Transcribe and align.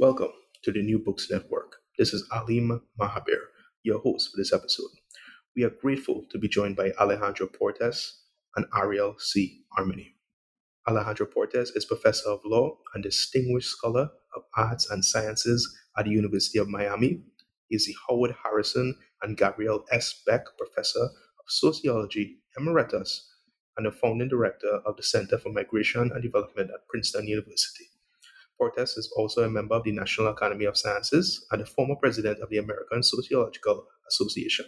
Welcome 0.00 0.32
to 0.62 0.72
the 0.72 0.80
New 0.80 0.98
Books 0.98 1.30
Network. 1.30 1.76
This 1.98 2.14
is 2.14 2.26
Alim 2.32 2.80
Mahabir, 2.98 3.42
your 3.82 3.98
host 3.98 4.30
for 4.30 4.38
this 4.38 4.50
episode. 4.50 4.88
We 5.54 5.62
are 5.62 5.76
grateful 5.82 6.24
to 6.30 6.38
be 6.38 6.48
joined 6.48 6.76
by 6.76 6.92
Alejandro 6.98 7.48
Portes 7.48 8.22
and 8.56 8.64
Ariel 8.74 9.16
C. 9.18 9.60
Armony. 9.78 10.14
Alejandro 10.88 11.26
Portes 11.26 11.72
is 11.72 11.84
professor 11.84 12.30
of 12.30 12.40
law 12.46 12.78
and 12.94 13.02
distinguished 13.02 13.68
scholar 13.68 14.08
of 14.34 14.44
arts 14.56 14.88
and 14.88 15.04
sciences 15.04 15.70
at 15.98 16.06
the 16.06 16.12
University 16.12 16.58
of 16.58 16.66
Miami. 16.66 17.20
He 17.68 17.76
is 17.76 17.84
the 17.84 17.94
Howard 18.08 18.34
Harrison 18.42 18.96
and 19.20 19.36
Gabrielle 19.36 19.84
S. 19.92 20.22
Beck 20.26 20.46
Professor 20.56 21.02
of 21.02 21.44
Sociology 21.46 22.38
Emeritus 22.56 23.30
and 23.76 23.84
the 23.84 23.92
founding 23.92 24.30
director 24.30 24.80
of 24.86 24.96
the 24.96 25.02
Center 25.02 25.36
for 25.36 25.52
Migration 25.52 26.10
and 26.10 26.22
Development 26.22 26.70
at 26.70 26.88
Princeton 26.88 27.28
University. 27.28 27.89
Portes 28.60 28.98
is 28.98 29.10
also 29.16 29.42
a 29.42 29.48
member 29.48 29.74
of 29.74 29.84
the 29.84 29.92
National 29.92 30.28
Academy 30.28 30.66
of 30.66 30.76
Sciences 30.76 31.46
and 31.50 31.62
a 31.62 31.66
former 31.66 31.96
president 31.96 32.40
of 32.40 32.50
the 32.50 32.58
American 32.58 33.02
Sociological 33.02 33.86
Association. 34.06 34.66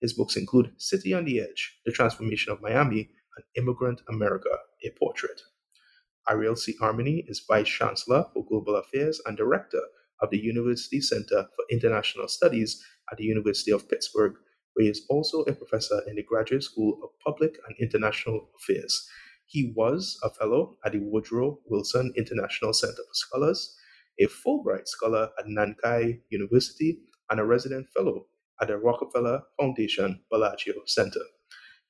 His 0.00 0.14
books 0.14 0.36
include 0.36 0.72
City 0.78 1.12
on 1.12 1.26
the 1.26 1.38
Edge, 1.38 1.78
The 1.84 1.92
Transformation 1.92 2.50
of 2.50 2.62
Miami, 2.62 3.10
and 3.36 3.44
Immigrant 3.62 4.00
America, 4.08 4.48
A 4.86 4.90
Portrait. 4.98 5.42
Ariel 6.30 6.56
C. 6.56 6.74
Armony 6.80 7.24
is 7.28 7.44
Vice 7.46 7.68
Chancellor 7.68 8.24
for 8.32 8.46
Global 8.46 8.76
Affairs 8.76 9.20
and 9.26 9.36
Director 9.36 9.82
of 10.22 10.30
the 10.30 10.38
University 10.38 11.02
Center 11.02 11.46
for 11.54 11.64
International 11.70 12.26
Studies 12.26 12.82
at 13.12 13.18
the 13.18 13.24
University 13.24 13.70
of 13.70 13.88
Pittsburgh, 13.88 14.34
where 14.72 14.84
he 14.84 14.90
is 14.90 15.04
also 15.10 15.42
a 15.42 15.52
professor 15.52 16.00
in 16.06 16.16
the 16.16 16.22
Graduate 16.22 16.64
School 16.64 16.98
of 17.02 17.10
Public 17.22 17.58
and 17.66 17.76
International 17.78 18.48
Affairs 18.58 19.06
he 19.50 19.72
was 19.74 20.16
a 20.22 20.30
fellow 20.30 20.76
at 20.84 20.92
the 20.92 21.00
Woodrow 21.00 21.58
Wilson 21.66 22.12
International 22.16 22.72
Center 22.72 23.02
for 23.08 23.14
Scholars, 23.14 23.76
a 24.20 24.26
Fulbright 24.26 24.86
Scholar 24.86 25.30
at 25.40 25.46
Nankai 25.46 26.20
University, 26.30 27.00
and 27.30 27.40
a 27.40 27.44
resident 27.44 27.88
fellow 27.88 28.26
at 28.60 28.68
the 28.68 28.76
Rockefeller 28.76 29.42
Foundation 29.60 30.20
Bellagio 30.30 30.74
Center. 30.86 31.22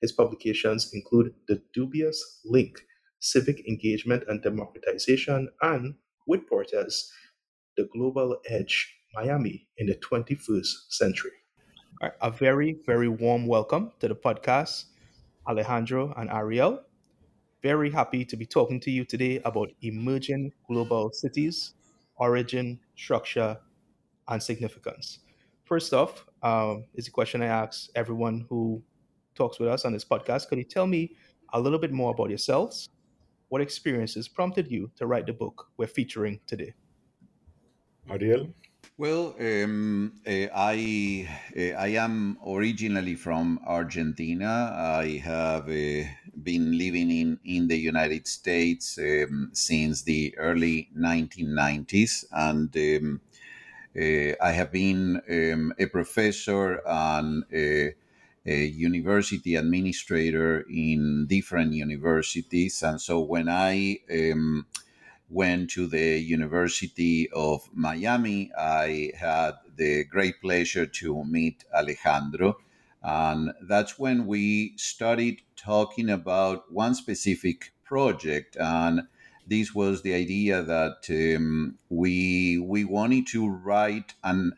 His 0.01 0.11
publications 0.11 0.91
include 0.95 1.35
The 1.49 1.63
Dubious 1.75 2.41
Link, 2.47 2.81
Civic 3.19 3.69
Engagement 3.69 4.25
and 4.27 4.43
Democratization, 4.43 5.51
and, 5.61 5.97
with 6.27 6.49
Portes, 6.49 7.13
The 7.77 7.87
Global 7.93 8.39
Edge, 8.49 8.91
Miami 9.13 9.69
in 9.77 9.87
the 9.87 9.97
21st 9.97 10.73
Century. 10.89 11.33
A 12.23 12.31
very, 12.31 12.79
very 12.87 13.09
warm 13.09 13.47
welcome 13.47 13.93
to 14.01 14.09
the 14.09 14.15
podcast, 14.15 14.87
Alejandro 15.47 16.15
and 16.17 16.31
Ariel 16.31 16.81
very 17.63 17.91
happy 17.91 18.25
to 18.25 18.37
be 18.37 18.47
talking 18.47 18.81
to 18.81 18.91
you 18.91 19.05
today 19.05 19.41
about 19.45 19.71
emerging 19.83 20.53
global 20.67 21.11
cities, 21.13 21.75
origin, 22.17 22.79
structure, 22.97 23.59
and 24.29 24.43
significance. 24.43 25.21
First 25.65 25.93
off, 25.93 26.27
um, 26.43 26.85
is 26.95 27.09
a 27.09 27.11
question 27.11 27.43
I 27.43 27.47
ask 27.47 27.91
everyone 27.95 28.47
who 28.49 28.83
talks 29.35 29.59
with 29.59 29.69
us 29.69 29.85
on 29.85 29.93
this 29.93 30.05
podcast. 30.05 30.49
Could 30.49 30.59
you 30.59 30.65
tell 30.65 30.87
me 30.87 31.15
a 31.53 31.61
little 31.61 31.79
bit 31.79 31.93
more 31.93 32.13
about 32.13 32.31
yourselves? 32.31 32.89
What 33.49 33.61
experiences 33.61 34.29
prompted 34.29 34.71
you 34.71 34.91
to 34.97 35.07
write 35.07 35.27
the 35.27 35.33
book 35.33 35.69
we're 35.77 35.87
featuring 35.87 36.41
today? 36.47 36.73
Ariel? 38.09 38.49
Well, 38.97 39.35
um, 39.41 40.13
uh, 40.27 40.49
I 40.55 41.29
uh, 41.57 41.73
I 41.81 41.89
am 41.97 42.37
originally 42.47 43.15
from 43.15 43.59
Argentina. 43.67 44.77
I 44.77 45.23
have 45.25 45.69
uh, 45.69 46.05
been 46.43 46.77
living 46.77 47.11
in, 47.11 47.39
in 47.45 47.69
the 47.69 47.77
United 47.77 48.27
States 48.27 48.99
um, 48.99 49.51
since 49.53 50.03
the 50.03 50.37
early 50.39 50.89
1990s, 50.97 52.25
and 52.33 52.77
um, 52.77 53.21
uh, 53.97 54.35
I 54.41 54.53
have 54.53 54.71
been 54.71 55.21
um, 55.29 55.75
a 55.79 55.87
professor 55.87 56.81
and 56.87 57.45
a, 57.53 57.95
a, 58.47 58.65
university 58.67 59.57
administrator 59.57 60.65
in 60.71 61.27
different 61.27 61.73
universities. 61.73 62.83
And 62.83 63.01
so 63.01 63.21
when 63.21 63.49
I 63.49 63.99
um, 64.11 64.67
went 65.29 65.71
to 65.71 65.89
the 65.89 66.19
University 66.21 67.29
of 67.33 67.69
Miami, 67.75 68.53
I 68.57 69.13
had 69.19 69.55
the 69.77 70.05
great 70.05 70.41
pleasure 70.41 70.87
to 70.87 71.25
meet 71.25 71.65
Alejandro. 71.75 72.59
And 73.03 73.53
that's 73.63 73.99
when 73.99 74.27
we 74.27 74.75
started 74.77 75.41
talking 75.57 76.11
about 76.11 76.73
one 76.73 76.95
specific 76.95 77.73
project. 77.85 78.57
And 78.59 79.03
this 79.47 79.75
was 79.75 80.03
the 80.03 80.15
idea 80.15 80.63
that 80.63 81.07
um, 81.11 81.79
we, 81.89 82.59
we 82.59 82.85
wanted 82.85 83.27
to 83.29 83.49
write 83.49 84.15
an, 84.23 84.53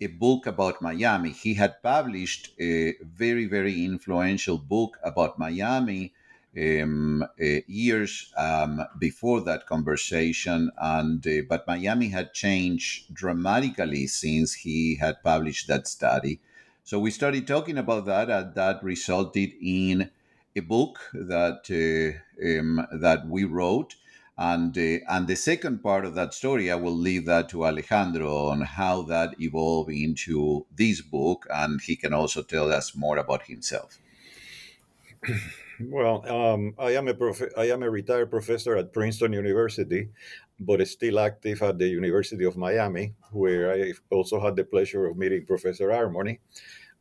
a 0.00 0.08
book 0.08 0.46
about 0.46 0.82
Miami. 0.82 1.30
He 1.30 1.54
had 1.54 1.82
published 1.82 2.50
a 2.60 2.94
very, 3.02 3.46
very 3.46 3.84
influential 3.84 4.58
book 4.58 4.98
about 5.02 5.38
Miami 5.38 6.12
um, 6.56 7.22
uh, 7.22 7.44
years 7.66 8.32
um, 8.36 8.82
before 8.98 9.42
that 9.42 9.66
conversation, 9.66 10.70
and 10.78 11.26
uh, 11.26 11.42
but 11.48 11.66
Miami 11.66 12.08
had 12.08 12.32
changed 12.32 13.12
dramatically 13.14 14.06
since 14.06 14.54
he 14.54 14.96
had 14.96 15.22
published 15.22 15.68
that 15.68 15.86
study. 15.86 16.40
So 16.86 17.00
we 17.00 17.10
started 17.10 17.48
talking 17.48 17.78
about 17.78 18.06
that, 18.06 18.30
and 18.30 18.54
that 18.54 18.80
resulted 18.84 19.50
in 19.60 20.08
a 20.54 20.60
book 20.60 21.00
that 21.12 21.66
uh, 21.68 22.46
um, 22.46 22.86
that 22.92 23.26
we 23.26 23.42
wrote. 23.42 23.96
And 24.38 24.78
uh, 24.78 24.98
and 25.08 25.26
the 25.26 25.34
second 25.34 25.82
part 25.82 26.04
of 26.04 26.14
that 26.14 26.32
story, 26.32 26.70
I 26.70 26.76
will 26.76 26.96
leave 26.96 27.26
that 27.26 27.48
to 27.48 27.66
Alejandro 27.66 28.50
on 28.50 28.60
how 28.60 29.02
that 29.02 29.34
evolved 29.40 29.90
into 29.90 30.64
this 30.76 31.00
book, 31.00 31.48
and 31.50 31.80
he 31.80 31.96
can 31.96 32.12
also 32.12 32.42
tell 32.44 32.72
us 32.72 32.94
more 32.94 33.16
about 33.16 33.42
himself. 33.48 33.98
Well, 35.80 36.24
um, 36.26 36.74
I 36.78 36.92
am 36.92 37.08
a 37.08 37.14
prof- 37.14 37.52
I 37.56 37.64
am 37.70 37.82
a 37.82 37.90
retired 37.90 38.30
professor 38.30 38.76
at 38.76 38.92
Princeton 38.92 39.32
University, 39.32 40.08
but 40.58 40.86
still 40.88 41.18
active 41.18 41.62
at 41.62 41.78
the 41.78 41.88
University 41.88 42.44
of 42.44 42.56
Miami, 42.56 43.14
where 43.30 43.72
I 43.72 43.92
also 44.10 44.40
had 44.40 44.56
the 44.56 44.64
pleasure 44.64 45.06
of 45.06 45.18
meeting 45.18 45.44
Professor 45.44 45.88
Armony, 45.88 46.38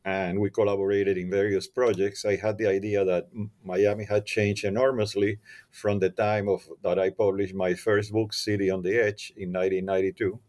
and 0.04 0.42
we 0.42 0.50
collaborated 0.50 1.18
in 1.18 1.30
various 1.30 1.68
projects. 1.68 2.26
I 2.26 2.36
had 2.36 2.58
the 2.58 2.68
idea 2.68 3.06
that 3.06 3.30
Miami 3.64 4.06
had 4.06 4.26
changed 4.26 4.66
enormously 4.66 5.40
from 5.72 6.00
the 6.00 6.10
time 6.10 6.50
of 6.50 6.68
that 6.84 7.00
I 7.00 7.12
published 7.12 7.56
my 7.56 7.76
first 7.76 8.12
book, 8.12 8.34
City 8.34 8.70
on 8.70 8.82
the 8.82 8.98
Edge, 8.98 9.34
in 9.38 9.54
1992. 9.54 10.40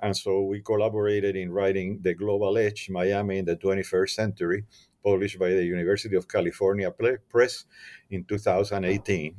And 0.00 0.16
so 0.16 0.42
we 0.42 0.60
collaborated 0.60 1.36
in 1.36 1.52
writing 1.52 2.00
The 2.02 2.14
Global 2.14 2.58
Edge, 2.58 2.90
Miami 2.90 3.38
in 3.38 3.46
the 3.46 3.56
21st 3.56 4.10
Century, 4.10 4.64
published 5.04 5.38
by 5.38 5.50
the 5.50 5.64
University 5.64 6.16
of 6.16 6.26
California 6.26 6.90
Press 6.90 7.64
in 8.10 8.24
2018. 8.24 9.36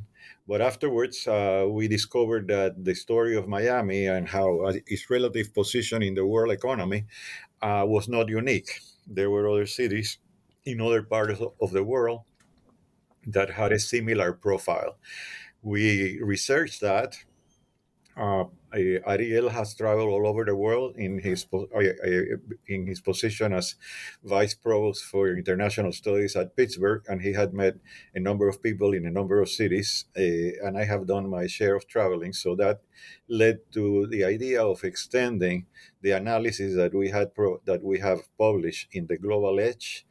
But 0.48 0.62
afterwards, 0.62 1.28
uh, 1.28 1.66
we 1.70 1.88
discovered 1.88 2.48
that 2.50 2.84
the 2.84 2.94
story 2.94 3.36
of 3.36 3.48
Miami 3.48 4.06
and 4.06 4.30
how 4.30 4.62
uh, 4.62 4.74
its 4.86 5.10
relative 5.10 5.54
position 5.54 6.04
in 6.04 6.14
the 6.14 6.26
world 6.26 6.52
economy 6.52 7.06
uh, 7.62 7.84
was 7.88 8.08
not 8.08 8.30
unique. 8.30 8.80
There 9.08 9.32
were 9.32 9.50
other 9.50 9.66
cities 9.66 10.20
in 10.64 10.82
other 10.82 11.02
parts 11.02 11.42
of 11.62 11.72
the 11.72 11.84
world 11.84 12.22
that 13.26 13.50
had 13.52 13.72
a 13.72 13.80
similar 13.80 14.34
profile. 14.34 14.98
We 15.64 16.20
researched 16.22 16.82
that 16.82 17.18
uh, 18.16 18.46
Ariel 18.76 19.50
has 19.50 19.74
traveled 19.76 20.10
all 20.10 20.28
over 20.28 20.44
the 20.46 20.56
world 20.56 20.96
in 20.98 21.20
his 21.20 21.46
uh, 21.54 21.60
uh, 21.60 22.38
in 22.68 22.88
his 22.88 23.02
position 23.02 23.54
as 23.54 23.76
vice 24.24 24.54
provost 24.54 25.04
for 25.06 25.30
international 25.30 25.92
studies 25.92 26.36
at 26.36 26.56
Pittsburgh, 26.56 27.04
and 27.08 27.22
he 27.22 27.34
had 27.34 27.54
met 27.54 27.76
a 28.14 28.20
number 28.20 28.48
of 28.48 28.62
people 28.62 28.94
in 28.94 29.06
a 29.06 29.12
number 29.12 29.42
of 29.42 29.50
cities. 29.50 30.06
Uh, 30.18 30.66
and 30.66 30.78
I 30.78 30.86
have 30.86 31.08
done 31.08 31.30
my 31.30 31.48
share 31.48 31.76
of 31.76 31.88
traveling, 31.88 32.34
so 32.34 32.56
that 32.56 32.82
led 33.28 33.60
to 33.74 34.08
the 34.08 34.24
idea 34.24 34.64
of 34.64 34.84
extending 34.84 35.66
the 36.02 36.12
analysis 36.12 36.76
that 36.76 36.94
we 36.94 37.10
had 37.10 37.34
pro- 37.34 37.62
that 37.66 37.84
we 37.84 38.00
have 38.00 38.20
published 38.38 38.90
in 38.92 39.08
the 39.08 39.18
Global 39.18 39.60
Edge 39.60 40.06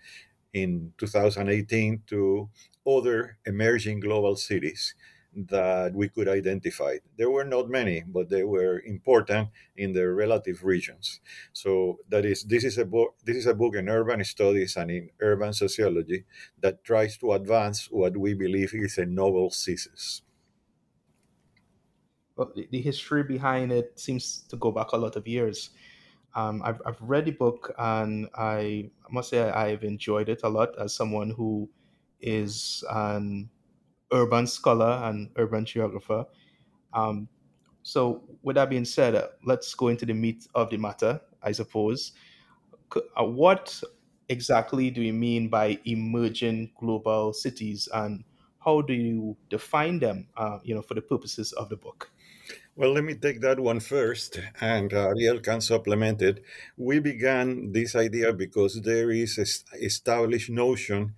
in 0.53 0.93
2018 0.99 2.03
to 2.07 2.49
other 2.87 3.39
emerging 3.47 4.01
global 4.01 4.37
cities 4.37 4.95
that 5.37 5.95
we 5.95 6.09
could 6.09 6.29
identify. 6.29 6.99
There 7.17 7.31
were 7.31 7.45
not 7.45 7.69
many, 7.69 8.03
but 8.07 8.29
they 8.29 8.45
were 8.45 8.81
important 8.81 9.51
in 9.77 9.93
their 9.93 10.15
relative 10.15 10.65
regions. 10.65 11.21
So 11.53 11.99
that 12.09 12.25
is 12.25 12.45
this 12.45 12.65
is 12.65 12.79
a 12.79 12.85
book 12.85 13.17
this 13.25 13.37
is 13.37 13.47
a 13.47 13.55
book 13.55 13.75
in 13.75 13.89
urban 13.89 14.23
studies 14.25 14.77
and 14.77 14.91
in 14.91 15.11
urban 15.21 15.53
sociology 15.53 16.25
that 16.61 16.85
tries 16.85 17.17
to 17.19 17.33
advance 17.33 17.91
what 17.91 18.17
we 18.17 18.35
believe 18.35 18.75
is 18.75 18.99
a 18.99 19.07
novel 19.07 19.51
thesis. 19.51 20.23
Well, 22.37 22.53
the 22.55 22.81
history 22.81 23.23
behind 23.23 23.71
it 23.71 23.99
seems 23.99 24.43
to 24.49 24.57
go 24.57 24.73
back 24.73 24.93
a 24.93 24.97
lot 24.97 25.15
of 25.15 25.27
years. 25.27 25.71
Um, 26.35 26.63
I've, 26.65 26.83
I've 26.85 27.01
read 27.01 27.27
the 27.27 27.31
book 27.31 27.73
and 27.79 28.29
I 28.35 28.91
must 29.11 29.31
say 29.31 29.41
I've 29.41 29.85
enjoyed 29.85 30.29
it 30.29 30.41
a 30.43 30.49
lot 30.49 30.77
as 30.79 30.93
someone 30.93 31.31
who 31.31 31.71
is 32.21 32.83
an 32.91 33.51
urban 34.15 34.47
scholar 34.47 35.03
and 35.05 35.29
urban 35.37 35.65
geographer. 35.67 36.25
Um, 36.95 37.29
so, 37.83 38.23
with 38.43 38.57
that 38.57 38.71
being 38.71 38.87
said, 38.87 39.15
uh, 39.15 39.29
let's 39.45 39.75
go 39.75 39.89
into 39.89 40.07
the 40.07 40.15
meat 40.15 40.47
of 40.55 40.71
the 40.71 40.79
matter, 40.79 41.21
I 41.43 41.53
suppose. 41.53 42.13
Uh, 42.95 43.25
what 43.25 43.83
exactly 44.29 44.91
do 44.91 45.03
you 45.03 45.13
mean 45.13 45.49
by 45.49 45.79
emerging 45.85 46.73
global 46.81 47.35
cities, 47.35 47.89
and 47.93 48.25
how 48.65 48.81
do 48.81 48.95
you 48.95 49.37
define 49.51 49.99
them? 49.99 50.29
Uh, 50.37 50.61
you 50.63 50.75
know, 50.75 50.81
for 50.81 50.95
the 50.95 51.03
purposes 51.03 51.53
of 51.53 51.69
the 51.69 51.77
book. 51.77 52.11
Well, 52.77 52.93
let 52.93 53.05
me 53.05 53.15
take 53.15 53.41
that 53.43 53.61
one 53.61 53.79
first, 53.79 54.41
and 54.61 54.93
uh, 54.93 55.09
Ariel 55.09 55.39
can 55.39 55.61
supplement 55.61 56.23
it. 56.23 56.43
We 56.77 56.99
began 56.99 57.71
this 57.71 57.95
idea 57.95 58.33
because 58.33 58.81
there 58.83 59.13
is 59.13 59.39
a 59.39 59.47
established 59.85 60.51
notion 60.51 61.15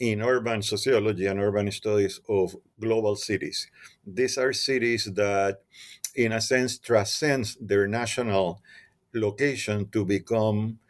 in 0.00 0.22
urban 0.22 0.62
sociology 0.62 1.26
and 1.26 1.40
urban 1.40 1.70
studies 1.70 2.20
of 2.28 2.56
global 2.80 3.16
cities. 3.16 3.70
These 4.06 4.38
are 4.38 4.52
cities 4.54 5.04
that, 5.14 5.62
in 6.16 6.32
a 6.32 6.40
sense, 6.40 6.78
transcend 6.78 7.56
their 7.60 7.86
national 7.86 8.62
location 9.14 9.88
to 9.90 10.04
become 10.04 10.80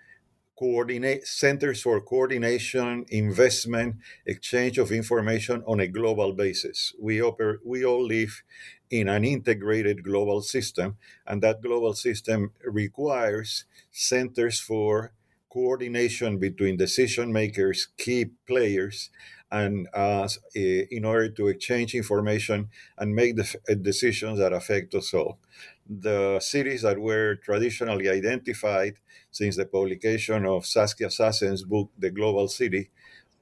coordinate 0.59 1.27
centers 1.27 1.81
for 1.83 2.01
coordination, 2.03 3.07
investment, 3.09 3.97
exchange 4.27 4.77
of 4.79 4.93
information 4.93 5.62
on 5.67 5.81
a 5.81 5.87
global 5.89 6.33
basis. 6.35 6.95
We 7.01 7.19
oper- 7.19 7.59
we 7.65 7.85
all 7.85 8.05
live 8.05 8.43
in 8.91 9.09
an 9.09 9.25
integrated 9.25 10.05
global 10.05 10.43
system, 10.43 10.99
and 11.27 11.43
that 11.43 11.62
global 11.62 11.95
system 11.95 12.53
requires 12.65 13.65
centers 13.91 14.61
for 14.61 15.12
coordination 15.50 16.38
between 16.38 16.76
decision 16.76 17.32
makers, 17.32 17.88
key 17.97 18.26
players, 18.47 19.11
and 19.50 19.88
uh, 19.94 20.29
in 20.55 21.05
order 21.05 21.29
to 21.29 21.49
exchange 21.49 21.94
information 21.94 22.69
and 22.99 23.14
make 23.14 23.35
the 23.37 23.56
uh, 23.69 23.75
decisions 23.75 24.38
that 24.38 24.52
affect 24.52 24.94
us 24.94 25.12
all. 25.12 25.41
The 25.88 26.38
cities 26.41 26.82
that 26.82 26.99
were 27.00 27.35
traditionally 27.37 28.08
identified 28.08 28.94
since 29.32 29.56
the 29.56 29.67
publication 29.67 30.47
of 30.47 30.67
Saskia 30.67 31.11
Sassen's 31.11 31.64
book, 31.64 31.91
The 31.99 32.11
Global 32.11 32.47
City, 32.47 32.91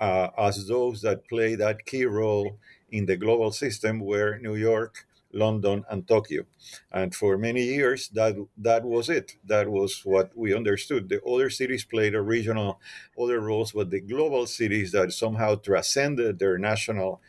uh, 0.01 0.29
as 0.39 0.67
those 0.67 1.03
that 1.03 1.29
play 1.29 1.55
that 1.57 1.85
key 1.85 2.05
role 2.05 2.59
in 2.91 3.07
the 3.07 3.17
global 3.17 3.53
system 3.53 4.01
were 4.01 4.39
New 4.39 4.55
York, 4.55 5.07
London, 5.33 5.85
and 5.91 6.07
Tokyo. 6.09 6.45
And 6.91 7.15
for 7.15 7.37
many 7.39 7.63
years, 7.65 8.09
that 8.11 8.35
that 8.57 8.85
was 8.85 9.09
it. 9.09 9.37
That 9.45 9.69
was 9.71 10.01
what 10.05 10.37
we 10.37 10.55
understood. 10.55 11.09
The 11.09 11.23
other 11.23 11.51
cities 11.51 11.85
played 11.85 12.15
a 12.15 12.23
regional 12.23 12.81
other 13.21 13.41
roles, 13.41 13.73
but 13.73 13.91
the 13.91 14.01
global 14.01 14.47
cities 14.47 14.93
that 14.93 15.13
somehow 15.13 15.57
transcended 15.57 16.39
their 16.39 16.59
national 16.59 17.21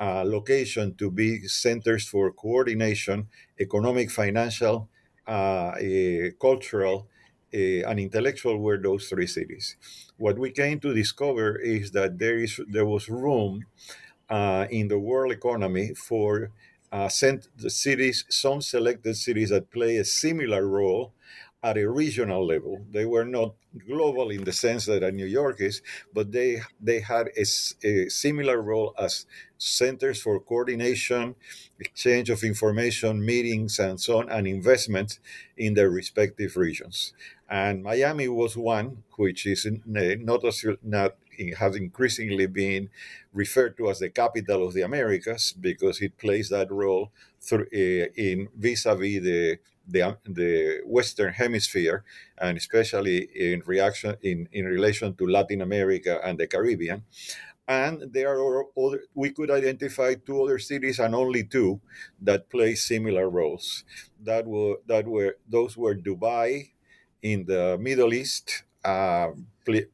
uh, 0.00 0.24
location 0.24 0.94
to 0.96 1.10
be 1.10 1.46
centers 1.48 2.06
for 2.08 2.30
coordination, 2.32 3.28
economic, 3.58 4.10
financial, 4.10 4.88
uh, 5.26 5.30
uh, 5.30 6.30
cultural, 6.40 7.08
and 7.52 7.98
intellectual 7.98 8.58
were 8.58 8.78
those 8.78 9.08
three 9.08 9.26
cities. 9.26 9.76
What 10.18 10.38
we 10.38 10.50
came 10.50 10.80
to 10.80 10.92
discover 10.94 11.56
is 11.58 11.92
that 11.92 12.18
there 12.18 12.38
is 12.38 12.60
there 12.68 12.84
was 12.86 13.08
room 13.08 13.64
uh, 14.28 14.66
in 14.70 14.88
the 14.88 14.98
world 14.98 15.32
economy 15.32 15.94
for 15.94 16.50
uh, 16.92 17.08
sent 17.08 17.48
the 17.56 17.70
cities, 17.70 18.24
some 18.28 18.60
selected 18.60 19.16
cities 19.16 19.50
that 19.50 19.70
play 19.70 19.96
a 19.96 20.04
similar 20.04 20.66
role 20.66 21.12
at 21.62 21.76
a 21.76 21.90
regional 21.90 22.46
level. 22.46 22.84
They 22.90 23.04
were 23.04 23.24
not 23.24 23.54
global 23.86 24.30
in 24.30 24.44
the 24.44 24.52
sense 24.52 24.86
that 24.86 25.02
a 25.02 25.10
New 25.10 25.26
York 25.26 25.60
is, 25.60 25.82
but 26.14 26.32
they 26.32 26.62
they 26.80 27.00
had 27.00 27.28
a, 27.36 27.44
a, 27.86 28.08
similar 28.08 28.62
role 28.62 28.94
as 28.98 29.26
centers 29.58 30.22
for 30.22 30.38
coordination, 30.40 31.34
exchange 31.80 32.30
of 32.30 32.44
information, 32.44 33.24
meetings, 33.24 33.78
and 33.78 34.00
so 34.00 34.20
on, 34.20 34.28
and 34.30 34.46
investments 34.46 35.18
in 35.56 35.74
their 35.74 35.90
respective 35.90 36.56
regions. 36.56 37.12
And 37.50 37.82
Miami 37.82 38.28
was 38.28 38.56
one, 38.56 39.02
which 39.16 39.46
is 39.46 39.66
not 39.84 40.34
not 40.82 41.14
has 41.58 41.76
increasingly 41.76 42.46
been 42.46 42.90
referred 43.32 43.76
to 43.76 43.90
as 43.90 43.98
the 44.00 44.10
capital 44.10 44.66
of 44.66 44.74
the 44.74 44.82
Americas 44.82 45.52
because 45.52 46.00
it 46.00 46.18
plays 46.18 46.48
that 46.48 46.70
role 46.70 47.12
through, 47.40 47.66
uh, 47.72 48.06
in 48.16 48.48
vis-a-vis 48.56 49.22
the, 49.22 49.58
the, 49.86 50.16
the 50.24 50.80
Western 50.84 51.32
Hemisphere, 51.32 52.04
and 52.38 52.58
especially 52.58 53.28
in 53.34 53.62
reaction 53.66 54.16
in, 54.22 54.48
in 54.52 54.64
relation 54.66 55.14
to 55.14 55.26
Latin 55.26 55.62
America 55.62 56.20
and 56.24 56.38
the 56.38 56.46
Caribbean. 56.46 57.04
And 57.66 58.12
there 58.14 58.32
are 58.40 58.64
other, 58.78 59.02
we 59.14 59.30
could 59.30 59.50
identify 59.50 60.14
two 60.14 60.42
other 60.42 60.58
cities 60.58 60.98
and 60.98 61.14
only 61.14 61.44
two 61.44 61.80
that 62.22 62.48
play 62.48 62.74
similar 62.74 63.28
roles. 63.28 63.84
That 64.24 64.46
were 64.46 64.76
that 64.86 65.06
were 65.06 65.36
those 65.46 65.76
were 65.76 65.94
Dubai 65.94 66.70
in 67.22 67.44
the 67.44 67.76
Middle 67.78 68.14
East 68.14 68.64
uh, 68.84 69.28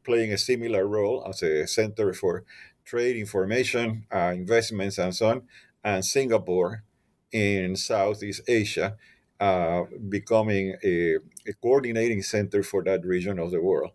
playing 0.04 0.32
a 0.32 0.38
similar 0.38 0.86
role 0.86 1.24
as 1.28 1.42
a 1.42 1.66
center 1.66 2.12
for 2.12 2.44
trade, 2.84 3.16
information, 3.16 4.06
uh, 4.14 4.32
investments, 4.34 4.98
and 4.98 5.14
so 5.14 5.28
on, 5.28 5.42
and 5.82 6.04
Singapore 6.04 6.84
in 7.32 7.76
Southeast 7.76 8.42
Asia, 8.46 8.96
uh, 9.40 9.84
becoming 10.08 10.76
a, 10.84 11.16
a, 11.46 11.52
coordinating 11.60 12.22
center 12.22 12.62
for 12.62 12.84
that 12.84 13.04
region 13.04 13.38
of 13.38 13.50
the 13.50 13.60
world. 13.60 13.90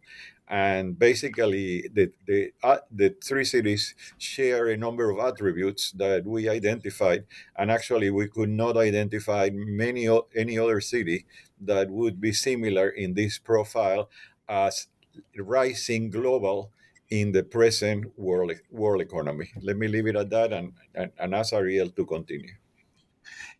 And 0.47 0.97
basically, 0.97 1.88
the 1.94 2.12
the, 2.25 2.51
uh, 2.63 2.80
the 2.91 3.15
three 3.24 3.45
cities 3.45 3.94
share 4.18 4.68
a 4.68 4.77
number 4.77 5.12
of 5.12 5.19
attributes 5.19 5.91
that 5.91 6.25
we 6.25 6.50
identified, 6.50 7.25
and 7.56 7.69
actually, 7.71 8.09
we 8.09 8.27
could 8.27 8.50
not 8.50 8.75
identify 8.75 9.50
many 9.53 10.09
any 10.36 10.57
other 10.57 10.81
city 10.81 11.25
that 11.62 11.89
would 11.89 12.19
be 12.19 12.33
similar 12.33 12.89
in 12.89 13.13
this 13.13 13.38
profile 13.38 14.10
as 14.50 14.88
rising 15.38 16.10
global 16.10 16.72
in 17.10 17.32
the 17.32 17.44
present 17.44 18.18
world 18.18 18.51
world 18.72 19.01
economy. 19.01 19.51
Let 19.62 19.77
me 19.77 19.88
leave 19.88 20.08
it 20.08 20.15
at 20.15 20.29
that 20.32 20.53
and, 20.53 20.74
and, 20.94 21.12
and 21.18 21.36
ask 21.36 21.53
Ariel 21.53 21.89
to 21.91 22.06
continue. 22.06 22.53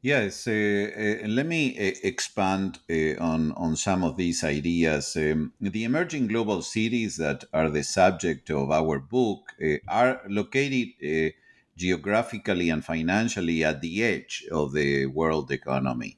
Yes, 0.01 0.48
uh, 0.48 0.51
uh, 0.51 1.27
let 1.27 1.46
me 1.46 1.77
uh, 1.77 1.93
expand 2.03 2.79
uh, 2.89 3.22
on, 3.22 3.51
on 3.53 3.75
some 3.75 4.03
of 4.03 4.15
these 4.15 4.43
ideas. 4.43 5.15
Um, 5.17 5.53
the 5.60 5.84
emerging 5.84 6.27
global 6.27 6.62
cities 6.62 7.17
that 7.17 7.43
are 7.53 7.69
the 7.69 7.84
subject 7.84 8.50
of 8.50 8.72
our 8.72 9.00
book 9.00 9.53
uh, 9.62 9.75
are 9.89 10.22
located 10.27 10.89
uh, 11.03 11.31
geographically 11.75 12.69
and 12.69 12.84
financially 12.84 13.63
at 13.63 13.81
the 13.81 14.03
edge 14.03 14.46
of 14.51 14.74
the 14.74 15.05
world 15.08 15.51
economy. 15.51 16.17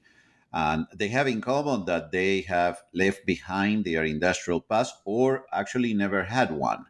And 0.53 0.87
they 0.93 1.07
have 1.09 1.27
in 1.27 1.41
common 1.41 1.85
that 1.85 2.11
they 2.11 2.41
have 2.41 2.81
left 2.93 3.25
behind 3.25 3.85
their 3.85 4.03
industrial 4.03 4.61
past 4.61 4.95
or 5.05 5.45
actually 5.51 5.93
never 5.93 6.23
had 6.23 6.51
one. 6.51 6.85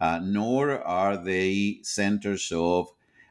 Uh, 0.00 0.20
nor 0.22 0.80
are 0.82 1.16
they 1.16 1.80
centers 1.82 2.52
of 2.54 2.88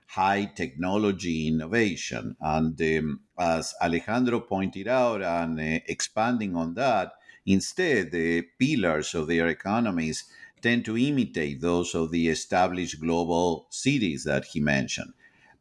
high 0.07 0.45
technology 0.45 1.47
innovation. 1.47 2.35
And 2.41 2.81
um, 2.81 3.21
as 3.37 3.73
Alejandro 3.81 4.39
pointed 4.39 4.87
out, 4.87 5.21
and 5.21 5.59
uh, 5.59 5.79
expanding 5.85 6.55
on 6.55 6.73
that, 6.73 7.13
instead, 7.45 8.11
the 8.11 8.41
pillars 8.59 9.13
of 9.15 9.27
their 9.27 9.47
economies 9.47 10.25
tend 10.61 10.85
to 10.85 10.97
imitate 10.97 11.61
those 11.61 11.93
of 11.93 12.11
the 12.11 12.27
established 12.29 12.99
global 12.99 13.67
cities 13.69 14.23
that 14.23 14.45
he 14.45 14.59
mentioned 14.59 15.13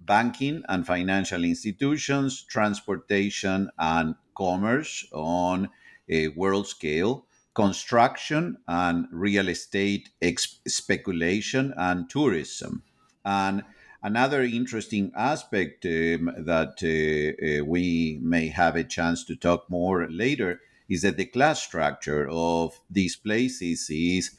banking 0.06 0.62
and 0.68 0.86
financial 0.86 1.44
institutions, 1.44 2.44
transportation 2.44 3.70
and 3.78 4.14
commerce 4.36 5.06
on 5.12 5.68
a 6.08 6.28
world 6.28 6.66
scale, 6.68 7.26
construction 7.54 8.58
and 8.68 9.06
real 9.10 9.48
estate 9.48 10.10
ex- 10.20 10.60
speculation 10.68 11.72
and 11.76 12.08
tourism. 12.08 12.82
And 13.24 13.64
another 14.02 14.42
interesting 14.42 15.10
aspect 15.16 15.84
um, 15.86 16.30
that 16.38 16.76
uh, 16.82 17.62
uh, 17.62 17.64
we 17.64 18.20
may 18.22 18.48
have 18.48 18.76
a 18.76 18.84
chance 18.84 19.24
to 19.24 19.36
talk 19.36 19.68
more 19.70 20.06
later 20.08 20.60
is 20.88 21.02
that 21.02 21.16
the 21.16 21.24
class 21.24 21.62
structure 21.62 22.28
of 22.30 22.78
these 22.90 23.16
places 23.16 23.90
is 23.90 24.36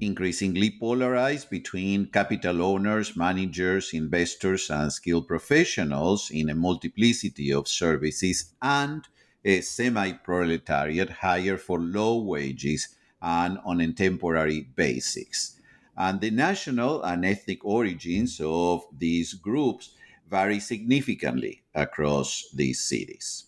increasingly 0.00 0.70
polarized 0.70 1.50
between 1.50 2.06
capital 2.06 2.62
owners, 2.62 3.16
managers, 3.16 3.92
investors, 3.92 4.70
and 4.70 4.92
skilled 4.92 5.26
professionals 5.26 6.30
in 6.30 6.48
a 6.48 6.54
multiplicity 6.54 7.52
of 7.52 7.68
services, 7.68 8.54
and 8.62 9.08
a 9.44 9.60
semi 9.60 10.12
proletariat 10.12 11.10
hired 11.10 11.60
for 11.60 11.78
low 11.80 12.22
wages 12.22 12.88
and 13.20 13.58
on 13.64 13.80
a 13.80 13.92
temporary 13.92 14.60
basis. 14.76 15.60
And 15.96 16.20
the 16.20 16.30
national 16.30 17.02
and 17.02 17.24
ethnic 17.24 17.64
origins 17.64 18.40
of 18.40 18.84
these 18.96 19.34
groups 19.34 19.96
vary 20.30 20.60
significantly 20.60 21.62
across 21.74 22.44
these 22.54 22.80
cities. 22.80 23.46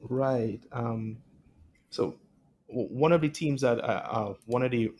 Right. 0.00 0.60
Um, 0.70 1.16
so 1.90 2.16
one 2.74 3.12
of 3.12 3.20
the 3.20 3.28
teams 3.28 3.62
that 3.62 3.78
uh, 3.80 4.02
uh, 4.10 4.34
one 4.46 4.62
of 4.62 4.70
the 4.70 4.90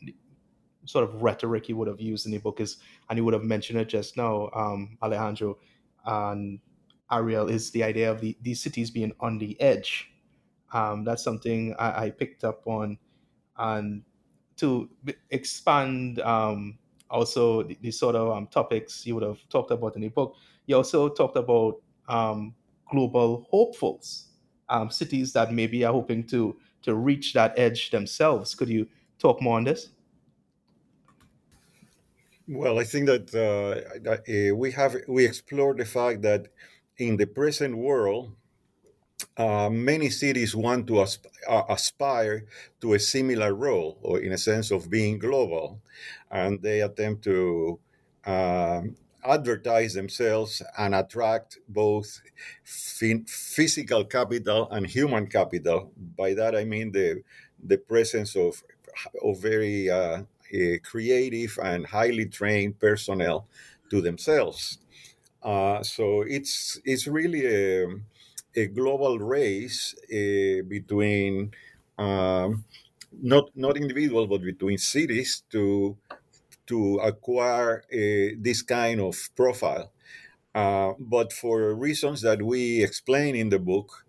sort 0.85 1.03
of 1.03 1.21
rhetoric 1.21 1.67
you 1.67 1.75
would 1.75 1.87
have 1.87 1.99
used 1.99 2.25
in 2.25 2.31
the 2.31 2.37
book 2.37 2.59
is, 2.59 2.77
and 3.09 3.17
you 3.17 3.25
would 3.25 3.33
have 3.33 3.43
mentioned 3.43 3.79
it 3.79 3.89
just 3.89 4.17
now, 4.17 4.49
um, 4.53 4.97
Alejandro 5.01 5.57
and 6.05 6.59
Ariel, 7.11 7.49
is 7.49 7.71
the 7.71 7.83
idea 7.83 8.09
of 8.11 8.21
the, 8.21 8.37
these 8.41 8.61
cities 8.61 8.91
being 8.91 9.11
on 9.19 9.37
the 9.37 9.59
edge. 9.59 10.11
Um, 10.73 11.03
that's 11.03 11.23
something 11.23 11.75
I, 11.77 12.05
I, 12.05 12.09
picked 12.09 12.43
up 12.43 12.65
on, 12.65 12.97
and 13.57 14.03
to 14.57 14.89
expand 15.29 16.19
um, 16.19 16.77
also 17.09 17.63
the, 17.63 17.77
the, 17.81 17.91
sort 17.91 18.15
of 18.15 18.35
um, 18.35 18.47
topics 18.47 19.05
you 19.05 19.15
would 19.15 19.23
have 19.23 19.39
talked 19.49 19.71
about 19.71 19.95
in 19.95 20.01
the 20.01 20.09
book. 20.09 20.35
You 20.65 20.77
also 20.77 21.09
talked 21.09 21.37
about 21.37 21.81
um, 22.09 22.55
global 22.89 23.47
hopefuls, 23.49 24.27
um, 24.69 24.89
cities 24.89 25.31
that 25.33 25.53
maybe 25.53 25.85
are 25.85 25.93
hoping 25.93 26.25
to 26.27 26.57
to 26.85 26.95
reach 26.95 27.33
that 27.33 27.57
edge 27.57 27.91
themselves. 27.91 28.55
Could 28.55 28.69
you 28.69 28.87
talk 29.19 29.41
more 29.41 29.57
on 29.57 29.65
this? 29.65 29.89
Well, 32.47 32.79
I 32.79 32.83
think 32.83 33.07
that 33.07 33.33
uh, 33.33 34.09
uh, 34.09 34.55
we 34.55 34.71
have 34.71 34.95
we 35.07 35.25
explored 35.25 35.77
the 35.77 35.85
fact 35.85 36.21
that 36.21 36.47
in 36.97 37.17
the 37.17 37.25
present 37.25 37.75
world, 37.77 38.35
uh, 39.37 39.69
many 39.69 40.09
cities 40.09 40.55
want 40.55 40.87
to 40.87 41.01
asp- 41.01 41.25
uh, 41.47 41.63
aspire 41.69 42.45
to 42.81 42.93
a 42.93 42.99
similar 42.99 43.53
role, 43.53 43.97
or 44.01 44.19
in 44.19 44.31
a 44.31 44.37
sense 44.37 44.71
of 44.71 44.89
being 44.89 45.17
global, 45.19 45.81
and 46.31 46.61
they 46.61 46.81
attempt 46.81 47.23
to 47.23 47.79
um, 48.25 48.95
advertise 49.25 49.93
themselves 49.93 50.61
and 50.77 50.95
attract 50.95 51.57
both 51.67 52.21
physical 52.63 54.05
capital 54.05 54.69
and 54.71 54.87
human 54.87 55.27
capital. 55.27 55.91
By 55.97 56.33
that 56.35 56.55
I 56.55 56.65
mean 56.65 56.91
the 56.91 57.23
the 57.63 57.77
presence 57.77 58.35
of 58.35 58.63
of 59.23 59.41
very 59.41 59.89
uh, 59.89 60.23
creative 60.83 61.57
and 61.63 61.85
highly 61.87 62.25
trained 62.27 62.79
personnel 62.79 63.47
to 63.89 64.01
themselves. 64.01 64.79
Uh, 65.43 65.83
so 65.83 66.21
it's 66.23 66.79
it's 66.85 67.07
really 67.07 67.45
a, 67.45 67.87
a 68.55 68.67
global 68.67 69.19
race 69.19 69.95
uh, 70.11 70.63
between 70.67 71.51
um, 71.97 72.65
not 73.11 73.49
not 73.55 73.77
individuals 73.77 74.27
but 74.29 74.41
between 74.41 74.77
cities 74.77 75.43
to 75.51 75.97
to 76.67 76.97
acquire 77.03 77.83
this 77.89 78.61
kind 78.61 79.01
of 79.01 79.29
profile. 79.35 79.91
Uh, 80.53 80.93
but 80.99 81.33
for 81.33 81.75
reasons 81.75 82.21
that 82.21 82.41
we 82.41 82.81
explain 82.83 83.35
in 83.35 83.49
the 83.49 83.59
book, 83.59 84.05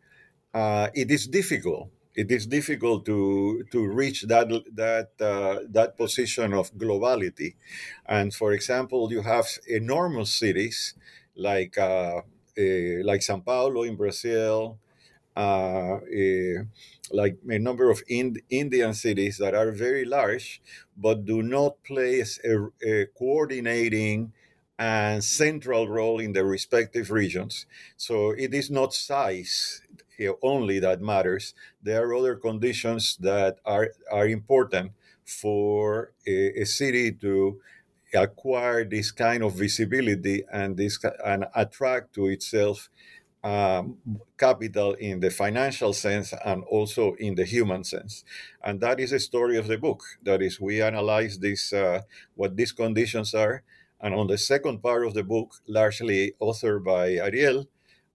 uh, 0.55 0.89
it 0.95 1.11
is 1.11 1.27
difficult. 1.27 1.91
It 2.15 2.31
is 2.31 2.47
difficult 2.47 3.05
to 3.07 3.65
to 3.73 3.87
reach 3.87 4.23
that 4.23 4.49
that 4.75 5.11
uh, 5.21 5.61
that 5.69 5.99
position 5.99 6.55
of 6.55 6.73
globality. 6.75 7.57
And 8.07 8.33
for 8.33 8.53
example, 8.53 9.13
you 9.13 9.23
have 9.23 9.47
enormous 9.69 10.31
cities 10.31 10.95
like 11.37 11.77
uh, 11.77 12.23
uh, 12.59 13.05
like 13.05 13.21
São 13.21 13.45
Paulo 13.45 13.83
in 13.83 13.97
Brazil, 13.97 14.79
uh, 15.37 15.99
uh, 16.01 16.65
like 17.11 17.37
a 17.49 17.59
number 17.59 17.91
of 17.91 18.03
Ind- 18.09 18.43
Indian 18.51 18.95
cities 18.95 19.39
that 19.39 19.55
are 19.55 19.71
very 19.73 20.05
large, 20.05 20.63
but 20.97 21.25
do 21.25 21.43
not 21.43 21.83
play 21.85 22.21
a, 22.23 22.57
a 22.87 23.07
coordinating 23.19 24.33
and 24.79 25.25
central 25.25 25.89
role 25.89 26.21
in 26.21 26.33
the 26.33 26.45
respective 26.45 27.11
regions. 27.11 27.67
So 27.97 28.31
it 28.33 28.53
is 28.53 28.71
not 28.71 28.93
size 28.93 29.83
only 30.43 30.79
that 30.81 31.01
matters. 31.01 31.55
There 31.83 32.07
are 32.07 32.15
other 32.15 32.37
conditions 32.37 33.17
that 33.21 33.59
are, 33.65 33.91
are 34.11 34.27
important 34.29 34.93
for 35.25 36.13
a, 36.27 36.63
a 36.63 36.65
city 36.65 37.13
to 37.13 37.61
acquire 38.15 38.85
this 38.85 39.11
kind 39.11 39.43
of 39.43 39.55
visibility 39.55 40.45
and 40.53 40.77
this 40.77 40.99
and 41.25 41.47
attract 41.55 42.15
to 42.15 42.29
itself 42.29 42.89
um, 43.47 43.99
capital 44.37 44.95
in 44.95 45.21
the 45.21 45.31
financial 45.31 45.93
sense 45.93 46.35
and 46.45 46.65
also 46.65 47.15
in 47.15 47.37
the 47.37 47.45
human 47.45 47.85
sense. 47.85 48.25
And 48.65 48.81
that 48.81 48.99
is 48.99 49.11
the 49.11 49.21
story 49.21 49.57
of 49.57 49.69
the 49.69 49.79
book. 49.79 50.03
That 50.23 50.43
is, 50.43 50.61
we 50.61 50.83
analyze 50.83 51.39
this, 51.39 51.73
uh, 51.73 52.03
what 52.35 52.57
these 52.57 52.73
conditions 52.73 53.35
are. 53.35 53.63
And 54.01 54.15
on 54.15 54.27
the 54.27 54.39
second 54.39 54.83
part 54.83 55.07
of 55.07 55.15
the 55.15 55.23
book, 55.23 55.55
largely 55.69 56.35
authored 56.41 56.85
by 56.85 57.13
Ariel, 57.13 57.69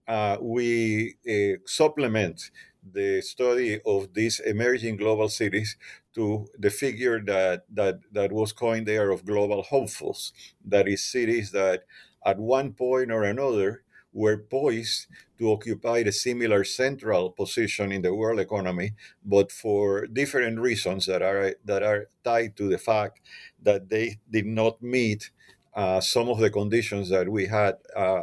uh, 0.06 0.36
we 0.40 1.14
uh, 1.26 1.58
supplement 1.64 2.50
the 2.92 3.22
study 3.22 3.80
of 3.86 4.12
these 4.12 4.38
emerging 4.40 4.96
global 4.98 5.30
cities 5.30 5.76
to 6.14 6.46
the 6.58 6.70
figure 6.70 7.20
that, 7.24 7.64
that, 7.72 8.00
that 8.12 8.32
was 8.32 8.52
coined 8.52 8.86
there 8.86 9.10
of 9.10 9.24
global 9.24 9.62
hopefuls. 9.62 10.34
That 10.62 10.88
is, 10.88 11.02
cities 11.02 11.52
that 11.52 11.84
at 12.24 12.38
one 12.38 12.74
point 12.74 13.10
or 13.10 13.22
another 13.22 13.82
were 14.12 14.38
poised 14.38 15.06
to 15.38 15.50
occupy 15.50 15.98
a 15.98 16.12
similar 16.12 16.64
central 16.64 17.30
position 17.30 17.92
in 17.92 18.02
the 18.02 18.14
world 18.14 18.40
economy, 18.40 18.92
but 19.24 19.50
for 19.50 20.06
different 20.06 20.58
reasons 20.60 21.06
that 21.06 21.22
are 21.22 21.54
that 21.64 21.82
are 21.82 22.08
tied 22.24 22.56
to 22.56 22.68
the 22.68 22.78
fact 22.78 23.20
that 23.62 23.88
they 23.88 24.18
did 24.30 24.46
not 24.46 24.82
meet 24.82 25.30
uh, 25.74 26.00
some 26.00 26.28
of 26.28 26.38
the 26.38 26.50
conditions 26.50 27.08
that 27.08 27.28
we 27.28 27.46
had 27.46 27.76
uh, 27.96 28.20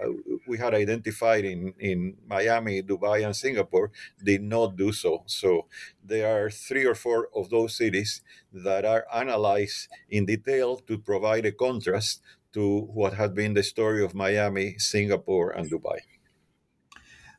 we 0.48 0.58
had 0.58 0.74
identified 0.74 1.46
in, 1.46 1.74
in 1.79 2.15
Miami, 2.27 2.84
Dubai, 2.84 3.25
and 3.25 3.36
Singapore 3.36 3.91
did 4.24 4.43
not 4.43 4.75
do 4.75 4.91
so. 4.91 5.24
So 5.25 5.65
there 6.03 6.46
are 6.46 6.51
three 6.51 6.86
or 6.86 6.93
four 6.93 7.29
of 7.36 7.50
those 7.50 7.75
cities 7.75 8.22
that 8.53 8.86
are 8.86 9.05
analyzed 9.13 9.88
in 10.10 10.25
detail 10.25 10.77
to 10.77 11.00
provide 11.00 11.46
a 11.48 11.51
contrast 11.51 12.22
to 12.53 12.82
what 12.82 13.13
had 13.13 13.36
been 13.36 13.53
the 13.53 13.63
story 13.63 14.03
of 14.03 14.15
Miami, 14.15 14.75
Singapore, 14.77 15.51
and 15.51 15.70
Dubai. 15.70 16.00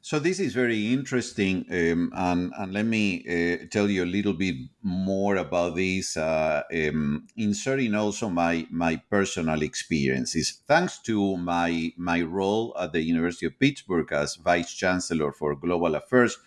So 0.02 0.18
this 0.18 0.40
is 0.40 0.54
very 0.54 0.94
interesting, 0.94 1.66
um, 1.70 2.10
and, 2.16 2.52
and, 2.56 2.72
let 2.72 2.86
me 2.86 3.20
uh, 3.28 3.66
tell 3.70 3.90
you 3.90 4.02
a 4.02 4.06
little 4.16 4.32
bit 4.32 4.56
more 4.82 5.36
about 5.36 5.76
this, 5.76 6.16
uh, 6.16 6.62
um, 6.72 7.28
inserting 7.36 7.94
also 7.94 8.30
my 8.30 8.66
my 8.70 8.96
personal 9.10 9.60
experiences. 9.60 10.62
Thanks 10.66 10.98
to 11.00 11.36
my 11.36 11.92
my 11.98 12.22
role 12.22 12.74
at 12.80 12.92
the 12.92 13.02
University 13.02 13.44
of 13.44 13.58
Pittsburgh 13.58 14.10
as 14.10 14.36
vice 14.36 14.72
chancellor 14.72 15.32
for 15.32 15.54
global 15.54 15.94
affairs, 15.94 16.38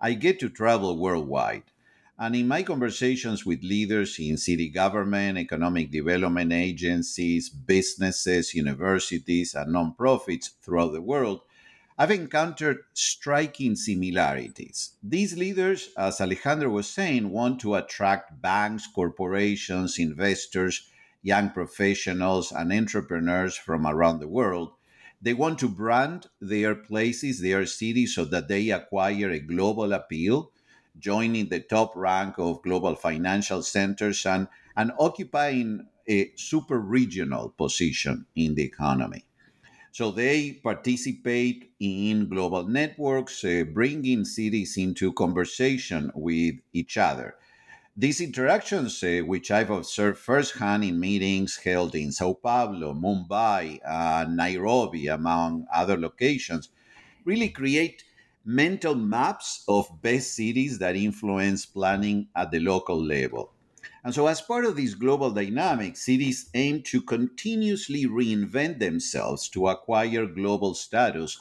I 0.00 0.14
get 0.14 0.38
to 0.40 0.48
travel 0.48 0.96
worldwide. 0.96 1.64
And 2.22 2.36
in 2.36 2.48
my 2.48 2.62
conversations 2.62 3.46
with 3.46 3.62
leaders 3.62 4.18
in 4.18 4.36
city 4.36 4.68
government, 4.68 5.38
economic 5.38 5.90
development 5.90 6.52
agencies, 6.52 7.48
businesses, 7.48 8.54
universities, 8.54 9.54
and 9.54 9.74
nonprofits 9.74 10.50
throughout 10.60 10.92
the 10.92 11.00
world, 11.00 11.40
I've 11.96 12.10
encountered 12.10 12.80
striking 12.92 13.74
similarities. 13.74 14.96
These 15.02 15.38
leaders, 15.38 15.88
as 15.96 16.20
Alejandro 16.20 16.68
was 16.68 16.90
saying, 16.90 17.30
want 17.30 17.58
to 17.62 17.76
attract 17.76 18.42
banks, 18.42 18.86
corporations, 18.86 19.98
investors, 19.98 20.90
young 21.22 21.48
professionals, 21.48 22.52
and 22.52 22.70
entrepreneurs 22.70 23.56
from 23.56 23.86
around 23.86 24.20
the 24.20 24.28
world. 24.28 24.72
They 25.22 25.32
want 25.32 25.58
to 25.60 25.68
brand 25.70 26.26
their 26.38 26.74
places, 26.74 27.40
their 27.40 27.64
cities, 27.64 28.14
so 28.14 28.26
that 28.26 28.48
they 28.48 28.68
acquire 28.68 29.30
a 29.30 29.40
global 29.40 29.94
appeal 29.94 30.52
joining 31.00 31.48
the 31.48 31.60
top 31.60 31.96
rank 31.96 32.34
of 32.38 32.62
global 32.62 32.94
financial 32.94 33.62
centers 33.62 34.24
and, 34.26 34.46
and 34.76 34.92
occupying 34.98 35.86
a 36.08 36.30
super 36.36 36.78
regional 36.78 37.50
position 37.50 38.26
in 38.36 38.54
the 38.54 38.62
economy. 38.62 39.24
So 39.92 40.12
they 40.12 40.52
participate 40.52 41.72
in 41.80 42.28
global 42.28 42.66
networks, 42.68 43.44
uh, 43.44 43.64
bringing 43.72 44.24
cities 44.24 44.76
into 44.76 45.12
conversation 45.12 46.12
with 46.14 46.56
each 46.72 46.96
other. 46.96 47.34
These 47.96 48.20
interactions, 48.20 49.02
uh, 49.02 49.22
which 49.26 49.50
I've 49.50 49.70
observed 49.70 50.18
firsthand 50.18 50.84
in 50.84 51.00
meetings 51.00 51.56
held 51.56 51.94
in 51.96 52.12
Sao 52.12 52.34
Paulo, 52.34 52.94
Mumbai, 52.94 53.80
uh, 53.84 54.26
Nairobi, 54.28 55.08
among 55.08 55.66
other 55.74 55.98
locations, 55.98 56.68
really 57.24 57.48
create 57.48 58.04
mental 58.44 58.94
maps 58.94 59.64
of 59.68 60.00
best 60.02 60.34
cities 60.34 60.78
that 60.78 60.96
influence 60.96 61.66
planning 61.66 62.28
at 62.34 62.50
the 62.50 62.60
local 62.60 63.02
level. 63.02 63.52
And 64.02 64.14
so, 64.14 64.26
as 64.26 64.40
part 64.40 64.64
of 64.64 64.76
this 64.76 64.94
global 64.94 65.30
dynamic, 65.30 65.96
cities 65.96 66.48
aim 66.54 66.82
to 66.84 67.02
continuously 67.02 68.06
reinvent 68.06 68.78
themselves 68.78 69.48
to 69.50 69.68
acquire 69.68 70.24
global 70.24 70.74
status, 70.74 71.38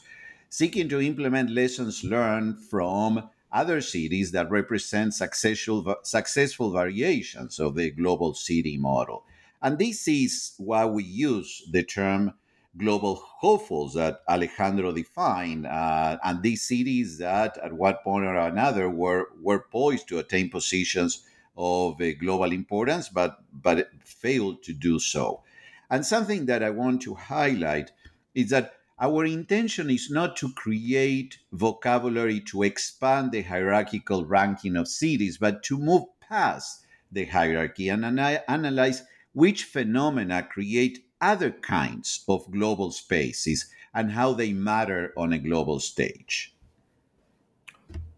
seeking 0.49 0.89
to 0.89 1.01
implement 1.01 1.51
lessons 1.51 2.03
learned 2.03 2.59
from 2.59 3.29
other 3.51 3.81
cities 3.81 4.31
that 4.31 4.51
represent 4.51 5.13
successful, 5.13 5.95
successful 6.03 6.71
variations 6.71 7.59
of 7.59 7.75
the 7.75 7.91
global 7.91 8.33
city 8.33 8.77
model. 8.77 9.23
And 9.61 9.77
this 9.77 10.07
is 10.07 10.53
why 10.57 10.85
we 10.85 11.03
use 11.03 11.63
the 11.71 11.83
term 11.83 12.33
global 12.77 13.15
hopefuls 13.39 13.93
that 13.95 14.21
Alejandro 14.29 14.91
defined, 14.91 15.65
uh, 15.65 16.17
and 16.23 16.41
these 16.43 16.63
cities 16.63 17.17
that 17.17 17.57
at 17.57 17.73
one 17.73 17.95
point 18.03 18.25
or 18.25 18.37
another 18.37 18.89
were, 18.89 19.29
were 19.41 19.65
poised 19.71 20.07
to 20.07 20.19
attain 20.19 20.49
positions 20.49 21.25
of 21.57 21.99
uh, 22.01 22.13
global 22.13 22.51
importance, 22.51 23.09
but, 23.09 23.39
but 23.51 23.89
failed 24.05 24.63
to 24.63 24.73
do 24.73 24.99
so. 24.99 25.43
And 25.89 26.05
something 26.05 26.45
that 26.45 26.63
I 26.63 26.69
want 26.69 27.01
to 27.03 27.15
highlight 27.15 27.91
is 28.35 28.49
that 28.51 28.73
our 29.01 29.25
intention 29.25 29.89
is 29.89 30.09
not 30.11 30.35
to 30.37 30.51
create 30.53 31.39
vocabulary 31.51 32.41
to 32.41 32.63
expand 32.63 33.31
the 33.31 33.41
hierarchical 33.41 34.25
ranking 34.25 34.75
of 34.75 34.87
cities, 34.87 35.37
but 35.37 35.63
to 35.63 35.77
move 35.77 36.03
past 36.19 36.85
the 37.11 37.25
hierarchy 37.25 37.89
and 37.89 38.05
analyze 38.05 39.03
which 39.33 39.63
phenomena 39.63 40.43
create 40.43 41.05
other 41.21 41.51
kinds 41.51 42.23
of 42.27 42.49
global 42.51 42.91
spaces 42.91 43.65
and 43.93 44.11
how 44.11 44.33
they 44.33 44.53
matter 44.53 45.13
on 45.17 45.33
a 45.33 45.39
global 45.39 45.79
stage. 45.79 46.55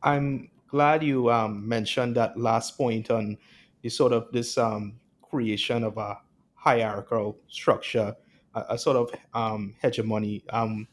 I'm 0.04 0.50
glad 0.68 1.04
you 1.04 1.32
um, 1.32 1.68
mentioned 1.68 2.16
that 2.16 2.38
last 2.38 2.78
point 2.78 3.12
on 3.12 3.38
the 3.82 3.90
sort 3.90 4.14
of 4.14 4.32
this 4.32 4.58
um, 4.58 5.00
creation 5.22 5.84
of 5.84 5.98
a 5.98 6.20
hierarchical 6.56 7.38
structure, 7.48 8.16
a, 8.56 8.66
a 8.70 8.78
sort 8.78 8.98
of 8.98 9.12
um, 9.34 9.76
hegemony. 9.82 10.44
Um, 10.50 10.88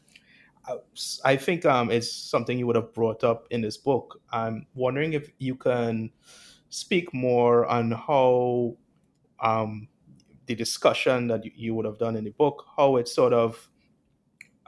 I 1.25 1.35
think 1.35 1.65
um, 1.65 1.89
it's 1.89 2.11
something 2.11 2.59
you 2.59 2.67
would 2.67 2.75
have 2.75 2.93
brought 2.93 3.23
up 3.23 3.47
in 3.49 3.61
this 3.61 3.77
book. 3.77 4.21
I'm 4.31 4.67
wondering 4.75 5.13
if 5.13 5.31
you 5.39 5.55
can 5.55 6.11
speak 6.69 7.11
more 7.13 7.65
on 7.65 7.91
how 7.91 8.75
um, 9.41 9.87
the 10.49 10.55
discussion 10.55 11.27
that 11.27 11.45
you 11.55 11.75
would 11.75 11.85
have 11.85 11.99
done 11.99 12.15
in 12.15 12.23
the 12.23 12.31
book, 12.31 12.65
how 12.75 12.95
it 12.95 13.07
sort 13.07 13.33
of 13.33 13.69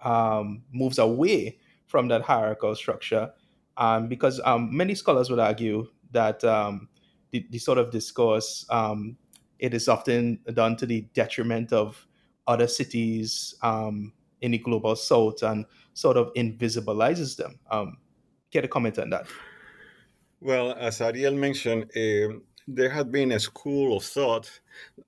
um, 0.03 0.61
moves 0.71 0.99
away 0.99 1.57
from 1.87 2.07
that 2.07 2.21
hierarchical 2.21 2.75
structure. 2.75 3.31
Um, 3.77 4.07
because 4.07 4.39
um, 4.45 4.69
many 4.77 4.93
scholars 4.93 5.31
would 5.31 5.39
argue 5.39 5.87
that 6.11 6.43
um, 6.43 6.87
the, 7.31 7.47
the, 7.49 7.57
sort 7.57 7.79
of 7.79 7.89
discourse 7.89 8.63
um, 8.69 9.17
it 9.57 9.73
is 9.73 9.87
often 9.87 10.39
done 10.53 10.75
to 10.75 10.85
the 10.85 11.01
detriment 11.15 11.73
of 11.73 12.05
other 12.45 12.67
cities 12.67 13.55
um, 13.63 14.13
in 14.41 14.51
the 14.51 14.59
global 14.59 14.95
south 14.95 15.41
and 15.41 15.65
sort 15.93 16.15
of 16.15 16.31
invisibilizes 16.35 17.37
them. 17.37 17.57
Um, 17.71 17.97
get 18.51 18.65
a 18.65 18.67
comment 18.67 18.99
on 18.99 19.09
that? 19.09 19.25
Well, 20.41 20.73
as 20.73 21.01
Ariel 21.01 21.33
mentioned, 21.33 21.85
uh, 21.95 22.37
there 22.67 22.89
had 22.89 23.11
been 23.11 23.31
a 23.31 23.39
school 23.39 23.97
of 23.97 24.03
thought, 24.03 24.49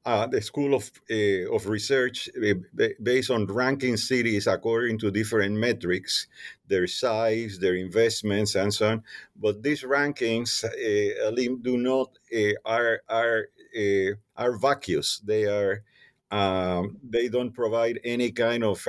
uh, 0.06 0.28
the 0.28 0.42
school 0.42 0.74
of 0.74 0.92
uh, 1.10 1.54
of 1.54 1.68
research 1.68 2.30
uh, 2.38 2.86
based 3.02 3.32
on 3.32 3.46
ranking 3.46 3.98
cities 3.98 4.48
according 4.48 5.00
to 5.00 5.12
different 5.12 5.56
metrics, 5.56 6.28
their 6.68 6.88
size, 6.88 7.60
their 7.60 7.76
investments, 7.76 8.56
and 8.56 8.74
so 8.74 8.90
on. 8.92 9.04
But 9.36 9.64
these 9.64 9.84
rankings 9.84 10.64
uh, 10.64 11.32
do 11.62 11.78
not 11.78 12.18
uh, 12.36 12.54
are 12.66 13.02
are 13.10 13.48
uh, 13.78 14.12
are 14.36 14.58
vacuous. 14.58 15.20
They 15.20 15.46
are 15.46 15.84
um, 16.32 16.98
they 17.04 17.30
don't 17.30 17.54
provide 17.54 18.00
any 18.04 18.32
kind 18.32 18.64
of 18.64 18.88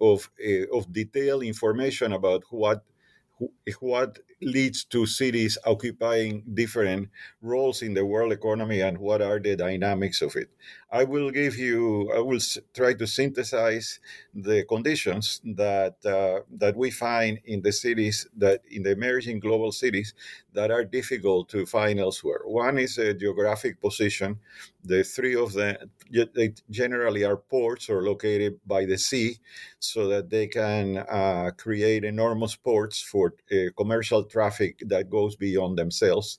of 0.00 0.30
of 0.72 0.92
detailed 0.92 1.42
information 1.42 2.12
about 2.12 2.44
what 2.50 2.84
what 3.80 4.18
leads 4.40 4.84
to 4.84 5.06
cities 5.06 5.58
occupying 5.64 6.44
different 6.54 7.10
roles 7.42 7.82
in 7.82 7.94
the 7.94 8.04
world 8.04 8.32
economy 8.32 8.80
and 8.80 8.98
what 8.98 9.20
are 9.22 9.40
the 9.40 9.56
dynamics 9.56 10.22
of 10.22 10.36
it. 10.36 10.50
I 10.90 11.04
will 11.04 11.30
give 11.30 11.58
you, 11.58 12.10
I 12.16 12.20
will 12.20 12.40
try 12.72 12.94
to 12.94 13.06
synthesize 13.06 14.00
the 14.34 14.64
conditions 14.64 15.40
that 15.44 15.96
uh, 16.04 16.40
that 16.56 16.76
we 16.76 16.90
find 16.90 17.40
in 17.44 17.60
the 17.60 17.72
cities 17.72 18.26
that 18.36 18.62
in 18.70 18.84
the 18.84 18.92
emerging 18.92 19.40
global 19.40 19.70
cities 19.70 20.14
that 20.54 20.70
are 20.70 20.84
difficult 20.84 21.50
to 21.50 21.66
find 21.66 22.00
elsewhere. 22.00 22.40
One 22.44 22.78
is 22.78 22.96
a 22.96 23.12
geographic 23.12 23.80
position. 23.82 24.38
The 24.82 25.04
three 25.04 25.36
of 25.36 25.52
them 25.52 25.76
they 26.34 26.54
generally 26.70 27.24
are 27.24 27.36
ports 27.36 27.90
or 27.90 28.02
located 28.02 28.58
by 28.66 28.86
the 28.86 28.96
sea, 28.96 29.36
so 29.78 30.08
that 30.08 30.30
they 30.30 30.46
can 30.46 30.96
uh, 30.96 31.50
create 31.58 32.04
enormous 32.04 32.56
ports 32.56 33.02
for 33.02 33.34
uh, 33.52 33.70
commercial 33.76 34.24
traffic 34.24 34.82
that 34.86 35.10
goes 35.10 35.36
beyond 35.36 35.78
themselves. 35.78 36.38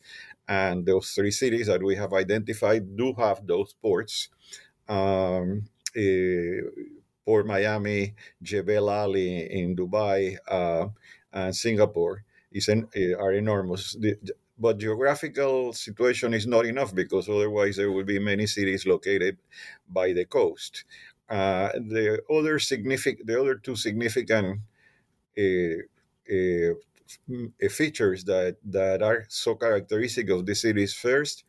And 0.50 0.86
those 0.86 1.12
three 1.12 1.32
cities 1.32 1.68
that 1.68 1.84
we 1.84 1.96
have 1.96 2.12
identified 2.12 2.98
do 2.98 3.14
have 3.14 3.46
those 3.46 3.74
ports. 3.82 4.30
Um, 4.90 5.70
uh, 5.96 6.66
Port 7.24 7.46
Miami, 7.46 8.16
Jebel 8.42 8.90
Ali 8.90 9.46
in 9.52 9.76
Dubai, 9.76 10.38
uh, 10.50 10.88
and 11.32 11.56
Singapore 11.56 12.24
is 12.52 12.68
an, 12.68 12.88
uh, 12.98 13.22
are 13.22 13.34
enormous. 13.34 13.94
The, 13.94 14.18
but 14.58 14.80
geographical 14.80 15.72
situation 15.74 16.34
is 16.34 16.46
not 16.46 16.66
enough 16.66 16.94
because 16.94 17.30
otherwise 17.30 17.78
there 17.78 17.92
will 17.92 18.04
be 18.04 18.20
many 18.20 18.46
cities 18.46 18.86
located 18.86 19.38
by 19.88 20.12
the 20.12 20.26
coast. 20.26 20.84
Uh, 21.30 21.70
the 21.74 22.20
other 22.30 22.60
significant, 22.60 23.28
the 23.28 23.40
other 23.40 23.56
two 23.56 23.76
significant 23.76 24.60
uh, 25.38 25.80
uh, 26.30 26.74
features 27.70 28.24
that 28.26 28.58
that 28.66 29.02
are 29.02 29.26
so 29.30 29.56
characteristic 29.56 30.30
of 30.30 30.46
the 30.46 30.56
cities. 30.56 30.94
First, 30.94 31.44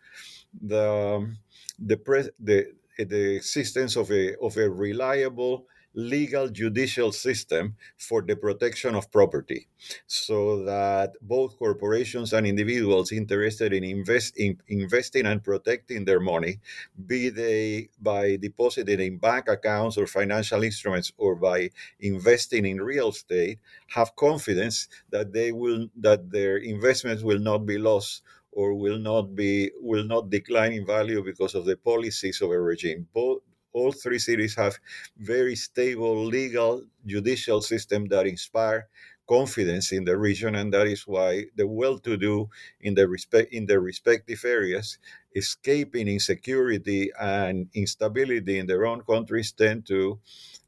the 0.61 0.91
um, 0.91 1.39
the 1.79 1.97
pre- 1.97 2.31
the 2.39 2.73
the 2.99 3.37
existence 3.37 3.97
of 3.97 4.11
a 4.11 4.37
of 4.39 4.57
a 4.57 4.69
reliable 4.69 5.67
legal 5.95 6.49
judicial 6.49 7.11
system 7.13 7.77
for 7.99 8.23
the 8.23 8.37
protection 8.37 8.95
of 8.95 9.11
property 9.11 9.67
so 10.07 10.65
that 10.65 11.13
both 11.21 11.59
corporations 11.59 12.33
and 12.33 12.47
individuals 12.47 13.11
interested 13.13 13.73
in, 13.73 13.83
invest, 13.83 14.37
in 14.37 14.61
investing 14.69 15.27
and 15.27 15.43
protecting 15.43 16.05
their 16.05 16.21
money 16.21 16.61
be 17.07 17.29
they 17.29 17.89
by 18.01 18.37
depositing 18.37 19.01
in 19.01 19.19
bank 19.19 19.49
accounts 19.49 19.97
or 19.97 20.07
financial 20.07 20.63
instruments 20.63 21.13
or 21.19 21.35
by 21.35 21.71
investing 22.01 22.67
in 22.67 22.81
real 22.81 23.09
estate 23.09 23.59
have 23.89 24.15
confidence 24.17 24.89
that 25.11 25.33
they 25.33 25.51
will 25.53 25.89
that 25.97 26.31
their 26.31 26.57
investments 26.57 27.23
will 27.23 27.39
not 27.39 27.67
be 27.67 27.79
lost 27.79 28.23
or 28.53 28.75
will 28.75 28.99
not 28.99 29.35
be 29.35 29.71
will 29.81 30.05
not 30.05 30.31
decline 30.31 30.73
in 30.73 30.87
value 30.87 31.23
because 31.23 31.55
of 31.55 31.65
the 31.65 31.77
policies 31.77 32.41
of 32.41 32.51
a 32.51 32.61
regime. 32.61 33.07
Both 33.13 33.43
all 33.73 33.93
three 33.93 34.19
cities 34.19 34.55
have 34.55 34.79
very 35.17 35.57
stable 35.57 36.25
legal 36.25 36.83
judicial 37.07 37.61
system 37.61 38.07
that 38.07 38.27
inspire 38.27 38.89
confidence 39.29 39.93
in 39.93 40.05
the 40.05 40.17
region 40.19 40.57
and 40.57 40.75
that 40.75 40.89
is 40.89 41.07
why 41.07 41.45
the 41.55 41.67
well-to-do 41.67 42.49
in 42.81 42.95
the 42.95 43.07
respect 43.07 43.53
in 43.53 43.65
their 43.67 43.81
respective 43.81 44.45
areas 44.45 44.99
escaping 45.37 46.09
insecurity 46.09 47.11
and 47.21 47.69
instability 47.75 48.59
in 48.59 48.67
their 48.67 48.87
own 48.87 49.01
countries 49.03 49.53
tend 49.53 49.87
to 49.87 50.19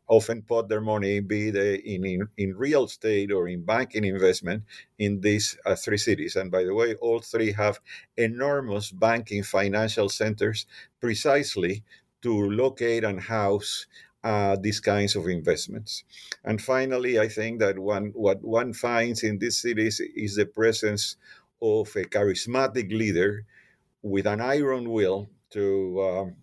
often 0.08 0.42
put 0.42 0.68
their 0.68 0.80
money, 0.80 1.20
be 1.20 1.50
they 1.50 1.76
in, 1.76 2.04
in, 2.04 2.28
in 2.36 2.56
real 2.56 2.84
estate 2.84 3.32
or 3.32 3.48
in 3.48 3.64
banking 3.64 4.04
investment, 4.04 4.62
in 4.98 5.20
these 5.20 5.56
uh, 5.64 5.74
three 5.74 5.96
cities. 5.96 6.36
And 6.36 6.50
by 6.50 6.64
the 6.64 6.74
way, 6.74 6.94
all 6.96 7.20
three 7.20 7.52
have 7.52 7.80
enormous 8.16 8.90
banking 8.90 9.42
financial 9.42 10.08
centers 10.08 10.66
precisely 11.00 11.82
to 12.22 12.50
locate 12.50 13.04
and 13.04 13.20
house 13.20 13.86
uh, 14.24 14.56
these 14.60 14.80
kinds 14.80 15.16
of 15.16 15.26
investments. 15.26 16.04
And 16.44 16.60
finally, 16.60 17.18
I 17.18 17.28
think 17.28 17.60
that 17.60 17.78
one 17.78 18.12
what 18.14 18.42
one 18.42 18.72
finds 18.72 19.22
in 19.22 19.38
these 19.38 19.58
cities 19.60 20.00
is 20.00 20.36
the 20.36 20.46
presence 20.46 21.16
of 21.60 21.88
a 21.96 22.04
charismatic 22.04 22.90
leader 22.92 23.46
with 24.02 24.26
an 24.26 24.40
iron 24.40 24.90
will 24.90 25.30
to 25.50 26.02
um, 26.02 26.36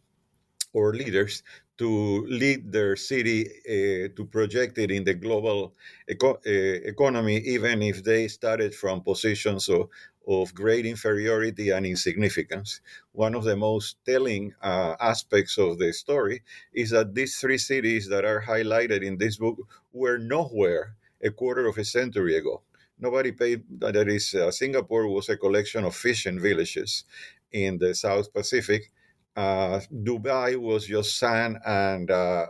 or 0.74 0.94
leaders 0.94 1.44
to 1.78 2.26
lead 2.28 2.72
their 2.72 2.96
city 2.96 3.48
uh, 3.48 4.10
to 4.16 4.26
project 4.30 4.78
it 4.78 4.92
in 4.92 5.04
the 5.06 5.14
global 5.14 5.74
eco- 6.10 6.42
uh, 6.46 6.78
economy, 6.94 7.38
even 7.38 7.82
if 7.82 8.04
they 8.04 8.28
started 8.28 8.76
from 8.76 9.02
positions 9.02 9.70
of, 9.70 9.90
of 10.28 10.54
great 10.54 10.86
inferiority 10.86 11.70
and 11.72 11.86
insignificance. 11.86 12.82
One 13.14 13.36
of 13.36 13.44
the 13.44 13.56
most 13.56 13.98
telling 14.06 14.54
uh, 14.62 14.96
aspects 15.00 15.58
of 15.58 15.80
the 15.80 15.92
story 15.94 16.44
is 16.74 16.92
that 16.92 17.16
these 17.16 17.38
three 17.38 17.58
cities 17.58 18.08
that 18.10 18.26
are 18.26 18.42
highlighted 18.42 19.04
in 19.04 19.18
this 19.18 19.38
book 19.38 19.58
were 19.92 20.18
nowhere 20.18 20.96
a 21.24 21.32
quarter 21.32 21.66
of 21.66 21.78
a 21.78 21.84
century 21.84 22.38
ago. 22.38 22.62
Nobody 23.00 23.32
paid 23.32 23.64
that 23.80 23.96
is 24.10 24.36
uh, 24.36 24.52
Singapore 24.52 25.08
was 25.08 25.30
a 25.30 25.38
collection 25.38 25.86
of 25.86 25.96
fishing 25.96 26.40
villages 26.40 27.06
in 27.52 27.78
the 27.78 27.96
South 27.96 28.32
Pacific. 28.34 28.92
Uh, 29.36 29.80
Dubai 29.94 30.58
was 30.60 30.86
just 30.86 31.18
sand 31.18 31.58
and 31.66 32.12
uh, 32.12 32.46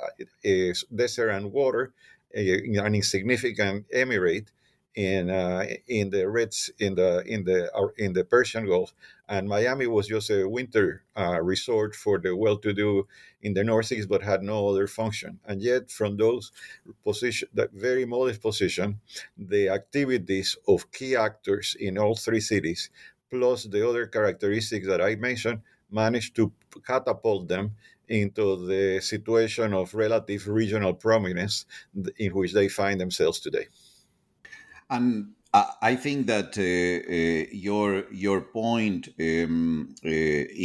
desert 0.96 1.30
and 1.30 1.52
water, 1.52 1.94
an 2.34 2.96
insignificant 2.96 3.86
emirate 3.94 4.48
in 4.96 5.30
uh, 5.30 5.66
in 5.88 6.10
the 6.10 6.28
Reds 6.28 6.72
in 6.80 6.96
the 6.96 7.24
in 7.26 7.44
the 7.44 7.72
uh, 7.76 7.88
in 7.98 8.14
the 8.14 8.24
Persian 8.24 8.66
Gulf, 8.66 8.94
and 9.28 9.48
Miami 9.48 9.88
was 9.88 10.08
just 10.08 10.30
a 10.30 10.48
winter 10.48 11.04
uh, 11.16 11.40
resort 11.42 11.96
for 11.96 12.20
the 12.20 12.36
well-to-do 12.36 13.08
in 13.42 13.54
the 13.54 13.64
Northeast, 13.64 14.10
but 14.10 14.24
had 14.24 14.42
no 14.42 14.68
other 14.68 14.88
function. 14.88 15.40
And 15.46 15.62
yet, 15.62 15.92
from 15.92 16.18
those 16.18 16.52
position, 17.04 17.50
that 17.54 17.72
very 17.72 18.06
modest 18.06 18.42
position, 18.42 19.00
the 19.38 19.70
activities 19.70 20.58
of 20.68 20.92
key 20.92 21.16
actors 21.16 21.76
in 21.80 21.98
all 21.98 22.16
three 22.16 22.42
cities, 22.42 22.90
plus 23.30 23.66
the 23.66 23.88
other 23.88 24.08
characteristics 24.08 24.88
that 24.88 25.02
I 25.02 25.16
mentioned, 25.16 25.62
managed 25.92 26.36
to 26.38 26.52
catapult 26.86 27.48
them 27.48 27.76
into 28.08 28.66
the 28.66 29.00
situation 29.02 29.74
of 29.74 29.94
relative 29.94 30.48
regional 30.48 30.94
prominence 30.94 31.66
in 32.18 32.34
which 32.34 32.54
they 32.54 32.68
find 32.68 33.00
themselves 33.00 33.40
today. 33.40 33.68
And 34.90 35.36
I 35.52 35.96
think 35.96 36.28
that 36.28 36.56
uh, 36.60 36.62
uh, 37.12 37.50
your 37.52 38.12
your 38.14 38.42
point 38.42 39.10
um, 39.20 39.96
uh, 40.06 40.10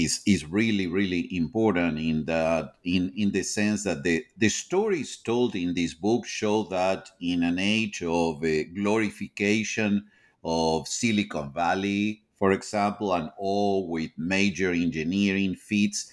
is 0.04 0.20
is 0.26 0.44
really 0.44 0.86
really 0.86 1.34
important 1.34 1.98
in 1.98 2.26
that 2.26 2.74
in 2.84 3.10
in 3.16 3.32
the 3.32 3.42
sense 3.44 3.84
that 3.84 4.02
the 4.02 4.26
the 4.36 4.50
stories 4.50 5.16
told 5.16 5.56
in 5.56 5.72
this 5.72 5.94
book 5.94 6.26
show 6.26 6.64
that 6.64 7.08
in 7.18 7.42
an 7.42 7.58
age 7.58 8.02
of 8.02 8.44
uh, 8.44 8.64
glorification 8.74 10.04
of 10.44 10.86
Silicon 10.86 11.50
Valley, 11.54 12.22
for 12.36 12.52
example, 12.52 13.14
and 13.14 13.30
all 13.38 13.88
with 13.88 14.10
major 14.18 14.70
engineering 14.72 15.54
feats, 15.54 16.12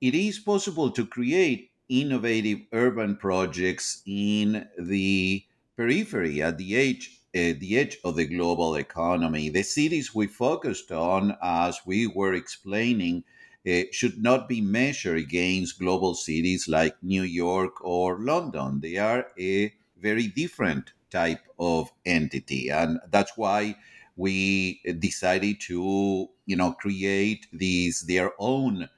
it 0.00 0.14
is 0.14 0.38
possible 0.38 0.90
to 0.90 1.06
create 1.06 1.70
innovative 1.88 2.60
urban 2.72 3.16
projects 3.16 4.02
in 4.06 4.68
the 4.78 5.44
periphery 5.76 6.42
at 6.42 6.58
the 6.58 6.76
edge 6.76 7.19
uh, 7.34 7.54
the 7.58 7.78
edge 7.78 7.98
of 8.04 8.16
the 8.16 8.26
global 8.26 8.74
economy. 8.74 9.48
The 9.48 9.62
cities 9.62 10.14
we 10.14 10.26
focused 10.26 10.90
on, 10.90 11.36
as 11.42 11.80
we 11.86 12.06
were 12.06 12.34
explaining, 12.34 13.24
uh, 13.68 13.82
should 13.92 14.22
not 14.22 14.48
be 14.48 14.60
measured 14.60 15.18
against 15.18 15.78
global 15.78 16.14
cities 16.14 16.66
like 16.68 17.02
New 17.02 17.22
York 17.22 17.84
or 17.84 18.18
London. 18.18 18.80
They 18.80 18.96
are 18.96 19.28
a 19.38 19.72
very 19.96 20.26
different 20.28 20.92
type 21.10 21.42
of 21.58 21.90
entity, 22.06 22.70
and 22.70 22.98
that's 23.10 23.36
why 23.36 23.76
we 24.16 24.80
decided 24.98 25.60
to, 25.60 26.28
you 26.46 26.56
know, 26.56 26.72
create 26.72 27.46
these 27.52 28.02
their 28.02 28.32
own 28.38 28.88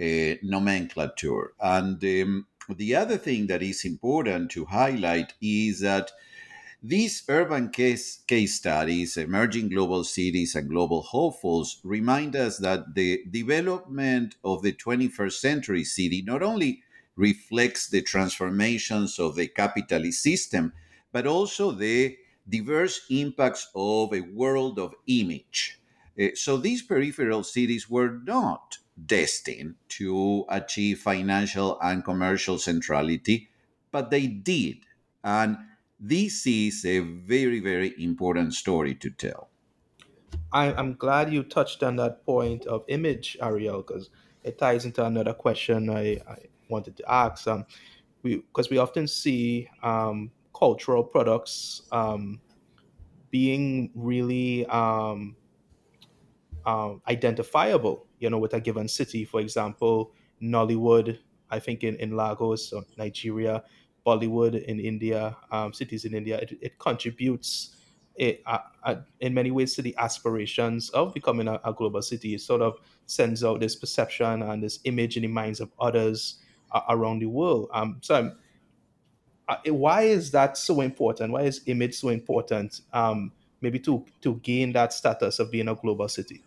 uh, 0.00 0.34
nomenclature. 0.42 1.52
And 1.60 2.02
um, 2.04 2.46
the 2.68 2.94
other 2.94 3.16
thing 3.18 3.46
that 3.48 3.62
is 3.62 3.84
important 3.84 4.50
to 4.52 4.64
highlight 4.66 5.34
is 5.40 5.80
that 5.80 6.10
these 6.82 7.22
urban 7.28 7.68
case, 7.70 8.22
case 8.26 8.56
studies, 8.56 9.16
emerging 9.16 9.68
global 9.68 10.02
cities, 10.02 10.56
and 10.56 10.68
global 10.68 11.02
hopefuls 11.02 11.80
remind 11.84 12.34
us 12.34 12.58
that 12.58 12.94
the 12.94 13.22
development 13.30 14.34
of 14.44 14.62
the 14.62 14.72
21st 14.72 15.32
century 15.32 15.84
city 15.84 16.22
not 16.22 16.42
only 16.42 16.82
reflects 17.14 17.88
the 17.88 18.02
transformations 18.02 19.20
of 19.20 19.36
the 19.36 19.46
capitalist 19.46 20.22
system, 20.22 20.72
but 21.12 21.26
also 21.26 21.70
the 21.70 22.16
diverse 22.48 23.06
impacts 23.10 23.68
of 23.76 24.12
a 24.12 24.22
world 24.22 24.78
of 24.80 24.94
image. 25.06 25.78
Uh, 26.20 26.28
so 26.34 26.56
these 26.56 26.82
peripheral 26.82 27.44
cities 27.44 27.88
were 27.88 28.18
not 28.24 28.78
destined 29.06 29.76
to 29.88 30.44
achieve 30.48 30.98
financial 30.98 31.78
and 31.80 32.04
commercial 32.04 32.58
centrality, 32.58 33.48
but 33.92 34.10
they 34.10 34.26
did. 34.26 34.78
And 35.22 35.58
this 36.02 36.48
is 36.48 36.84
a 36.84 36.98
very, 36.98 37.60
very 37.60 37.94
important 37.96 38.54
story 38.54 38.94
to 38.96 39.08
tell. 39.08 39.50
I, 40.52 40.72
am 40.78 40.94
glad 40.94 41.32
you 41.32 41.44
touched 41.44 41.84
on 41.84 41.94
that 41.96 42.26
point 42.26 42.66
of 42.66 42.84
image, 42.88 43.36
Ariel, 43.40 43.82
because 43.82 44.10
it 44.42 44.58
ties 44.58 44.84
into 44.84 45.04
another 45.04 45.32
question 45.32 45.88
I, 45.88 46.20
I 46.28 46.38
wanted 46.68 46.96
to 46.96 47.10
ask. 47.10 47.46
Um, 47.46 47.64
we 48.22 48.36
because 48.38 48.68
we 48.68 48.78
often 48.78 49.06
see 49.06 49.68
um, 49.84 50.32
cultural 50.58 51.04
products 51.04 51.82
um, 51.92 52.40
being 53.30 53.90
really 53.94 54.66
um, 54.66 55.36
um, 56.66 57.00
identifiable, 57.08 58.06
you 58.18 58.28
know, 58.28 58.38
with 58.38 58.54
a 58.54 58.60
given 58.60 58.88
city. 58.88 59.24
For 59.24 59.40
example, 59.40 60.12
Nollywood, 60.42 61.18
I 61.48 61.60
think 61.60 61.84
in, 61.84 61.94
in 61.96 62.16
Lagos, 62.16 62.74
Nigeria, 62.96 63.62
Bollywood 64.04 64.62
in 64.64 64.80
India, 64.80 65.36
um, 65.50 65.72
cities 65.72 66.04
in 66.04 66.14
India, 66.14 66.38
it, 66.38 66.58
it 66.60 66.78
contributes 66.78 67.76
it, 68.16 68.42
uh, 68.46 68.58
uh, 68.84 68.96
in 69.20 69.32
many 69.32 69.50
ways 69.50 69.74
to 69.74 69.82
the 69.82 69.94
aspirations 69.98 70.90
of 70.90 71.14
becoming 71.14 71.48
a, 71.48 71.60
a, 71.64 71.72
global 71.72 72.02
city. 72.02 72.34
It 72.34 72.40
sort 72.40 72.60
of 72.60 72.78
sends 73.06 73.42
out 73.42 73.60
this 73.60 73.74
perception 73.76 74.42
and 74.42 74.62
this 74.62 74.80
image 74.84 75.16
in 75.16 75.22
the 75.22 75.28
minds 75.28 75.60
of 75.60 75.70
others 75.80 76.36
uh, 76.72 76.82
around 76.90 77.20
the 77.20 77.26
world. 77.26 77.68
Um, 77.72 77.98
so, 78.00 78.32
uh, 79.48 79.56
why 79.66 80.02
is 80.02 80.30
that 80.32 80.56
so 80.56 80.80
important? 80.80 81.32
Why 81.32 81.42
is 81.42 81.62
image 81.66 81.94
so 81.94 82.08
important? 82.10 82.82
Um, 82.92 83.32
maybe 83.60 83.78
to 83.78 84.04
to 84.20 84.34
gain 84.36 84.72
that 84.72 84.92
status 84.92 85.38
of 85.38 85.50
being 85.50 85.68
a 85.68 85.74
global 85.74 86.08
city. 86.08 86.42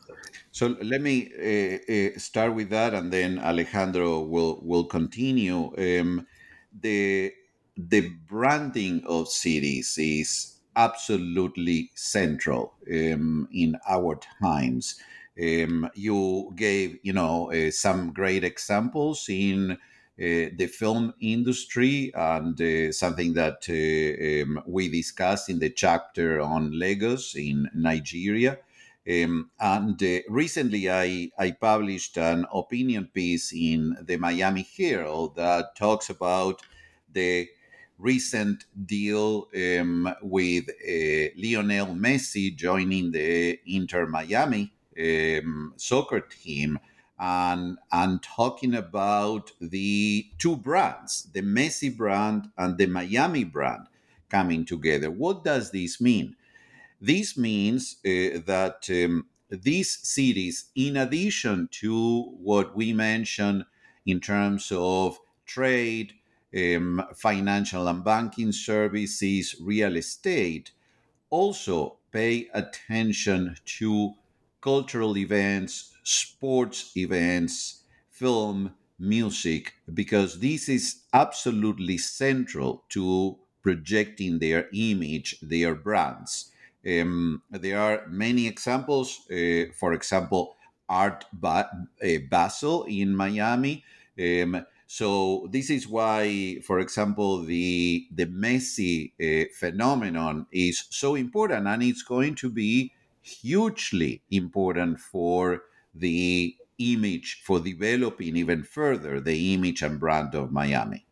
So 0.52 0.76
let 0.82 1.02
me 1.02 1.32
uh, 1.34 1.92
uh, 1.92 2.20
start 2.20 2.54
with 2.54 2.70
that, 2.70 2.94
and 2.94 3.12
then 3.12 3.40
Alejandro 3.40 4.22
will 4.22 4.60
will 4.64 4.86
continue. 4.86 5.74
Um, 5.78 6.28
the 6.82 7.34
the 7.78 8.10
branding 8.28 9.04
of 9.06 9.28
cities 9.28 9.98
is 9.98 10.56
absolutely 10.76 11.92
central 11.96 12.74
um, 12.92 13.48
in 13.52 13.78
our 13.88 14.20
times. 14.42 15.00
Um, 15.42 15.90
you 15.96 16.54
gave, 16.56 16.98
you 17.04 17.14
know, 17.14 17.52
uh, 17.52 17.72
some 17.72 18.14
great 18.14 18.44
examples 18.44 19.26
in 19.30 19.72
uh, 19.72 19.78
the 20.18 20.68
film 20.68 21.14
industry 21.20 22.12
and 22.16 22.60
uh, 22.62 22.92
something 22.94 23.34
that 23.34 23.66
uh, 23.68 24.44
um, 24.44 24.64
we 24.66 24.88
discussed 24.88 25.50
in 25.50 25.60
the 25.60 25.70
chapter 25.70 26.40
on 26.40 26.78
Lagos 26.78 27.36
in 27.36 27.70
Nigeria. 27.74 28.60
Um, 29.08 29.52
and 29.60 30.02
uh, 30.02 30.20
recently, 30.30 30.90
I, 30.90 31.30
I 31.38 31.52
published 31.52 32.18
an 32.18 32.46
opinion 32.54 33.10
piece 33.14 33.52
in 33.54 33.98
the 34.02 34.16
Miami 34.16 34.66
Herald 34.78 35.36
that 35.36 35.76
talks 35.76 36.10
about 36.10 36.62
the 37.12 37.50
recent 37.98 38.66
deal 38.86 39.48
um, 39.56 40.14
with 40.22 40.70
uh, 40.70 41.30
Lionel 41.38 41.96
Messi 41.96 42.56
joining 42.56 43.12
the 43.12 43.60
Inter 43.66 44.06
Miami 44.06 44.74
um, 45.00 45.74
soccer 45.78 46.20
team 46.20 46.80
and, 47.18 47.78
and 47.92 48.22
talking 48.22 48.76
about 48.76 49.52
the 49.62 50.28
two 50.38 50.58
brands, 50.58 51.30
the 51.34 51.42
Messi 51.42 51.96
brand 51.96 52.50
and 52.58 52.78
the 52.78 52.88
Miami 52.88 53.44
brand 53.44 53.88
coming 54.30 54.66
together. 54.66 55.10
What 55.10 55.44
does 55.44 55.72
this 55.72 56.02
mean? 56.02 56.36
This 57.00 57.38
means 57.38 57.98
uh, 58.06 58.42
that 58.46 58.88
um, 58.90 59.28
these 59.50 60.00
cities, 60.08 60.66
in 60.76 60.98
addition 60.98 61.70
to 61.72 62.24
what 62.42 62.76
we 62.76 62.94
mentioned 62.94 63.66
in 64.06 64.20
terms 64.20 64.72
of 64.76 65.20
trade, 65.46 66.14
um, 66.56 67.04
financial 67.16 67.88
and 67.88 68.04
banking 68.04 68.52
services, 68.52 69.56
real 69.60 69.96
estate, 69.98 70.72
also 71.30 71.98
pay 72.12 72.50
attention 72.54 73.56
to 73.66 74.14
cultural 74.62 75.18
events, 75.18 75.94
sports 76.04 76.96
events, 76.96 77.84
film, 78.10 78.74
music, 78.98 79.74
because 79.94 80.40
this 80.40 80.70
is 80.70 81.04
absolutely 81.14 81.98
central 81.98 82.84
to 82.90 83.38
projecting 83.62 84.40
their 84.40 84.70
image, 84.74 85.40
their 85.42 85.76
brands. 85.76 86.52
Um, 86.88 87.42
there 87.50 87.80
are 87.80 88.08
many 88.08 88.48
examples. 88.48 89.22
Uh, 89.30 89.74
for 89.74 89.94
example, 89.94 90.56
Art 90.88 91.26
ba- 91.34 91.70
uh, 92.04 92.08
Basel 92.30 92.84
in 92.84 93.16
Miami. 93.16 93.84
Um, 94.20 94.66
so 94.88 95.48
this 95.52 95.70
is 95.70 95.88
why, 95.88 96.60
for 96.66 96.80
example, 96.80 97.44
the 97.44 98.08
the 98.12 98.28
Messi 98.28 99.14
uh, 99.20 99.50
phenomenon 99.58 100.46
is 100.52 100.86
so 100.90 101.16
important, 101.16 101.68
and 101.68 101.82
it's 101.82 102.04
going 102.04 102.36
to 102.36 102.50
be 102.50 102.94
hugely 103.22 104.22
important 104.30 105.00
for 105.00 105.64
the 105.94 106.56
image 106.78 107.42
for 107.44 107.60
developing 107.60 108.36
even 108.36 108.64
further 108.64 109.20
the 109.20 109.54
image 109.54 109.82
and 109.82 110.00
brand 110.00 110.36
of 110.36 110.52
Miami. 110.52 111.06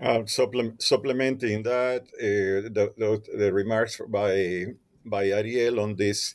Uh, 0.00 0.24
supple- 0.26 0.76
supplementing 0.78 1.62
that, 1.62 2.02
uh, 2.02 2.68
the, 2.68 2.92
the, 2.96 3.22
the, 3.36 3.52
remarks 3.52 4.00
by 4.08 4.66
by 5.04 5.28
Ariel 5.28 5.80
on 5.80 5.96
this, 5.96 6.34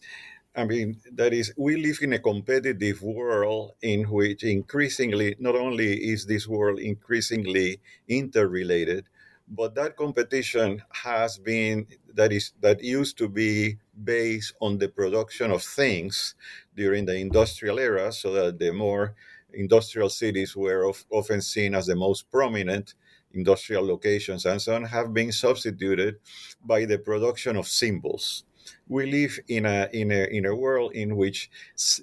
I 0.56 0.66
mean, 0.66 1.02
that 1.14 1.34
is, 1.34 1.52
we 1.58 1.78
live 1.78 1.98
in 2.02 2.14
a 2.14 2.20
competitive 2.20 3.02
world 3.02 3.74
in 3.82 4.04
which 4.04 4.44
increasingly, 4.44 5.36
not 5.40 5.56
only 5.56 5.94
is 5.96 6.28
this 6.28 6.48
world 6.48 6.80
increasingly 6.80 7.80
interrelated, 8.08 9.06
but 9.48 9.74
that 9.76 9.98
competition 9.98 10.82
has 10.92 11.38
been 11.38 11.88
that 12.14 12.32
is 12.32 12.54
that 12.62 12.84
used 12.84 13.18
to 13.18 13.28
be 13.28 13.78
based 14.04 14.54
on 14.62 14.78
the 14.78 14.88
production 14.88 15.52
of 15.52 15.64
things 15.64 16.36
during 16.76 17.06
the 17.06 17.16
industrial 17.16 17.80
era, 17.80 18.12
so 18.12 18.32
that 18.34 18.60
the 18.60 18.72
more 18.72 19.16
industrial 19.54 20.10
cities 20.10 20.56
were 20.56 20.84
of, 20.88 21.04
often 21.10 21.42
seen 21.42 21.74
as 21.76 21.88
the 21.88 21.96
most 21.96 22.30
prominent 22.32 22.94
industrial 23.34 23.86
locations 23.86 24.46
and 24.46 24.62
so 24.62 24.76
on, 24.76 24.84
have 24.84 25.14
been 25.14 25.32
substituted 25.32 26.16
by 26.64 26.86
the 26.86 26.98
production 26.98 27.56
of 27.58 27.68
symbols 27.68 28.46
we 28.88 29.06
live 29.10 29.40
in 29.48 29.66
a 29.66 29.90
in 29.94 30.12
a 30.12 30.26
in 30.26 30.46
a 30.46 30.56
world 30.56 30.94
in 30.94 31.16
which 31.16 31.50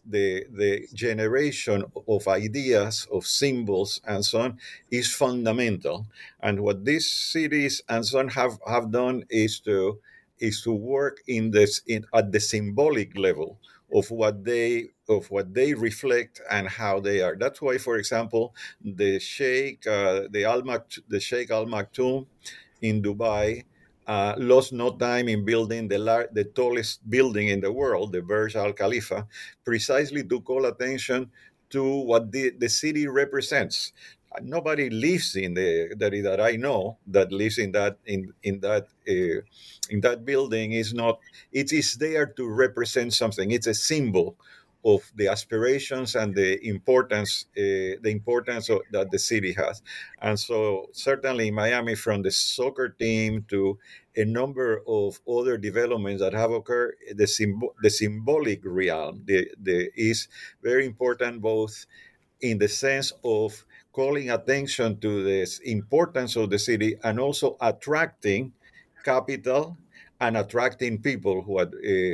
the 0.06 0.44
the 0.50 0.86
generation 0.94 1.84
of 2.08 2.28
ideas 2.28 3.06
of 3.12 3.26
symbols 3.26 4.00
and 4.06 4.24
so 4.24 4.40
on 4.40 4.58
is 4.90 5.12
fundamental 5.12 6.06
and 6.40 6.60
what 6.60 6.84
these 6.84 7.10
cities 7.10 7.82
and 7.88 8.04
so 8.06 8.18
on 8.18 8.28
have 8.28 8.58
have 8.66 8.90
done 8.90 9.24
is 9.30 9.60
to 9.60 9.98
is 10.38 10.62
to 10.62 10.72
work 10.72 11.18
in 11.28 11.50
this 11.50 11.82
in, 11.86 12.04
at 12.14 12.32
the 12.32 12.40
symbolic 12.40 13.16
level 13.16 13.58
of 13.92 14.10
what 14.10 14.44
they 14.44 14.88
of 15.08 15.30
what 15.30 15.52
they 15.52 15.74
reflect 15.74 16.40
and 16.50 16.68
how 16.68 17.00
they 17.00 17.20
are. 17.20 17.36
That's 17.36 17.60
why, 17.60 17.78
for 17.78 17.96
example, 17.96 18.54
the 18.82 19.18
Sheikh, 19.18 19.86
uh, 19.86 20.28
the 20.30 20.44
Al 20.44 20.62
the 21.08 21.20
Sheikh 21.20 21.50
Al 21.50 21.66
Maktoum 21.66 22.26
in 22.80 23.02
Dubai 23.02 23.64
uh, 24.10 24.34
lost 24.38 24.72
no 24.72 24.90
time 24.96 25.28
in 25.28 25.44
building 25.44 25.88
the, 25.88 25.98
lar- 25.98 26.28
the 26.32 26.44
tallest 26.44 27.08
building 27.08 27.48
in 27.48 27.60
the 27.60 27.72
world, 27.72 28.12
the 28.12 28.22
Burj 28.22 28.56
Al 28.56 28.72
Khalifa, 28.72 29.26
precisely 29.64 30.24
to 30.24 30.40
call 30.40 30.66
attention 30.66 31.30
to 31.70 31.84
what 32.10 32.32
the, 32.32 32.50
the 32.58 32.68
city 32.68 33.06
represents. 33.06 33.92
Nobody 34.42 34.90
lives 34.90 35.36
in 35.36 35.54
the 35.54 35.94
that, 35.98 36.12
that 36.24 36.40
I 36.40 36.52
know 36.56 36.98
that 37.08 37.32
lives 37.32 37.58
in 37.58 37.72
that 37.72 37.98
in 38.06 38.32
in 38.44 38.60
that 38.60 38.86
uh, 39.08 39.42
in 39.90 40.00
that 40.02 40.24
building 40.24 40.72
is 40.72 40.94
not. 40.94 41.18
It 41.52 41.72
is 41.72 41.96
there 41.96 42.26
to 42.38 42.48
represent 42.48 43.12
something. 43.12 43.50
It's 43.50 43.66
a 43.66 43.74
symbol 43.74 44.36
of 44.84 45.10
the 45.14 45.28
aspirations 45.28 46.14
and 46.14 46.34
the 46.34 46.66
importance 46.66 47.46
uh, 47.56 48.00
the 48.02 48.10
importance 48.10 48.68
of, 48.70 48.80
that 48.92 49.10
the 49.10 49.18
city 49.18 49.52
has. 49.52 49.82
And 50.20 50.38
so 50.38 50.86
certainly 50.92 51.50
miami 51.50 51.94
from 51.94 52.22
the 52.22 52.30
soccer 52.30 52.88
team 52.88 53.44
to 53.48 53.78
a 54.16 54.24
number 54.24 54.82
of 54.88 55.20
other 55.28 55.56
developments 55.56 56.22
that 56.22 56.32
have 56.32 56.50
occurred 56.50 56.94
the, 57.14 57.24
symb- 57.24 57.74
the 57.82 57.90
symbolic 57.90 58.60
realm 58.64 59.22
the, 59.24 59.48
the, 59.62 59.90
is 59.94 60.28
very 60.62 60.86
important 60.86 61.40
both 61.40 61.86
in 62.40 62.58
the 62.58 62.68
sense 62.68 63.12
of 63.22 63.64
calling 63.92 64.30
attention 64.30 64.98
to 65.00 65.22
the 65.22 65.60
importance 65.64 66.36
of 66.36 66.50
the 66.50 66.58
city 66.58 66.96
and 67.04 67.20
also 67.20 67.56
attracting 67.60 68.52
capital 69.04 69.76
and 70.20 70.36
attracting 70.36 71.00
people 71.00 71.42
who 71.42 71.58
uh, 71.58 71.66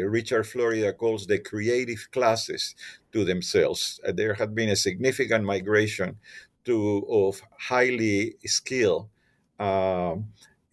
Richard 0.08 0.44
Florida 0.46 0.92
calls 0.92 1.26
the 1.26 1.38
creative 1.38 2.08
classes 2.12 2.74
to 3.12 3.24
themselves. 3.24 4.00
Uh, 4.06 4.12
there 4.12 4.34
had 4.34 4.54
been 4.54 4.68
a 4.68 4.76
significant 4.76 5.44
migration 5.44 6.18
to 6.64 7.04
of 7.08 7.40
highly 7.58 8.36
skilled 8.44 9.08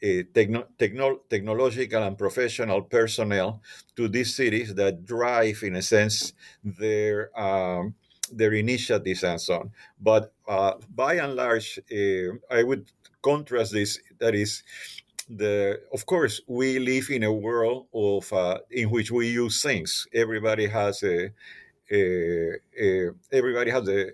uh, 0.01 0.23
techno- 0.33 0.67
techno- 0.77 1.21
technological 1.29 2.03
and 2.03 2.17
professional 2.17 2.81
personnel 2.81 3.61
to 3.95 4.07
these 4.07 4.35
cities 4.35 4.73
that 4.75 5.05
drive, 5.05 5.63
in 5.63 5.75
a 5.75 5.81
sense, 5.81 6.33
their 6.63 7.29
um, 7.39 7.95
their 8.31 8.53
initiatives 8.53 9.23
and 9.23 9.39
so 9.39 9.53
on. 9.55 9.71
But 9.99 10.33
uh, 10.47 10.73
by 10.93 11.15
and 11.15 11.35
large, 11.35 11.79
uh, 11.91 12.35
I 12.49 12.63
would 12.63 12.87
contrast 13.21 13.71
this. 13.73 13.99
That 14.19 14.35
is, 14.35 14.63
the 15.29 15.81
of 15.93 16.05
course 16.05 16.41
we 16.47 16.79
live 16.79 17.09
in 17.09 17.23
a 17.23 17.33
world 17.33 17.87
of 17.93 18.31
uh, 18.33 18.59
in 18.71 18.89
which 18.89 19.11
we 19.11 19.27
use 19.29 19.61
things. 19.61 20.07
Everybody 20.13 20.67
has 20.67 21.03
a, 21.03 21.31
a, 21.91 22.53
a 22.79 23.09
everybody 23.31 23.71
has 23.71 23.87
a, 23.87 24.11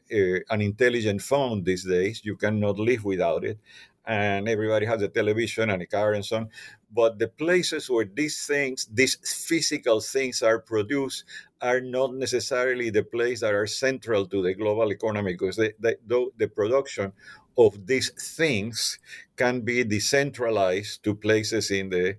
an 0.49 0.61
intelligent 0.61 1.21
phone 1.21 1.63
these 1.63 1.85
days. 1.85 2.21
You 2.23 2.35
cannot 2.35 2.79
live 2.79 3.03
without 3.05 3.43
it. 3.43 3.59
And 4.05 4.49
everybody 4.49 4.87
has 4.87 5.03
a 5.03 5.07
television 5.07 5.69
and 5.69 5.83
a 5.83 5.85
car 5.85 6.13
and 6.13 6.25
so 6.25 6.37
on. 6.37 6.49
But 6.91 7.19
the 7.19 7.27
places 7.27 7.89
where 7.89 8.05
these 8.05 8.45
things 8.47 8.87
these 8.91 9.17
physical 9.47 10.01
things 10.01 10.41
are 10.41 10.59
produced 10.59 11.25
are 11.61 11.81
not 11.81 12.15
necessarily 12.15 12.89
the 12.89 13.03
place 13.03 13.41
that 13.41 13.53
are 13.53 13.67
central 13.67 14.25
to 14.27 14.41
the 14.41 14.53
global 14.55 14.91
economy 14.91 15.33
because 15.33 15.57
they, 15.57 15.73
the 16.07 16.47
production 16.47 17.13
of 17.59 17.85
these 17.85 18.09
things 18.37 18.99
can 19.35 19.61
be 19.61 19.83
decentralized 19.83 21.03
to 21.03 21.13
places 21.13 21.71
in 21.71 21.89
the 21.89 22.15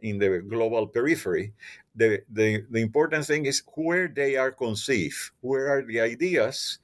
in 0.00 0.18
the 0.18 0.40
global 0.40 0.86
periphery. 0.86 1.52
The, 1.96 2.22
the, 2.28 2.64
the 2.70 2.80
important 2.80 3.24
thing 3.24 3.46
is 3.46 3.62
where 3.74 4.08
they 4.08 4.36
are 4.36 4.50
conceived, 4.52 5.30
where 5.40 5.70
are 5.70 5.82
the 5.82 6.00
ideas 6.00 6.78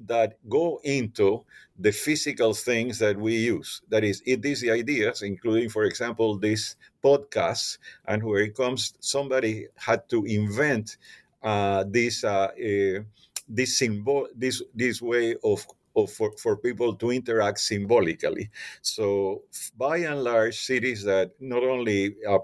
that 0.00 0.36
go 0.48 0.80
into 0.84 1.44
the 1.78 1.92
physical 1.92 2.52
things 2.52 2.98
that 2.98 3.16
we 3.16 3.36
use. 3.36 3.80
That 3.88 4.04
is, 4.04 4.22
it 4.26 4.44
is 4.44 4.60
the 4.60 4.72
ideas, 4.72 5.22
including, 5.22 5.70
for 5.70 5.84
example, 5.84 6.36
this 6.38 6.76
podcast, 7.02 7.78
and 8.06 8.22
where 8.22 8.40
it 8.40 8.54
comes, 8.54 8.94
somebody 9.00 9.68
had 9.76 10.08
to 10.10 10.24
invent 10.24 10.98
uh, 11.42 11.84
this 11.88 12.24
uh, 12.24 12.48
uh, 12.52 13.02
this 13.48 13.78
symbol, 13.78 14.28
this 14.34 14.62
this 14.74 15.00
way 15.00 15.36
of 15.44 15.64
of, 15.96 16.10
for, 16.12 16.32
for 16.38 16.56
people 16.56 16.94
to 16.94 17.10
interact 17.10 17.58
symbolically. 17.60 18.50
So, 18.82 19.42
by 19.76 19.98
and 19.98 20.22
large, 20.22 20.56
cities 20.58 21.02
that 21.04 21.32
not 21.40 21.62
only 21.62 22.16
uh, 22.28 22.36
uh, 22.36 22.40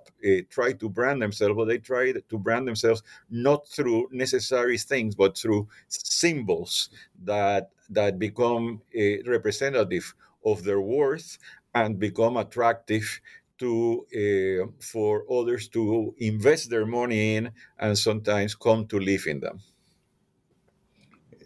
try 0.50 0.72
to 0.72 0.88
brand 0.88 1.22
themselves, 1.22 1.54
but 1.56 1.66
they 1.66 1.78
try 1.78 2.12
to 2.12 2.38
brand 2.38 2.66
themselves 2.66 3.02
not 3.30 3.68
through 3.68 4.08
necessary 4.12 4.78
things, 4.78 5.14
but 5.14 5.36
through 5.36 5.68
symbols 5.88 6.90
that 7.24 7.70
that 7.90 8.18
become 8.18 8.80
uh, 8.96 9.22
representative 9.26 10.14
of 10.44 10.64
their 10.64 10.80
worth 10.80 11.38
and 11.74 11.98
become 11.98 12.36
attractive 12.36 13.20
to 13.58 14.06
uh, 14.22 14.66
for 14.80 15.24
others 15.30 15.68
to 15.68 16.14
invest 16.18 16.70
their 16.70 16.86
money 16.86 17.36
in 17.36 17.50
and 17.78 17.96
sometimes 17.98 18.54
come 18.54 18.86
to 18.86 18.98
live 18.98 19.26
in 19.26 19.40
them 19.40 19.60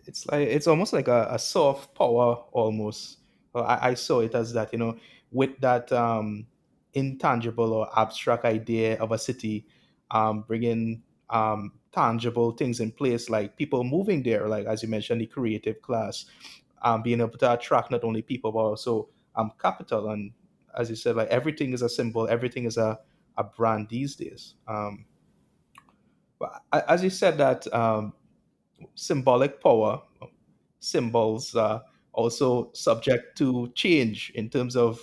it's 0.07 0.27
like 0.27 0.49
it's 0.49 0.67
almost 0.67 0.93
like 0.93 1.09
a, 1.09 1.29
a 1.31 1.39
soft 1.39 1.95
power 1.95 2.37
almost. 2.53 3.19
I, 3.55 3.91
I, 3.91 3.95
saw 3.95 4.21
it 4.21 4.35
as 4.35 4.53
that, 4.53 4.71
you 4.73 4.79
know, 4.79 4.97
with 5.33 5.59
that 5.61 5.91
um, 5.91 6.47
intangible 6.93 7.73
or 7.73 7.89
abstract 7.99 8.45
idea 8.45 8.99
of 8.99 9.13
a 9.13 9.19
city, 9.19 9.67
um, 10.11 10.45
bringing 10.47 11.03
um, 11.31 11.73
tangible 11.93 12.53
things 12.53 12.81
in 12.81 12.93
place, 12.93 13.31
like 13.31 13.57
people 13.57 13.83
moving 13.83 14.23
there, 14.23 14.47
like 14.47 14.67
as 14.67 14.83
you 14.83 14.89
mentioned, 14.89 15.23
the 15.23 15.27
creative 15.27 15.81
class, 15.81 16.27
um, 16.83 17.03
being 17.03 17.21
able 17.21 17.39
to 17.39 17.53
attract 17.53 17.91
not 17.91 18.05
only 18.05 18.21
people 18.21 18.53
but 18.53 18.59
also 18.59 19.09
um, 19.37 19.53
capital. 19.61 20.11
And 20.11 20.33
as 20.77 20.91
you 20.91 20.97
said, 20.97 21.17
like 21.17 21.29
everything 21.29 21.73
is 21.73 21.83
a 21.83 21.89
symbol, 21.89 22.29
everything 22.29 22.65
is 22.65 22.77
a, 22.77 22.99
a 23.39 23.45
brand 23.45 23.89
these 23.89 24.17
days. 24.17 24.55
Um, 24.69 25.07
but 26.39 26.63
as 26.89 27.03
you 27.03 27.09
said 27.09 27.39
that 27.39 27.73
um, 27.73 28.13
symbolic 28.95 29.63
power, 29.63 30.03
symbols 30.81 31.55
are 31.55 31.83
also 32.13 32.71
subject 32.73 33.37
to 33.39 33.71
change 33.75 34.33
in 34.35 34.49
terms 34.49 34.77
of 34.77 35.01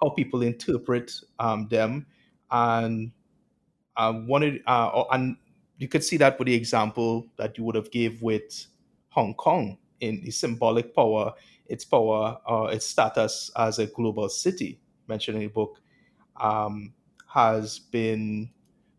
how 0.00 0.10
people 0.10 0.42
interpret 0.42 1.12
um, 1.38 1.68
them. 1.68 2.06
And 2.50 3.12
um, 3.96 4.26
wanted, 4.26 4.62
uh, 4.66 5.04
and 5.10 5.36
you 5.78 5.88
could 5.88 6.04
see 6.04 6.16
that 6.18 6.38
with 6.38 6.46
the 6.46 6.54
example 6.54 7.26
that 7.36 7.58
you 7.58 7.64
would 7.64 7.74
have 7.74 7.90
gave 7.90 8.22
with 8.22 8.66
Hong 9.08 9.34
Kong 9.34 9.78
in 10.00 10.22
the 10.22 10.30
symbolic 10.30 10.94
power, 10.94 11.32
its 11.66 11.84
power, 11.84 12.38
uh, 12.48 12.64
its 12.64 12.86
status 12.86 13.50
as 13.56 13.78
a 13.78 13.86
global 13.86 14.28
city, 14.28 14.80
mentioned 15.08 15.36
in 15.36 15.44
the 15.44 15.48
book, 15.48 15.80
um, 16.40 16.92
has 17.26 17.78
been 17.78 18.50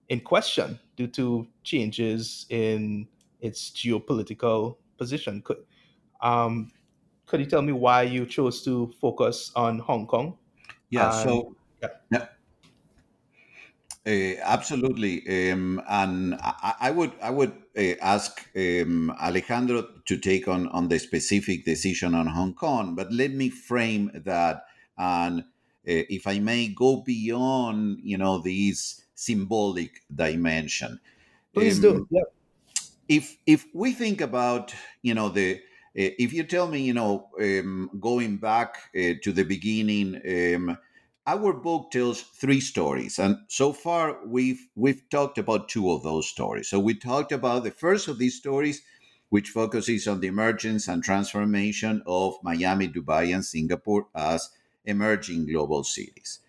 in 0.09 0.19
question 0.19 0.79
due 0.95 1.07
to 1.07 1.47
changes 1.63 2.45
in 2.49 3.07
its 3.41 3.71
geopolitical 3.71 4.77
position. 4.97 5.41
Could 5.41 5.65
um, 6.21 6.71
could 7.25 7.39
you 7.39 7.45
tell 7.45 7.61
me 7.61 7.73
why 7.73 8.03
you 8.03 8.25
chose 8.25 8.63
to 8.63 8.91
focus 8.99 9.51
on 9.55 9.79
Hong 9.79 10.07
Kong? 10.07 10.37
Yeah, 10.89 11.11
so 11.11 11.55
yeah. 11.81 11.89
yeah. 12.11 12.25
Uh, 14.07 14.39
absolutely, 14.41 15.51
um, 15.51 15.81
and 15.89 16.35
I, 16.35 16.75
I, 16.79 16.91
would 16.91 17.11
I 17.21 17.29
would 17.29 17.51
uh, 17.77 17.95
ask 18.01 18.47
um, 18.55 19.11
Alejandro 19.21 19.85
to 20.05 20.17
take 20.17 20.47
on 20.47 20.69
on 20.69 20.87
the 20.87 20.97
specific 20.97 21.65
decision 21.65 22.15
on 22.15 22.27
Hong 22.27 22.53
Kong, 22.53 22.95
but 22.95 23.11
let 23.11 23.31
me 23.31 23.49
frame 23.49 24.09
that, 24.23 24.63
and 24.97 25.41
uh, 25.41 25.43
if 25.83 26.25
I 26.25 26.39
may 26.39 26.69
go 26.69 27.03
beyond, 27.05 27.99
you 28.01 28.17
know, 28.17 28.39
this 28.39 29.01
symbolic 29.13 30.03
dimension. 30.13 31.01
Please 31.53 31.75
um, 31.77 31.81
do. 31.81 32.07
Yeah 32.09 32.21
if 33.07 33.37
if 33.45 33.65
we 33.73 33.93
think 33.93 34.21
about 34.21 34.73
you 35.01 35.13
know 35.13 35.29
the 35.29 35.55
uh, 35.55 35.59
if 35.95 36.33
you 36.33 36.43
tell 36.43 36.67
me 36.67 36.81
you 36.81 36.93
know 36.93 37.29
um, 37.41 37.89
going 37.99 38.37
back 38.37 38.75
uh, 38.95 39.13
to 39.23 39.31
the 39.31 39.43
beginning 39.43 40.21
um, 40.55 40.77
our 41.25 41.53
book 41.53 41.91
tells 41.91 42.21
three 42.21 42.61
stories 42.61 43.19
and 43.19 43.37
so 43.47 43.73
far 43.73 44.25
we've 44.25 44.67
we've 44.75 45.03
talked 45.09 45.37
about 45.37 45.69
two 45.69 45.91
of 45.91 46.03
those 46.03 46.27
stories. 46.27 46.69
So 46.69 46.79
we 46.79 46.93
talked 46.95 47.31
about 47.31 47.63
the 47.63 47.71
first 47.71 48.07
of 48.07 48.17
these 48.17 48.35
stories 48.37 48.81
which 49.29 49.49
focuses 49.49 50.07
on 50.07 50.21
the 50.21 50.27
emergence 50.27 50.87
and 50.87 51.03
transformation 51.03 52.01
of 52.05 52.35
miami 52.43 52.87
dubai 52.87 53.33
and 53.33 53.43
singapore 53.43 54.07
as 54.15 54.49
emerging 54.85 55.45
global 55.47 55.83
cities. 55.83 56.39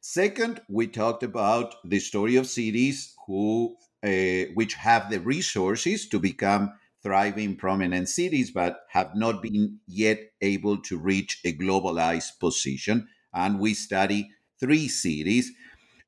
Second 0.00 0.60
we 0.68 0.86
talked 0.86 1.22
about 1.22 1.74
the 1.84 1.98
story 1.98 2.36
of 2.36 2.46
cities 2.46 3.14
who 3.26 3.76
uh, 4.04 4.52
which 4.54 4.74
have 4.74 5.10
the 5.10 5.20
resources 5.20 6.08
to 6.08 6.18
become 6.18 6.72
thriving, 7.02 7.56
prominent 7.56 8.08
cities, 8.08 8.50
but 8.50 8.80
have 8.90 9.14
not 9.14 9.42
been 9.42 9.78
yet 9.86 10.18
able 10.40 10.78
to 10.78 10.98
reach 10.98 11.40
a 11.44 11.56
globalized 11.56 12.38
position. 12.40 13.08
And 13.32 13.60
we 13.60 13.74
study 13.74 14.30
three 14.58 14.88
cities, 14.88 15.52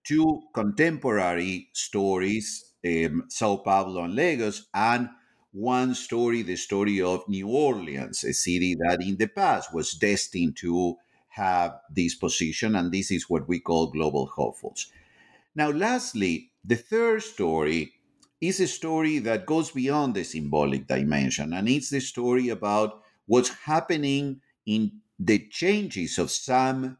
two 0.05 0.43
contemporary 0.55 1.69
stories, 1.73 2.73
um, 2.85 3.25
Sao 3.29 3.57
Paulo 3.59 4.05
and 4.05 4.15
Lagos, 4.15 4.67
and 4.75 5.09
one 5.53 5.95
story, 5.95 6.43
the 6.43 6.57
story 6.57 7.01
of 7.01 7.29
New 7.29 7.49
Orleans, 7.49 8.25
a 8.25 8.33
city 8.33 8.75
that 8.75 9.03
in 9.03 9.17
the 9.17 9.29
past 9.29 9.73
was 9.73 9.93
destined 9.93 10.57
to 10.59 10.97
have 11.29 11.79
this 11.91 12.15
position, 12.15 12.75
and 12.75 12.93
this 12.93 13.11
is 13.11 13.31
what 13.31 13.49
we 13.49 13.61
call 13.61 13.91
global 13.91 14.27
hopefuls. 14.27 14.91
Now, 15.55 15.71
lastly, 15.71 16.51
the 16.65 16.77
third 16.77 17.23
story 17.23 17.95
is 18.41 18.61
a 18.61 18.69
story 18.69 19.19
that 19.21 19.47
goes 19.47 19.71
beyond 19.73 20.15
the 20.15 20.25
symbolic 20.25 20.87
dimension, 20.87 21.53
and 21.53 21.69
it's 21.69 21.91
the 21.91 22.01
story 22.01 22.49
about 22.49 23.03
what's 23.27 23.51
happening 23.51 24.41
in 24.67 25.01
the 25.19 25.49
changes 25.49 26.19
of 26.19 26.31
some 26.31 26.99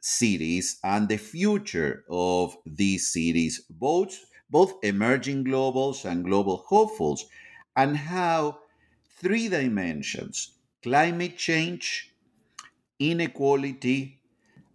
cities 0.00 0.78
and 0.84 1.08
the 1.08 1.16
future 1.18 2.04
of 2.10 2.56
these 2.66 3.08
cities, 3.12 3.64
both, 3.70 4.24
both 4.50 4.74
emerging 4.84 5.44
globals 5.44 6.04
and 6.04 6.24
global 6.24 6.58
hopefuls, 6.68 7.26
and 7.76 7.96
how 7.96 8.60
three 9.04 9.48
dimensions 9.48 10.52
climate 10.82 11.36
change, 11.38 12.12
inequality, 12.98 14.20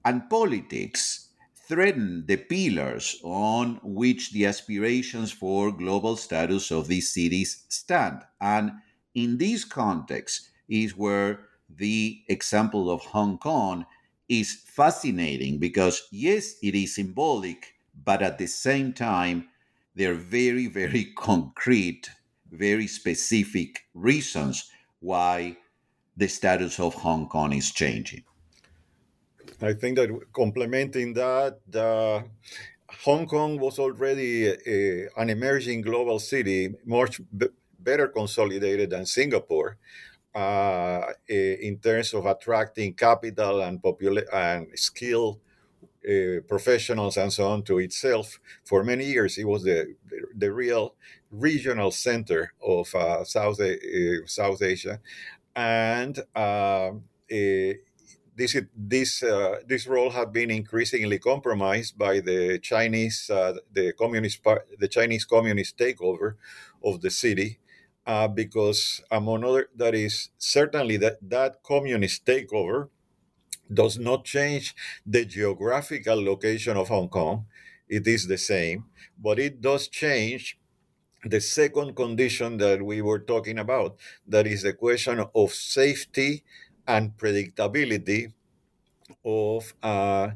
and 0.06 0.30
politics 0.30 1.29
threaten 1.70 2.26
the 2.26 2.36
pillars 2.36 3.20
on 3.24 3.80
which 3.84 4.32
the 4.32 4.44
aspirations 4.48 5.32
for 5.32 5.72
global 5.72 6.18
status 6.18 6.72
of 6.72 6.88
these 6.88 7.14
cities 7.14 7.64
stand. 7.70 8.24
And 8.42 8.72
in 9.14 9.38
this 9.38 9.66
context 9.66 10.50
is 10.68 10.98
where 10.98 11.46
the 11.70 12.24
example 12.28 12.90
of 12.90 13.02
Hong 13.02 13.38
Kong 13.38 13.86
is 14.28 14.64
fascinating 14.66 15.60
because, 15.60 16.08
yes, 16.12 16.56
it 16.64 16.74
is 16.74 16.96
symbolic, 16.96 17.76
but 18.04 18.24
at 18.24 18.40
the 18.40 18.48
same 18.48 18.92
time, 18.92 19.50
there 19.94 20.14
are 20.14 20.16
very, 20.16 20.66
very 20.66 21.14
concrete, 21.18 22.10
very 22.52 22.88
specific 22.88 23.86
reasons 23.94 24.72
why 25.02 25.56
the 26.18 26.28
status 26.28 26.80
of 26.80 26.96
Hong 26.96 27.28
Kong 27.30 27.54
is 27.54 27.72
changing. 27.72 28.24
I 29.62 29.74
think 29.74 29.98
that 29.98 30.10
complementing 30.34 31.14
that, 31.16 31.60
uh, 31.76 32.24
Hong 33.06 33.28
Kong 33.28 33.60
was 33.60 33.80
already 33.80 34.48
a, 34.48 35.10
an 35.18 35.30
emerging 35.30 35.82
global 35.82 36.20
city, 36.20 36.76
much 36.86 37.22
b- 37.38 37.48
better 37.80 38.08
consolidated 38.08 38.90
than 38.92 39.06
Singapore. 39.06 39.78
Uh, 40.36 41.14
in 41.30 41.80
terms 41.80 42.14
of 42.14 42.26
attracting 42.26 42.94
capital 42.94 43.62
and 43.62 43.82
popula- 43.82 44.28
and 44.34 44.68
skill 44.80 45.40
uh, 46.08 46.42
professionals 46.48 47.18
and 47.18 47.32
so 47.34 47.48
on 47.48 47.64
to 47.64 47.80
itself 47.80 48.40
for 48.64 48.84
many 48.84 49.06
years 49.06 49.38
it 49.38 49.46
was 49.48 49.64
the 49.64 49.96
the, 50.36 50.52
real 50.52 50.96
regional 51.32 51.92
center 51.92 52.54
of 52.62 52.94
uh, 52.96 53.24
south 53.24 53.60
uh, 53.60 53.76
south 54.26 54.62
asia 54.62 55.00
and 55.56 56.20
um, 56.36 57.04
this 58.40 58.54
this 58.76 59.12
uh, 59.24 59.58
this 59.68 59.86
role 59.88 60.12
had 60.12 60.30
been 60.34 60.52
increasingly 60.52 61.20
compromised 61.20 61.98
by 61.98 62.20
the 62.30 62.60
Chinese 62.72 63.30
uh, 63.30 63.54
the 63.78 63.94
communist 63.94 64.44
part, 64.44 64.62
the 64.80 64.88
Chinese 64.88 65.26
communist 65.26 65.78
takeover 65.78 66.36
of 66.84 67.02
the 67.02 67.10
city 67.24 67.60
uh, 68.08 68.28
because 68.28 69.02
among 69.12 69.44
other 69.44 69.70
that 69.76 69.96
is 69.96 70.30
certainly 70.38 70.98
that 70.98 71.18
that 71.22 71.62
communist 71.64 72.26
takeover 72.26 72.90
does 73.74 74.00
not 74.00 74.26
change 74.26 74.76
the 75.06 75.26
geographical 75.26 76.24
location 76.24 76.78
of 76.78 76.88
Hong 76.90 77.10
Kong. 77.10 77.46
It 77.88 78.08
is 78.08 78.28
the 78.28 78.38
same 78.38 78.86
but 79.18 79.40
it 79.40 79.62
does 79.62 79.88
change 79.90 80.58
the 81.26 81.42
second 81.42 81.96
condition 81.96 82.58
that 82.58 82.82
we 82.82 83.02
were 83.02 83.20
talking 83.20 83.60
about 83.60 83.98
that 84.28 84.48
is 84.48 84.64
the 84.64 84.74
question 84.74 85.24
of 85.36 85.52
safety 85.54 86.44
and 86.90 87.18
predictability 87.18 88.34
of 89.26 89.74
uh, 89.84 90.32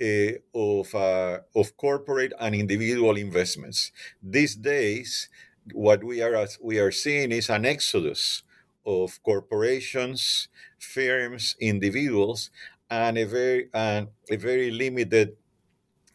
uh, 0.00 0.32
of 0.54 0.94
uh, 0.94 1.38
of 1.54 1.76
corporate 1.76 2.32
and 2.40 2.54
individual 2.54 3.16
investments. 3.16 3.92
These 4.22 4.56
days, 4.56 5.28
what 5.72 6.04
we 6.04 6.22
are 6.22 6.46
we 6.62 6.78
are 6.78 6.90
seeing 6.92 7.32
is 7.32 7.50
an 7.50 7.64
exodus 7.66 8.42
of 8.86 9.22
corporations, 9.22 10.48
firms, 10.78 11.56
individuals, 11.60 12.50
and 12.90 13.18
a 13.18 13.24
very 13.24 13.68
and 13.74 14.08
a 14.30 14.36
very 14.36 14.70
limited 14.70 15.36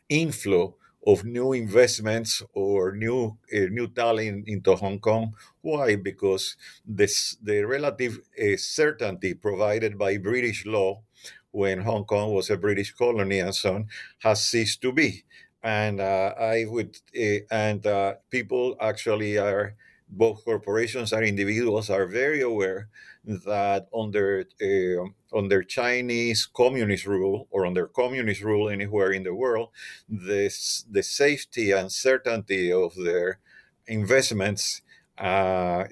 inflow 0.09 0.76
of 1.05 1.23
new 1.23 1.53
investments 1.53 2.43
or 2.53 2.91
new 2.95 3.37
uh, 3.53 3.67
new 3.71 3.87
talent 3.87 4.47
into 4.47 4.75
Hong 4.75 4.99
Kong. 4.99 5.33
Why? 5.61 5.95
Because 5.95 6.57
this 6.85 7.37
the 7.41 7.63
relative 7.63 8.19
uh, 8.41 8.57
certainty 8.57 9.33
provided 9.33 9.97
by 9.97 10.17
British 10.17 10.65
law 10.65 11.03
when 11.51 11.81
Hong 11.81 12.05
Kong 12.05 12.33
was 12.33 12.49
a 12.49 12.57
British 12.57 12.91
colony 12.93 13.39
and 13.39 13.55
so 13.55 13.75
on 13.75 13.87
has 14.19 14.45
ceased 14.45 14.81
to 14.81 14.91
be. 14.91 15.23
And 15.63 15.99
uh, 15.99 16.33
I 16.37 16.65
would 16.67 16.97
uh, 17.17 17.39
and 17.51 17.85
uh, 17.85 18.15
people 18.29 18.75
actually 18.79 19.37
are 19.37 19.75
both 20.09 20.43
corporations 20.45 21.13
and 21.13 21.25
individuals 21.25 21.89
are 21.89 22.05
very 22.07 22.41
aware 22.41 22.89
that 23.25 23.87
under 23.93 24.45
uh, 24.61 25.37
under 25.37 25.63
Chinese 25.63 26.45
communist 26.45 27.05
rule 27.05 27.47
or 27.51 27.65
under 27.65 27.87
communist 27.87 28.41
rule 28.41 28.69
anywhere 28.69 29.11
in 29.11 29.23
the 29.23 29.33
world, 29.33 29.69
this 30.07 30.85
the 30.89 31.03
safety 31.03 31.71
and 31.71 31.91
certainty 31.91 32.71
of 32.71 32.95
their 32.95 33.39
investments 33.87 34.81
uh, 35.17 35.83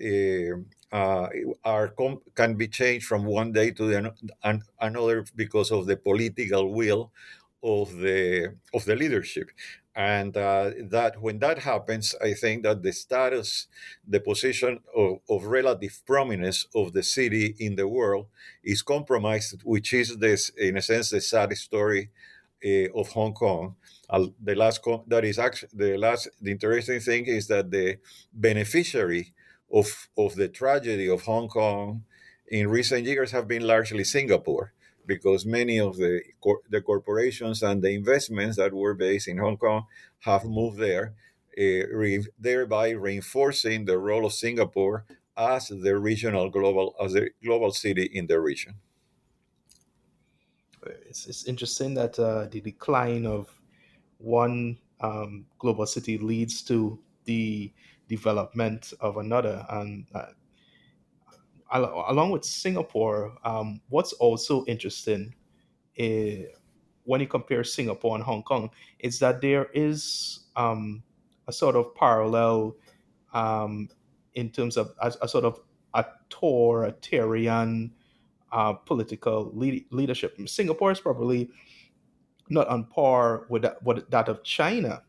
uh, 0.91 1.27
are 1.63 1.93
can 2.35 2.55
be 2.55 2.67
changed 2.67 3.05
from 3.05 3.25
one 3.25 3.51
day 3.51 3.71
to 3.71 3.85
the 3.87 4.13
an- 4.43 4.63
another 4.79 5.25
because 5.35 5.71
of 5.71 5.87
the 5.87 5.97
political 5.97 6.71
will 6.73 7.11
of 7.65 7.97
the 7.97 8.53
of 8.73 8.85
the 8.85 8.95
leadership. 8.95 9.49
And 9.97 10.35
uh, 10.37 10.71
that 10.89 11.21
when 11.21 11.39
that 11.39 11.59
happens 11.59 12.15
i 12.21 12.33
think 12.33 12.63
that 12.63 12.83
the 12.83 12.91
status 12.91 13.67
the 14.05 14.19
position 14.19 14.81
of, 14.93 15.19
of 15.29 15.45
relative 15.45 16.01
prominence 16.05 16.67
of 16.75 16.91
the 16.91 17.01
city 17.01 17.55
in 17.59 17.77
the 17.77 17.87
world 17.87 18.25
is 18.61 18.81
compromised 18.81 19.61
which 19.63 19.93
is 19.93 20.17
this 20.17 20.49
in 20.49 20.75
a 20.75 20.81
sense 20.81 21.11
the 21.11 21.21
sad 21.21 21.55
story 21.55 22.09
uh, 22.65 22.89
of 22.95 23.09
hong 23.09 23.33
kong. 23.33 23.75
Uh, 24.09 24.27
the 24.41 24.55
last 24.55 24.81
that 25.07 25.23
is 25.23 25.39
actually 25.39 25.69
the 25.73 25.97
last 25.97 26.29
the 26.41 26.51
interesting 26.51 26.99
thing 26.99 27.25
is 27.25 27.47
that 27.47 27.71
the 27.71 27.97
beneficiary 28.33 29.33
of 29.71 30.07
of 30.17 30.35
the 30.35 30.47
tragedy 30.47 31.07
of 31.07 31.21
hong 31.23 31.47
kong 31.47 32.03
in 32.47 32.67
recent 32.67 33.05
years 33.05 33.31
have 33.31 33.47
been 33.47 33.63
largely 33.65 34.03
singapore 34.03 34.73
because 35.05 35.45
many 35.45 35.79
of 35.79 35.97
the 35.97 36.21
the 36.69 36.81
corporations 36.81 37.63
and 37.63 37.81
the 37.81 37.91
investments 37.91 38.57
that 38.57 38.73
were 38.73 38.93
based 38.93 39.27
in 39.27 39.37
Hong 39.37 39.57
Kong 39.57 39.85
have 40.19 40.45
moved 40.45 40.77
there, 40.79 41.15
uh, 41.57 41.87
re- 41.91 42.25
thereby 42.39 42.91
reinforcing 42.91 43.85
the 43.85 43.97
role 43.97 44.25
of 44.25 44.33
Singapore 44.33 45.05
as 45.37 45.67
the 45.69 45.97
regional 45.97 46.49
global 46.49 46.95
as 47.01 47.15
a 47.15 47.29
global 47.43 47.71
city 47.71 48.05
in 48.05 48.27
the 48.27 48.39
region. 48.39 48.75
It's, 50.85 51.25
it's 51.27 51.45
interesting 51.45 51.93
that 51.95 52.19
uh, 52.19 52.45
the 52.45 52.61
decline 52.61 53.25
of 53.25 53.61
one 54.19 54.79
um, 55.01 55.47
global 55.59 55.85
city 55.85 56.17
leads 56.17 56.61
to 56.63 56.99
the 57.25 57.73
development 58.07 58.93
of 58.99 59.17
another, 59.17 59.65
and 59.69 60.07
uh, 60.13 60.27
along 61.81 62.31
with 62.31 62.43
Singapore, 62.45 63.37
um, 63.43 63.81
what's 63.89 64.13
also 64.13 64.65
interesting 64.65 65.33
is, 65.95 66.45
eh, 66.45 66.51
when 67.03 67.21
you 67.21 67.27
compare 67.27 67.63
Singapore 67.63 68.15
and 68.15 68.23
Hong 68.23 68.41
Kong 68.41 68.69
is 68.99 69.19
that 69.19 69.39
there 69.39 69.67
is 69.73 70.47
um, 70.55 71.03
a 71.47 71.53
sort 71.53 71.75
of 71.75 71.93
parallel 71.93 72.75
um, 73.33 73.89
in 74.33 74.49
terms 74.49 74.75
of 74.75 74.91
a, 74.99 75.13
a 75.21 75.27
sort 75.27 75.45
of 75.45 75.59
authoritarian 75.93 77.91
uh, 78.51 78.73
political 78.73 79.51
lead, 79.53 79.85
leadership. 79.91 80.35
Singapore 80.47 80.91
is 80.91 80.99
probably 80.99 81.49
not 82.49 82.67
on 82.67 82.85
par 82.85 83.45
with 83.49 83.63
that, 83.63 83.81
with 83.83 84.09
that 84.09 84.27
of 84.27 84.43
China. 84.43 85.03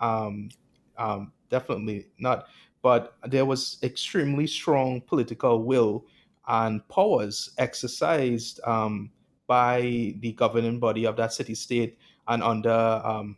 Um, 0.00 0.48
um, 0.96 1.32
definitely 1.50 2.06
not. 2.18 2.46
But 2.82 3.16
there 3.26 3.44
was 3.44 3.78
extremely 3.82 4.46
strong 4.46 5.00
political 5.02 5.62
will 5.64 6.06
and 6.48 6.86
powers 6.88 7.50
exercised 7.58 8.60
um, 8.64 9.10
by 9.46 10.14
the 10.20 10.32
governing 10.36 10.78
body 10.78 11.04
of 11.06 11.16
that 11.16 11.32
city 11.32 11.54
state 11.54 11.98
and 12.28 12.42
under 12.42 13.00
um, 13.04 13.36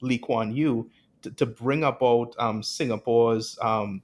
Lee 0.00 0.18
Kuan 0.18 0.54
Yew 0.54 0.90
to, 1.22 1.30
to 1.32 1.46
bring 1.46 1.84
about 1.84 2.34
um, 2.38 2.62
Singapore's 2.62 3.58
um, 3.62 4.02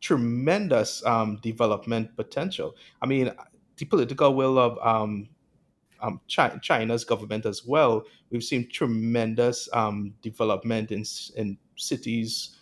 tremendous 0.00 1.04
um, 1.04 1.38
development 1.42 2.14
potential. 2.16 2.74
I 3.02 3.06
mean, 3.06 3.32
the 3.76 3.84
political 3.84 4.34
will 4.34 4.58
of 4.58 4.78
um, 4.78 5.28
China, 6.28 6.60
China's 6.62 7.04
government 7.04 7.44
as 7.44 7.64
well. 7.66 8.04
We've 8.30 8.44
seen 8.44 8.68
tremendous 8.70 9.68
development 10.22 10.92
in 10.92 11.04
in 11.36 11.58
cities 11.76 12.56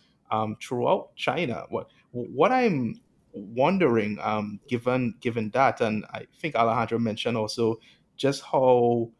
throughout 0.63 1.15
China. 1.17 1.67
What 1.69 1.91
what 2.13 2.51
I'm 2.51 3.01
wondering, 3.37 4.19
um, 4.21 4.59
given 4.69 5.15
given 5.21 5.51
that, 5.51 5.81
and 5.81 6.05
I 6.13 6.27
think 6.41 6.55
Alejandro 6.55 6.99
mentioned 6.99 7.37
also 7.37 7.79
just 8.17 8.43
how 8.43 9.11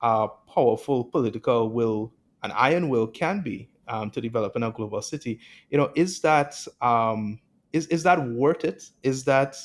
uh, 0.00 0.28
powerful 0.52 1.04
political 1.04 1.70
will 1.70 2.12
and 2.42 2.52
iron 2.52 2.88
will 2.88 3.06
can 3.06 3.42
be 3.42 3.68
um, 3.88 4.10
to 4.10 4.20
develop 4.20 4.56
a 4.56 4.70
global 4.70 5.02
city. 5.02 5.40
You 5.70 5.78
know, 5.78 5.92
is 5.94 6.20
that 6.20 6.56
um, 6.80 7.40
is 7.72 7.86
is 7.88 8.02
that 8.04 8.26
worth 8.30 8.64
it? 8.64 8.90
Is 9.02 9.24
that 9.24 9.56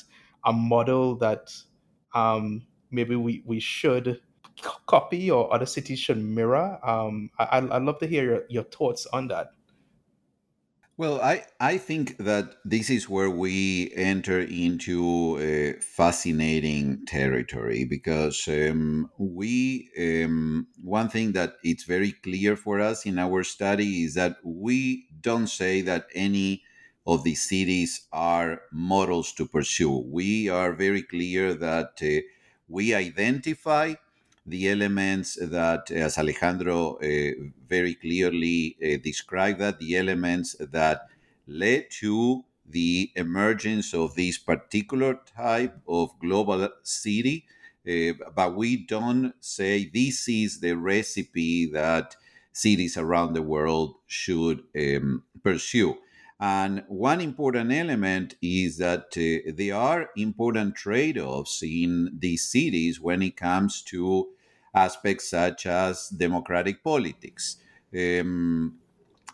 a 0.44 0.52
model 0.52 1.16
that 1.16 1.52
um, 2.14 2.66
maybe 2.90 3.16
we, 3.16 3.42
we 3.46 3.60
should 3.60 4.20
copy 4.86 5.30
or 5.30 5.52
other 5.52 5.66
cities 5.66 5.98
should 5.98 6.18
mirror? 6.22 6.78
Um, 6.86 7.30
I, 7.38 7.58
I'd 7.58 7.82
love 7.82 7.98
to 8.00 8.06
hear 8.06 8.24
your, 8.24 8.42
your 8.48 8.64
thoughts 8.64 9.06
on 9.12 9.28
that. 9.28 9.48
Well, 10.96 11.20
I, 11.20 11.44
I 11.58 11.78
think 11.78 12.18
that 12.18 12.54
this 12.64 12.88
is 12.88 13.08
where 13.08 13.28
we 13.30 13.92
enter 13.96 14.40
into 14.40 15.38
a 15.40 15.80
fascinating 15.80 17.04
territory 17.06 17.84
because 17.84 18.46
um, 18.46 19.10
we 19.18 19.90
um, 19.98 20.68
one 20.80 21.08
thing 21.08 21.32
that 21.32 21.54
it's 21.64 21.82
very 21.82 22.12
clear 22.12 22.54
for 22.56 22.80
us 22.80 23.06
in 23.06 23.18
our 23.18 23.42
study 23.42 24.04
is 24.04 24.14
that 24.14 24.36
we 24.44 25.08
don't 25.20 25.48
say 25.48 25.80
that 25.80 26.06
any 26.14 26.62
of 27.06 27.24
the 27.24 27.34
cities 27.34 28.06
are 28.12 28.62
models 28.72 29.32
to 29.32 29.46
pursue. 29.46 29.98
We 29.98 30.48
are 30.48 30.72
very 30.72 31.02
clear 31.02 31.54
that 31.54 31.98
uh, 32.02 32.22
we 32.68 32.94
identify 32.94 33.94
the 34.46 34.68
elements 34.68 35.38
that, 35.40 35.90
as 35.90 36.18
Alejandro 36.18 36.96
uh, 36.96 37.30
very 37.66 37.94
clearly 37.94 38.76
uh, 38.82 38.98
described, 39.02 39.60
that 39.60 39.78
the 39.78 39.96
elements 39.96 40.54
that 40.60 41.08
led 41.46 41.90
to 41.90 42.44
the 42.66 43.10
emergence 43.16 43.94
of 43.94 44.14
this 44.14 44.38
particular 44.38 45.20
type 45.36 45.76
of 45.88 46.10
global 46.20 46.68
city. 46.82 47.46
Uh, 47.86 48.12
but 48.34 48.54
we 48.56 48.76
don't 48.76 49.34
say 49.40 49.90
this 49.92 50.28
is 50.28 50.60
the 50.60 50.72
recipe 50.72 51.66
that 51.66 52.16
cities 52.52 52.96
around 52.96 53.34
the 53.34 53.42
world 53.42 53.96
should 54.06 54.62
um, 54.76 55.22
pursue. 55.42 55.96
And 56.40 56.82
one 56.88 57.20
important 57.20 57.72
element 57.72 58.34
is 58.42 58.78
that 58.78 59.16
uh, 59.16 59.52
there 59.54 59.76
are 59.76 60.10
important 60.16 60.74
trade 60.74 61.18
offs 61.18 61.62
in 61.62 62.10
these 62.18 62.46
cities 62.46 63.00
when 63.00 63.22
it 63.22 63.36
comes 63.36 63.82
to 63.82 64.28
aspects 64.74 65.30
such 65.30 65.66
as 65.66 66.08
democratic 66.08 66.82
politics, 66.82 67.58
um, 67.96 68.74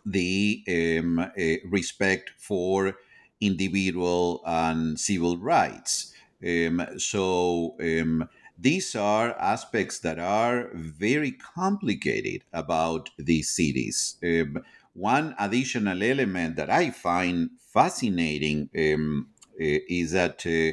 the 0.05 0.63
um, 0.69 1.19
uh, 1.19 1.31
respect 1.69 2.33
for 2.39 2.95
individual 3.41 4.43
and 4.45 5.01
civil 5.01 5.39
rights. 5.39 6.13
Um, 6.47 6.87
so, 6.99 7.77
um, 7.81 8.29
these 8.59 8.95
are 8.95 9.35
aspects 9.39 10.01
that 10.01 10.19
are 10.19 10.69
very 10.75 11.33
complicated 11.33 12.45
about 12.53 13.09
these 13.19 13.49
cities. 13.49 14.17
Um, 14.23 14.63
one 14.95 15.35
additional 15.39 16.03
element 16.03 16.57
that 16.57 16.71
I 16.71 16.91
find 16.91 17.51
fascinating 17.59 18.71
um, 18.77 19.31
uh, 19.53 19.79
is 19.89 20.13
that 20.13 20.45
uh, 20.47 20.73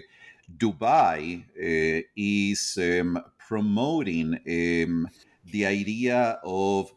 Dubai 0.56 1.44
uh, 1.44 2.02
is 2.16 2.78
um, 2.82 3.20
promoting 3.38 4.36
um, 4.36 5.08
the 5.46 5.66
idea 5.66 6.40
of 6.44 6.92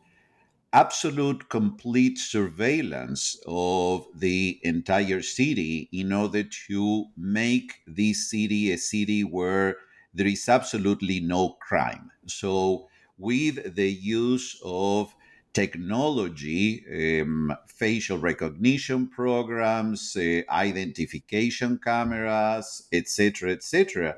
absolute 0.72 1.48
complete 1.48 2.16
surveillance 2.18 3.40
of 3.46 4.06
the 4.14 4.60
entire 4.62 5.20
city 5.22 5.88
in 5.92 6.12
order 6.12 6.44
to 6.44 7.06
make 7.16 7.72
this 7.86 8.30
city 8.30 8.70
a 8.72 8.78
city 8.78 9.24
where 9.24 9.76
there 10.14 10.26
is 10.26 10.48
absolutely 10.48 11.20
no 11.20 11.50
crime. 11.54 12.10
So, 12.26 12.88
with 13.18 13.74
the 13.74 13.90
use 13.90 14.60
of 14.64 15.14
technology, 15.52 17.20
um, 17.20 17.52
facial 17.66 18.18
recognition 18.18 19.08
programs, 19.08 20.16
uh, 20.16 20.42
identification 20.50 21.78
cameras, 21.78 22.86
etc., 22.92 23.52
etc. 23.52 24.16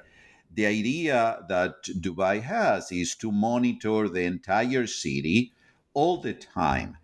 The 0.55 0.67
idea 0.67 1.45
that 1.49 1.85
Dubai 1.85 2.43
has 2.43 2.93
is 2.93 3.15
to 3.17 3.33
monitor 3.33 4.09
the 4.09 4.25
entire 4.25 4.87
city 4.87 5.53
all 5.95 6.21
the 6.21 6.35
time. 6.35 6.99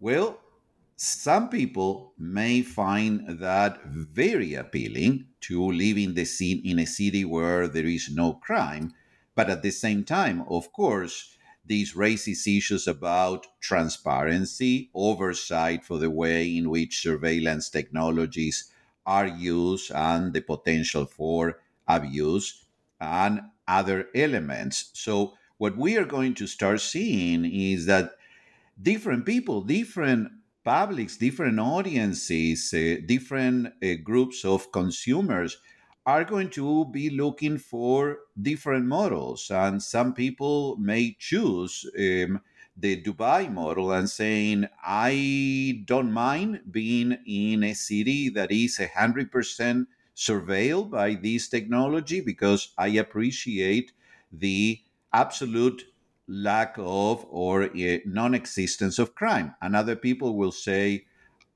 Well, 0.00 0.40
some 0.96 1.48
people 1.48 2.12
may 2.18 2.62
find 2.62 3.38
that 3.38 3.84
very 3.84 4.54
appealing 4.54 5.26
to 5.42 5.70
live 5.70 5.96
in 5.96 6.14
the 6.14 6.24
scene 6.24 6.60
in 6.64 6.80
a 6.80 6.86
city 6.86 7.24
where 7.24 7.68
there 7.68 7.86
is 7.86 8.10
no 8.12 8.32
crime, 8.32 8.92
but 9.36 9.48
at 9.48 9.62
the 9.62 9.70
same 9.70 10.02
time, 10.02 10.42
of 10.48 10.72
course, 10.72 11.37
this 11.68 11.94
raises 11.94 12.46
issues 12.46 12.86
about 12.86 13.46
transparency, 13.60 14.90
oversight 14.94 15.84
for 15.84 15.98
the 15.98 16.10
way 16.10 16.56
in 16.56 16.70
which 16.70 17.02
surveillance 17.02 17.68
technologies 17.68 18.70
are 19.06 19.26
used, 19.26 19.90
and 19.92 20.32
the 20.32 20.40
potential 20.40 21.06
for 21.06 21.60
abuse, 21.86 22.64
and 23.00 23.40
other 23.66 24.08
elements. 24.14 24.90
So, 24.94 25.34
what 25.58 25.76
we 25.76 25.96
are 25.96 26.04
going 26.04 26.34
to 26.34 26.46
start 26.46 26.80
seeing 26.80 27.44
is 27.44 27.86
that 27.86 28.12
different 28.80 29.26
people, 29.26 29.62
different 29.62 30.30
publics, 30.64 31.16
different 31.16 31.58
audiences, 31.58 32.72
uh, 32.74 32.96
different 33.06 33.68
uh, 33.82 33.94
groups 34.02 34.44
of 34.44 34.70
consumers 34.72 35.58
are 36.06 36.24
going 36.24 36.50
to 36.50 36.86
be 36.86 37.10
looking 37.10 37.58
for 37.58 38.18
different 38.40 38.86
models. 38.86 39.50
And 39.50 39.82
some 39.82 40.14
people 40.14 40.76
may 40.76 41.16
choose 41.18 41.84
um, 41.98 42.40
the 42.76 43.02
Dubai 43.02 43.52
model 43.52 43.92
and 43.92 44.08
saying, 44.08 44.68
I 44.84 45.82
don't 45.84 46.12
mind 46.12 46.62
being 46.70 47.18
in 47.26 47.64
a 47.64 47.74
city 47.74 48.28
that 48.30 48.50
is 48.52 48.78
100% 48.78 49.86
surveilled 50.16 50.90
by 50.90 51.14
this 51.14 51.48
technology 51.48 52.20
because 52.20 52.72
I 52.78 52.88
appreciate 52.88 53.92
the 54.32 54.80
absolute 55.12 55.84
lack 56.26 56.74
of 56.78 57.26
or 57.30 57.64
uh, 57.64 57.98
non 58.04 58.34
existence 58.34 58.98
of 58.98 59.14
crime. 59.14 59.54
And 59.60 59.74
other 59.74 59.96
people 59.96 60.36
will 60.36 60.52
say, 60.52 61.06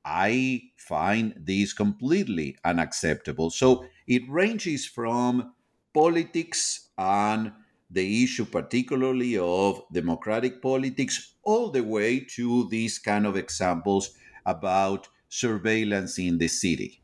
I 0.05 0.63
find 0.77 1.35
this 1.37 1.73
completely 1.73 2.57
unacceptable. 2.65 3.51
So 3.51 3.87
it 4.15 4.23
ranges 4.29 4.83
from 4.87 5.55
politics 5.95 6.91
and 6.99 7.53
the 7.91 8.25
issue, 8.25 8.45
particularly 8.45 9.37
of 9.39 9.83
democratic 9.93 10.63
politics, 10.63 11.35
all 11.43 11.71
the 11.71 11.83
way 11.83 12.21
to 12.37 12.69
these 12.69 12.99
kind 12.99 13.27
of 13.27 13.37
examples 13.37 14.05
about 14.45 15.09
surveillance 15.29 16.19
in 16.19 16.39
the 16.39 16.49
city. 16.49 17.01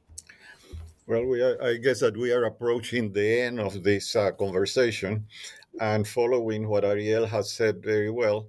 Well, 1.06 1.24
we 1.24 1.40
are, 1.40 1.56
I 1.62 1.76
guess 1.84 2.00
that 2.00 2.16
we 2.16 2.32
are 2.32 2.44
approaching 2.44 3.12
the 3.12 3.40
end 3.46 3.60
of 3.60 3.82
this 3.82 4.14
uh, 4.14 4.32
conversation, 4.32 5.26
and 5.80 6.06
following 6.06 6.68
what 6.68 6.84
Ariel 6.84 7.26
has 7.26 7.50
said 7.50 7.82
very 7.82 8.10
well, 8.10 8.48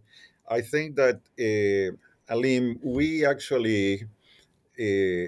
I 0.49 0.62
think 0.62 0.95
that 0.95 1.18
uh, 1.39 1.95
Alim, 2.34 2.80
we 2.84 3.26
actually 3.26 4.03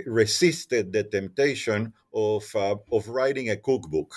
resisted 0.07 0.93
the 0.93 1.03
temptation 1.03 1.93
of 2.13 2.43
uh, 2.55 2.75
of 2.91 3.07
writing 3.09 3.49
a 3.49 3.57
cookbook. 3.57 4.13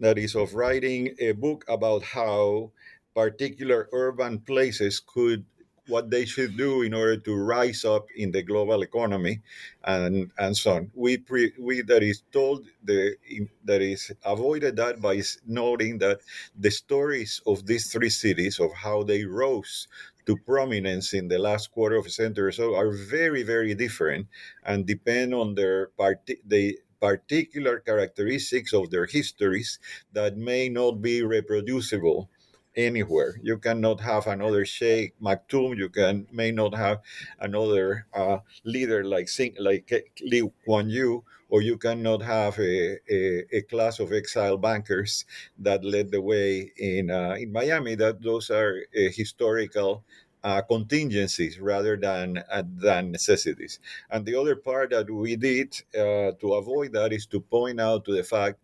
That 0.00 0.18
is, 0.18 0.34
of 0.36 0.54
writing 0.54 1.14
a 1.18 1.32
book 1.32 1.64
about 1.68 2.02
how 2.02 2.72
particular 3.14 3.88
urban 3.92 4.40
places 4.40 5.00
could 5.00 5.44
what 5.88 6.10
they 6.10 6.26
should 6.26 6.56
do 6.56 6.82
in 6.82 6.92
order 6.92 7.16
to 7.16 7.34
rise 7.34 7.82
up 7.84 8.06
in 8.14 8.30
the 8.30 8.42
global 8.42 8.82
economy, 8.82 9.40
and 9.84 10.30
and 10.38 10.56
so 10.56 10.76
on. 10.76 10.90
We 10.94 11.16
pre, 11.18 11.52
we 11.58 11.82
that 11.82 12.02
is 12.02 12.22
told 12.30 12.66
the 12.84 13.16
that 13.64 13.82
is 13.82 14.12
avoided 14.24 14.76
that 14.76 15.00
by 15.00 15.22
noting 15.46 15.98
that 15.98 16.20
the 16.58 16.70
stories 16.70 17.40
of 17.46 17.66
these 17.66 17.90
three 17.90 18.10
cities 18.10 18.60
of 18.60 18.72
how 18.74 19.02
they 19.02 19.24
rose 19.24 19.88
to 20.28 20.36
prominence 20.36 21.14
in 21.14 21.28
the 21.28 21.38
last 21.40 21.72
quarter 21.72 21.96
of 21.96 22.06
a 22.06 22.10
century 22.10 22.48
or 22.48 22.52
so 22.52 22.76
are 22.76 22.92
very 22.92 23.42
very 23.42 23.74
different 23.74 24.28
and 24.64 24.86
depend 24.86 25.34
on 25.34 25.56
their 25.56 25.88
part 25.98 26.20
they 26.46 26.76
particular 27.00 27.80
characteristics 27.80 28.74
of 28.74 28.90
their 28.90 29.06
histories 29.06 29.78
that 30.12 30.36
may 30.36 30.68
not 30.68 31.02
be 31.02 31.22
reproducible 31.22 32.30
anywhere. 32.78 33.40
You 33.42 33.58
cannot 33.58 34.00
have 34.00 34.26
another 34.26 34.64
Sheikh 34.64 35.14
Maktoum. 35.20 35.76
You 35.76 35.88
can 35.90 36.26
may 36.32 36.52
not 36.52 36.74
have 36.74 37.02
another 37.40 38.06
uh, 38.14 38.38
leader 38.64 39.04
like 39.04 39.28
Sing, 39.28 39.54
like 39.58 39.90
Lee 40.22 40.48
Kuan 40.64 40.88
Yew, 40.88 41.24
or 41.50 41.60
you 41.60 41.76
cannot 41.76 42.22
have 42.22 42.58
a, 42.58 42.98
a, 43.10 43.44
a, 43.52 43.62
class 43.62 43.98
of 43.98 44.12
exile 44.12 44.56
bankers 44.56 45.24
that 45.58 45.84
led 45.84 46.10
the 46.10 46.20
way 46.20 46.72
in 46.76 47.10
uh, 47.10 47.34
in 47.38 47.52
Miami. 47.52 47.96
That 47.96 48.22
those 48.22 48.50
are 48.50 48.78
uh, 48.96 49.10
historical 49.10 50.04
uh, 50.48 50.62
contingencies 50.62 51.60
rather 51.60 51.94
than 51.96 52.42
uh, 52.50 52.62
than 52.86 53.12
necessities. 53.12 53.80
And 54.10 54.24
the 54.24 54.34
other 54.40 54.56
part 54.56 54.90
that 54.90 55.10
we 55.10 55.36
did 55.36 55.68
uh, 55.94 56.32
to 56.40 56.54
avoid 56.54 56.92
that 56.94 57.12
is 57.12 57.26
to 57.26 57.40
point 57.40 57.78
out 57.78 58.06
to 58.06 58.12
the 58.16 58.24
fact 58.24 58.56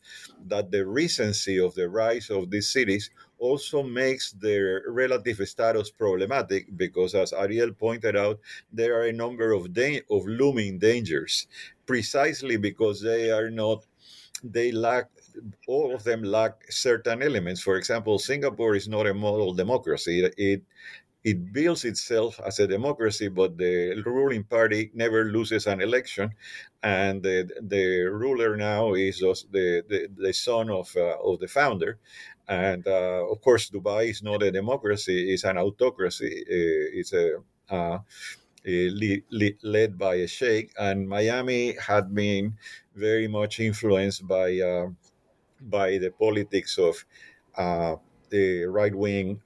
that 0.48 0.70
the 0.70 0.86
recency 0.86 1.60
of 1.60 1.74
the 1.74 1.88
rise 1.88 2.30
of 2.30 2.50
these 2.50 2.68
cities 2.68 3.10
also 3.38 3.82
makes 3.82 4.32
their 4.32 4.84
relative 4.88 5.46
status 5.46 5.90
problematic 5.90 6.74
because, 6.74 7.14
as 7.14 7.34
Ariel 7.34 7.72
pointed 7.72 8.16
out, 8.16 8.40
there 8.72 8.96
are 8.98 9.06
a 9.08 9.12
number 9.24 9.52
of 9.52 9.74
da- 9.74 10.06
of 10.10 10.24
looming 10.26 10.78
dangers, 10.78 11.46
precisely 11.84 12.56
because 12.56 13.02
they 13.02 13.30
are 13.30 13.50
not 13.50 13.84
they 14.42 14.72
lack 14.72 15.06
all 15.66 15.94
of 15.94 16.04
them 16.04 16.22
lack 16.22 16.70
certain 16.70 17.22
elements. 17.22 17.60
For 17.60 17.76
example, 17.76 18.18
Singapore 18.18 18.74
is 18.74 18.88
not 18.88 19.06
a 19.06 19.14
model 19.14 19.52
democracy. 19.52 20.24
It 20.36 20.62
it 21.24 21.52
builds 21.52 21.84
itself 21.84 22.38
as 22.44 22.58
a 22.60 22.66
democracy, 22.66 23.28
but 23.28 23.56
the 23.56 24.02
ruling 24.04 24.44
party 24.44 24.90
never 24.94 25.24
loses 25.24 25.66
an 25.66 25.80
election, 25.80 26.30
and 26.82 27.22
the, 27.22 27.48
the 27.62 28.02
ruler 28.04 28.56
now 28.56 28.92
is 28.94 29.18
the, 29.20 29.82
the, 29.88 30.08
the 30.16 30.32
son 30.32 30.70
of 30.70 30.94
uh, 30.96 31.16
of 31.24 31.40
the 31.40 31.48
founder, 31.48 31.98
and 32.48 32.86
uh, 32.86 33.24
of 33.30 33.40
course 33.40 33.70
Dubai 33.70 34.10
is 34.10 34.22
not 34.22 34.42
a 34.42 34.52
democracy; 34.52 35.32
it's 35.32 35.44
an 35.44 35.56
autocracy. 35.58 36.44
Uh, 36.46 36.98
it's 37.00 37.12
a 37.14 37.38
uh, 37.70 37.98
led 39.62 39.98
by 39.98 40.14
a 40.16 40.26
sheikh, 40.26 40.72
and 40.78 41.08
Miami 41.08 41.76
had 41.80 42.14
been 42.14 42.56
very 42.94 43.28
much 43.28 43.60
influenced 43.60 44.26
by 44.26 44.58
uh, 44.60 44.88
by 45.60 45.98
the 45.98 46.10
politics 46.10 46.78
of 46.78 47.04
uh, 47.56 47.96
the 48.30 48.64
right 48.66 48.94
wing 48.94 49.40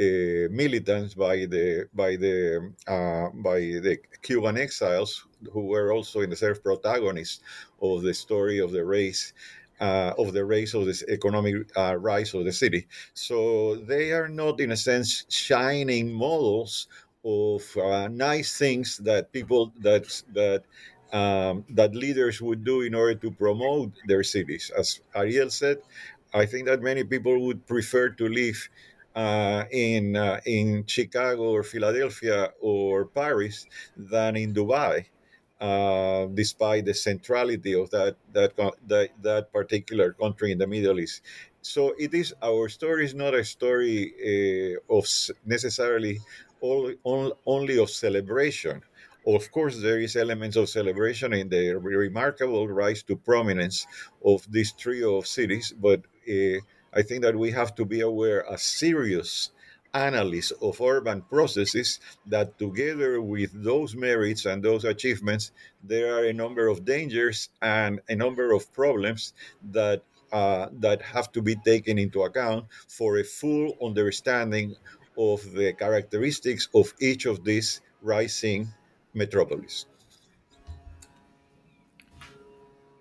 uh, 0.00 0.48
militants 0.50 1.14
by 1.14 1.46
the 1.46 1.88
by 1.94 2.16
the 2.16 2.72
uh, 2.86 3.28
by 3.34 3.58
the 3.58 3.98
Cuban 4.22 4.56
exiles 4.56 5.26
who 5.52 5.66
were 5.66 5.92
also 5.92 6.20
in 6.20 6.30
the 6.30 6.36
self 6.36 6.62
protagonists 6.62 7.40
of 7.80 8.02
the 8.02 8.14
story 8.14 8.58
of 8.58 8.72
the 8.72 8.84
race 8.84 9.32
uh, 9.80 10.12
of 10.18 10.32
the 10.32 10.44
race 10.44 10.74
of 10.74 10.86
this 10.86 11.02
economic 11.08 11.54
uh, 11.76 11.96
rise 11.96 12.34
of 12.34 12.44
the 12.44 12.52
city. 12.52 12.86
So 13.14 13.76
they 13.76 14.12
are 14.12 14.28
not, 14.28 14.60
in 14.60 14.70
a 14.72 14.76
sense, 14.76 15.24
shining 15.28 16.12
models 16.12 16.88
of 17.24 17.62
uh, 17.76 18.08
nice 18.08 18.56
things 18.58 18.98
that 18.98 19.32
people 19.32 19.72
that 19.80 20.04
that 20.32 20.62
um, 21.12 21.64
that 21.70 21.94
leaders 21.94 22.42
would 22.42 22.64
do 22.64 22.80
in 22.82 22.94
order 22.94 23.14
to 23.14 23.30
promote 23.30 23.92
their 24.06 24.22
cities. 24.22 24.70
As 24.76 25.00
Ariel 25.14 25.50
said, 25.50 25.78
I 26.34 26.46
think 26.46 26.66
that 26.66 26.82
many 26.82 27.04
people 27.04 27.38
would 27.46 27.66
prefer 27.66 28.08
to 28.10 28.28
live 28.28 28.68
uh, 29.14 29.64
in 29.70 30.16
uh, 30.16 30.40
in 30.44 30.84
Chicago 30.86 31.50
or 31.50 31.62
Philadelphia 31.62 32.50
or 32.60 33.06
Paris 33.06 33.66
than 33.96 34.36
in 34.36 34.52
Dubai, 34.52 35.06
uh, 35.60 36.26
despite 36.34 36.84
the 36.84 36.94
centrality 36.94 37.74
of 37.74 37.90
that, 37.90 38.16
that 38.32 38.56
that 38.88 39.10
that 39.22 39.52
particular 39.52 40.12
country 40.12 40.52
in 40.52 40.58
the 40.58 40.66
Middle 40.66 41.00
East. 41.00 41.22
So 41.62 41.94
it 41.98 42.12
is 42.12 42.34
our 42.42 42.68
story 42.68 43.04
is 43.04 43.14
not 43.14 43.34
a 43.34 43.44
story 43.44 44.12
uh, 44.20 44.94
of 44.96 45.06
necessarily 45.46 46.20
all, 46.60 46.92
all, 47.04 47.38
only 47.46 47.78
of 47.78 47.90
celebration. 47.90 48.82
Of 49.26 49.50
course, 49.50 49.80
there 49.80 50.00
is 50.00 50.16
elements 50.16 50.56
of 50.56 50.68
celebration 50.68 51.32
in 51.32 51.48
the 51.48 51.72
remarkable 51.72 52.68
rise 52.68 53.02
to 53.04 53.16
prominence 53.16 53.86
of 54.22 54.46
this 54.50 54.72
trio 54.72 55.16
of 55.16 55.26
cities, 55.26 55.72
but 55.80 56.00
uh, 56.28 56.58
I 56.94 57.02
think 57.02 57.22
that 57.22 57.36
we 57.36 57.50
have 57.50 57.74
to 57.74 57.84
be 57.84 58.00
aware 58.00 58.48
as 58.48 58.62
serious 58.62 59.50
analysts 59.92 60.50
of 60.62 60.80
urban 60.80 61.22
processes 61.22 62.00
that 62.26 62.58
together 62.58 63.20
with 63.20 63.50
those 63.62 63.94
merits 63.94 64.44
and 64.44 64.62
those 64.62 64.84
achievements, 64.84 65.52
there 65.82 66.14
are 66.14 66.24
a 66.24 66.32
number 66.32 66.68
of 66.68 66.84
dangers 66.84 67.48
and 67.62 68.00
a 68.08 68.14
number 68.14 68.52
of 68.52 68.72
problems 68.72 69.34
that 69.70 70.02
uh, 70.32 70.68
that 70.80 71.00
have 71.00 71.30
to 71.30 71.40
be 71.40 71.54
taken 71.54 71.96
into 71.96 72.22
account 72.22 72.66
for 72.88 73.18
a 73.18 73.24
full 73.24 73.76
understanding 73.80 74.74
of 75.16 75.40
the 75.52 75.72
characteristics 75.74 76.68
of 76.74 76.92
each 77.00 77.24
of 77.26 77.44
these 77.44 77.80
rising 78.02 78.66
metropolis. 79.14 79.86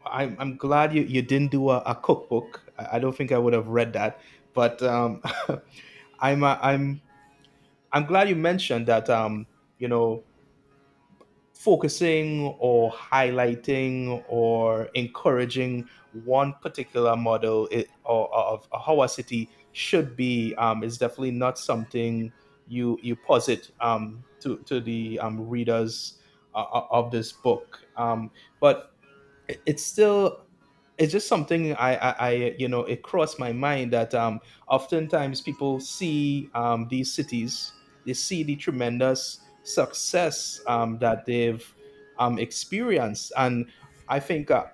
I'm, 0.05 0.35
I'm 0.37 0.57
glad 0.57 0.93
you, 0.93 1.01
you 1.01 1.23
didn't 1.23 1.49
do 1.49 1.71
a, 1.71 1.77
a 1.87 1.95
cookbook 1.95 2.62
I 2.77 2.99
don't 2.99 3.15
think 3.15 3.31
I 3.31 3.37
would 3.37 3.53
have 3.53 3.67
read 3.67 3.93
that, 3.93 4.19
but 4.53 4.81
um, 4.83 5.21
I'm 6.19 6.43
uh, 6.43 6.57
I'm 6.61 7.01
I'm 7.91 8.05
glad 8.05 8.29
you 8.29 8.35
mentioned 8.35 8.87
that. 8.87 9.09
Um, 9.09 9.45
you 9.79 9.87
know, 9.87 10.23
focusing 11.53 12.55
or 12.59 12.91
highlighting 12.91 14.23
or 14.27 14.85
encouraging 14.93 15.87
one 16.23 16.53
particular 16.61 17.15
model 17.15 17.67
it, 17.71 17.89
or, 18.03 18.33
of 18.33 18.67
how 18.85 19.01
a 19.01 19.09
city 19.09 19.49
should 19.71 20.15
be 20.15 20.53
um, 20.55 20.83
is 20.83 20.97
definitely 20.97 21.31
not 21.31 21.57
something 21.57 22.31
you 22.67 22.97
you 23.01 23.15
posit 23.15 23.71
um, 23.81 24.23
to 24.39 24.57
to 24.59 24.79
the 24.79 25.19
um, 25.19 25.49
readers 25.49 26.19
uh, 26.55 26.81
of 26.91 27.11
this 27.11 27.31
book. 27.31 27.79
Um, 27.97 28.31
but 28.59 28.93
it's 29.65 29.83
still 29.83 30.42
it's 30.97 31.11
just 31.11 31.27
something 31.27 31.73
I, 31.75 31.95
I, 31.95 32.15
I, 32.19 32.55
you 32.57 32.67
know, 32.67 32.81
it 32.81 33.01
crossed 33.01 33.39
my 33.39 33.51
mind 33.51 33.93
that 33.93 34.13
um, 34.13 34.39
oftentimes 34.67 35.41
people 35.41 35.79
see 35.79 36.49
um, 36.53 36.87
these 36.89 37.11
cities, 37.11 37.71
they 38.05 38.13
see 38.13 38.43
the 38.43 38.55
tremendous 38.55 39.39
success 39.63 40.61
um, 40.67 40.99
that 40.99 41.25
they've 41.25 41.65
um, 42.19 42.37
experienced, 42.37 43.33
and 43.37 43.65
I 44.07 44.19
think 44.19 44.51
uh, 44.51 44.65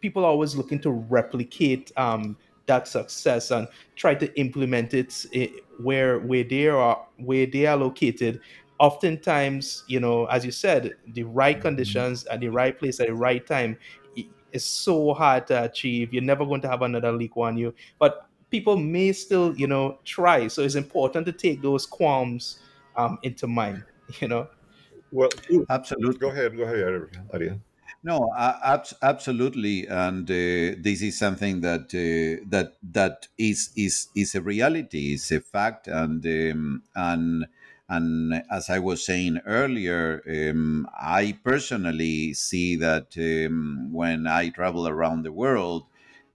people 0.00 0.24
are 0.24 0.28
always 0.28 0.54
looking 0.54 0.80
to 0.80 0.90
replicate 0.90 1.92
um, 1.96 2.36
that 2.66 2.86
success 2.86 3.50
and 3.50 3.66
try 3.96 4.14
to 4.14 4.38
implement 4.38 4.92
it 4.92 5.26
eh, 5.32 5.48
where 5.80 6.18
where 6.18 6.44
they 6.44 6.68
are 6.68 7.06
where 7.16 7.46
they 7.46 7.66
are 7.66 7.76
located. 7.76 8.40
Oftentimes, 8.80 9.82
you 9.88 9.98
know, 9.98 10.26
as 10.26 10.44
you 10.44 10.52
said, 10.52 10.94
the 11.08 11.24
right 11.24 11.56
mm-hmm. 11.56 11.62
conditions 11.62 12.26
at 12.26 12.40
the 12.40 12.48
right 12.48 12.78
place 12.78 13.00
at 13.00 13.08
the 13.08 13.14
right 13.14 13.44
time 13.44 13.76
is 14.52 14.64
so 14.64 15.14
hard 15.14 15.46
to 15.48 15.64
achieve. 15.64 16.12
You're 16.12 16.22
never 16.22 16.44
going 16.44 16.60
to 16.62 16.68
have 16.68 16.82
another 16.82 17.12
Lee 17.12 17.28
Kuan 17.28 17.56
Yew. 17.56 17.74
but 17.98 18.28
people 18.50 18.76
may 18.76 19.12
still, 19.12 19.54
you 19.56 19.66
know, 19.66 19.98
try. 20.04 20.48
So 20.48 20.62
it's 20.62 20.74
important 20.74 21.26
to 21.26 21.32
take 21.32 21.62
those 21.62 21.86
qualms 21.86 22.60
um, 22.96 23.18
into 23.22 23.46
mind. 23.46 23.84
You 24.20 24.28
know. 24.28 24.48
Well, 25.12 25.28
absolutely. 25.68 26.18
Go 26.18 26.30
ahead. 26.30 26.56
Go 26.56 26.62
ahead, 26.62 26.78
Ariel. 27.34 27.60
No, 28.02 28.30
uh, 28.34 28.58
ab- 28.64 28.96
absolutely, 29.02 29.86
and 29.86 30.30
uh, 30.30 30.78
this 30.80 31.02
is 31.02 31.18
something 31.18 31.60
that 31.60 31.92
uh, 31.92 32.42
that 32.48 32.74
that 32.92 33.28
is 33.36 33.70
is 33.76 34.08
is 34.14 34.34
a 34.34 34.40
reality, 34.40 35.12
is 35.12 35.30
a 35.30 35.40
fact, 35.40 35.88
and 35.88 36.24
um, 36.24 36.82
and 36.94 37.46
and 37.88 38.42
as 38.50 38.68
I 38.68 38.78
was 38.78 39.04
saying 39.04 39.40
earlier, 39.46 40.22
um, 40.28 40.88
I 40.94 41.38
personally 41.42 42.34
see 42.34 42.76
that 42.76 43.16
um, 43.16 43.90
when 43.92 44.26
I 44.26 44.50
travel 44.50 44.86
around 44.86 45.22
the 45.22 45.32
world, 45.32 45.86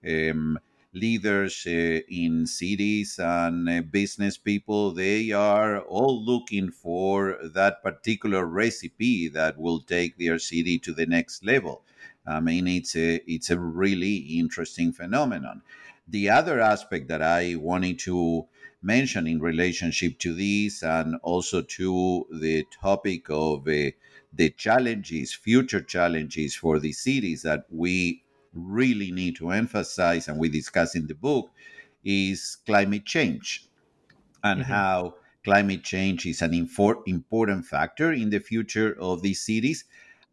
um, 0.04 0.58
leaders 0.92 1.64
uh, 1.66 2.00
in 2.08 2.46
cities 2.46 3.18
and 3.18 3.68
uh, 3.68 3.82
business 3.82 4.36
people, 4.36 4.92
they 4.92 5.30
are 5.32 5.80
all 5.80 6.24
looking 6.24 6.70
for 6.70 7.38
that 7.42 7.82
particular 7.82 8.46
recipe 8.46 9.28
that 9.28 9.58
will 9.58 9.80
take 9.80 10.18
their 10.18 10.38
city 10.38 10.78
to 10.78 10.92
the 10.92 11.06
next 11.06 11.44
level. 11.44 11.82
I 12.26 12.40
mean, 12.40 12.66
it's 12.66 12.96
a 12.96 13.20
it's 13.30 13.50
a 13.50 13.58
really 13.58 14.16
interesting 14.38 14.92
phenomenon. 14.92 15.62
The 16.08 16.30
other 16.30 16.60
aspect 16.60 17.08
that 17.08 17.22
I 17.22 17.54
wanted 17.56 17.98
to 18.00 18.46
mentioned 18.84 19.26
in 19.26 19.40
relationship 19.40 20.18
to 20.18 20.34
this 20.34 20.82
and 20.82 21.16
also 21.22 21.62
to 21.62 22.26
the 22.30 22.64
topic 22.82 23.26
of 23.30 23.66
uh, 23.66 23.90
the 24.32 24.50
challenges, 24.56 25.32
future 25.32 25.80
challenges 25.80 26.54
for 26.54 26.78
the 26.78 26.92
cities 26.92 27.42
that 27.42 27.64
we 27.70 28.22
really 28.52 29.10
need 29.10 29.36
to 29.36 29.50
emphasize 29.50 30.28
and 30.28 30.38
we 30.38 30.48
discuss 30.48 30.94
in 30.94 31.06
the 31.06 31.14
book 31.14 31.50
is 32.04 32.58
climate 32.66 33.04
change 33.04 33.68
and 34.42 34.62
mm-hmm. 34.62 34.72
how 34.72 35.14
climate 35.44 35.82
change 35.82 36.26
is 36.26 36.42
an 36.42 36.52
infor- 36.52 37.02
important 37.06 37.64
factor 37.64 38.12
in 38.12 38.30
the 38.30 38.38
future 38.38 38.96
of 39.00 39.22
these 39.22 39.40
cities 39.40 39.84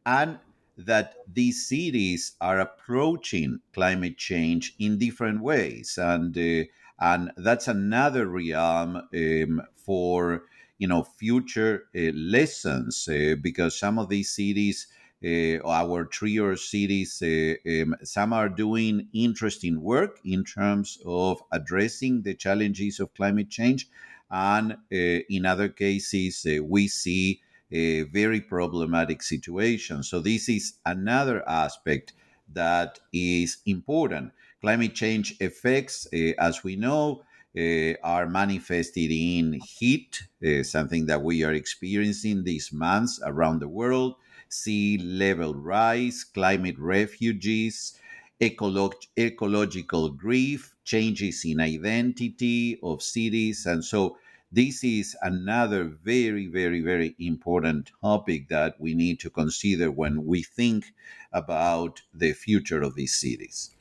and 0.06 0.38
that 0.78 1.16
these 1.32 1.68
cities 1.68 2.34
are 2.42 2.60
approaching 2.60 3.60
climate 3.74 4.18
change 4.18 4.74
in 4.80 4.98
different 4.98 5.42
ways 5.42 5.98
and 6.02 6.38
uh, 6.38 6.64
and 7.02 7.32
that's 7.38 7.68
another 7.68 8.28
realm 8.28 8.96
um, 9.14 9.62
for 9.76 10.44
you 10.78 10.88
know 10.88 11.04
future 11.04 11.86
uh, 11.96 12.12
lessons 12.14 13.10
uh, 13.10 13.36
because 13.42 13.78
some 13.78 14.00
of 14.00 14.08
these 14.10 14.30
cities 14.30 14.88
uh, 15.24 15.60
our 15.68 16.06
trio 16.06 16.56
cities 16.56 17.22
uh, 17.22 17.54
um, 17.70 17.96
some 18.04 18.34
are 18.34 18.50
doing 18.50 19.08
interesting 19.14 19.82
work 19.82 20.20
in 20.26 20.44
terms 20.44 20.98
of 21.06 21.42
addressing 21.52 22.24
the 22.24 22.34
challenges 22.34 23.00
of 23.00 23.14
climate 23.14 23.50
change. 23.50 23.88
And 24.32 24.74
uh, 24.74 24.76
in 24.92 25.46
other 25.46 25.70
cases 25.70 26.46
uh, 26.46 26.64
we 26.64 26.88
see 26.88 27.42
a 27.72 28.02
very 28.04 28.42
problematic 28.42 29.22
situation 29.22 30.04
so 30.04 30.20
this 30.20 30.50
is 30.50 30.74
another 30.86 31.48
aspect 31.48 32.14
that 32.54 33.00
is 33.14 33.58
important 33.66 34.32
Climate 34.62 34.94
change 34.96 35.36
effects, 35.42 36.08
uh, 36.14 36.34
as 36.40 36.64
we 36.64 36.76
know, 36.76 37.24
uh, 37.58 37.94
are 38.04 38.28
manifested 38.30 39.12
in 39.12 39.60
heat, 39.62 40.24
uh, 40.46 40.64
something 40.64 41.06
that 41.08 41.22
we 41.22 41.44
are 41.44 41.54
experiencing 41.54 42.44
these 42.44 42.72
months 42.72 43.20
around 43.26 43.60
the 43.60 43.68
world, 43.68 44.16
sea 44.50 44.98
level 44.98 45.54
rise, 45.54 46.24
climate 46.24 46.78
refugees, 46.80 47.98
ecolog- 48.40 49.08
ecological 49.18 50.10
grief, 50.10 50.76
changes 50.84 51.44
in 51.46 51.60
identity 51.60 52.80
of 52.84 53.02
cities. 53.02 53.66
And 53.66 53.84
so, 53.84 54.18
this 54.52 54.84
is 54.84 55.16
another 55.22 55.86
very, 55.86 56.48
very, 56.48 56.82
very 56.82 57.16
important 57.20 57.92
topic 58.02 58.50
that 58.50 58.80
we 58.80 58.94
need 58.94 59.20
to 59.22 59.30
consider 59.30 59.90
when 59.92 60.26
we 60.26 60.44
think 60.44 60.86
about 61.32 62.02
the 62.14 62.34
future 62.34 62.82
of 62.82 62.96
these 62.96 63.16
cities. 63.16 63.72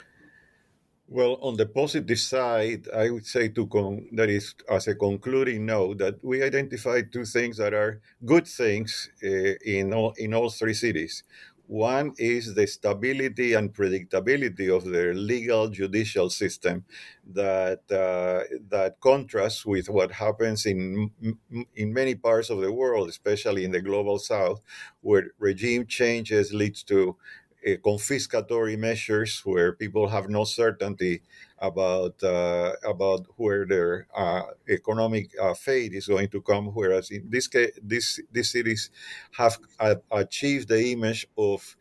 Well, 1.12 1.38
on 1.42 1.56
the 1.56 1.66
positive 1.66 2.20
side, 2.20 2.88
I 2.94 3.11
would 3.11 3.26
say 3.26 3.48
to 3.48 3.66
con- 3.66 4.08
that 4.12 4.30
is 4.30 4.54
as 4.70 4.86
a 4.86 4.94
concluding 4.94 5.66
note 5.66 5.98
that 5.98 6.22
we 6.22 6.40
identified 6.42 7.12
two 7.12 7.24
things 7.24 7.56
that 7.56 7.74
are 7.74 8.00
good 8.24 8.46
things 8.46 9.11
uh, 9.24 9.54
in 9.64 9.92
all 9.92 10.12
in 10.18 10.32
all 10.34 10.50
three 10.50 10.74
cities. 10.74 11.24
One 11.66 12.14
is 12.18 12.54
the 12.54 12.66
stability 12.66 13.54
and 13.54 13.72
predictability 13.74 14.68
of 14.76 14.84
their 14.84 15.14
legal 15.14 15.68
judicial 15.68 16.28
system 16.30 16.84
that 17.32 17.82
uh, 17.90 18.42
that 18.70 19.00
contrasts 19.00 19.66
with 19.66 19.88
what 19.88 20.12
happens 20.12 20.64
in 20.66 21.11
in 21.74 21.92
many 21.92 22.14
parts 22.14 22.50
of 22.50 22.61
the 22.61 22.72
world, 22.72 23.08
especially 23.08 23.64
in 23.64 23.72
the 23.72 23.80
global 23.80 24.18
south, 24.18 24.61
where 25.00 25.30
regime 25.38 25.86
changes 25.86 26.52
leads 26.52 26.82
to 26.84 27.16
uh, 27.66 27.76
confiscatory 27.84 28.78
measures 28.78 29.40
where 29.44 29.72
people 29.72 30.08
have 30.08 30.28
no 30.28 30.44
certainty 30.44 31.22
about 31.58 32.22
uh, 32.22 32.72
about 32.84 33.26
where 33.36 33.66
their 33.66 34.06
uh, 34.14 34.42
economic 34.68 35.30
uh, 35.40 35.54
fate 35.54 35.92
is 35.92 36.06
going 36.06 36.28
to 36.28 36.40
come. 36.42 36.66
Whereas 36.68 37.11
in 37.11 37.28
this 37.30 37.48
case, 37.48 37.78
this 37.82 38.20
these 38.32 38.50
cities 38.50 38.90
have 39.32 39.58
achieved 40.11 40.68
the 40.68 40.92
image 40.92 41.26
of 41.36 41.76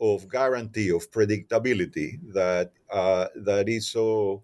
of 0.00 0.28
guarantee 0.28 0.90
of 0.90 1.10
predictability 1.10 2.18
that 2.32 2.72
uh, 2.90 3.28
that 3.34 3.68
is 3.68 3.88
so 3.88 4.42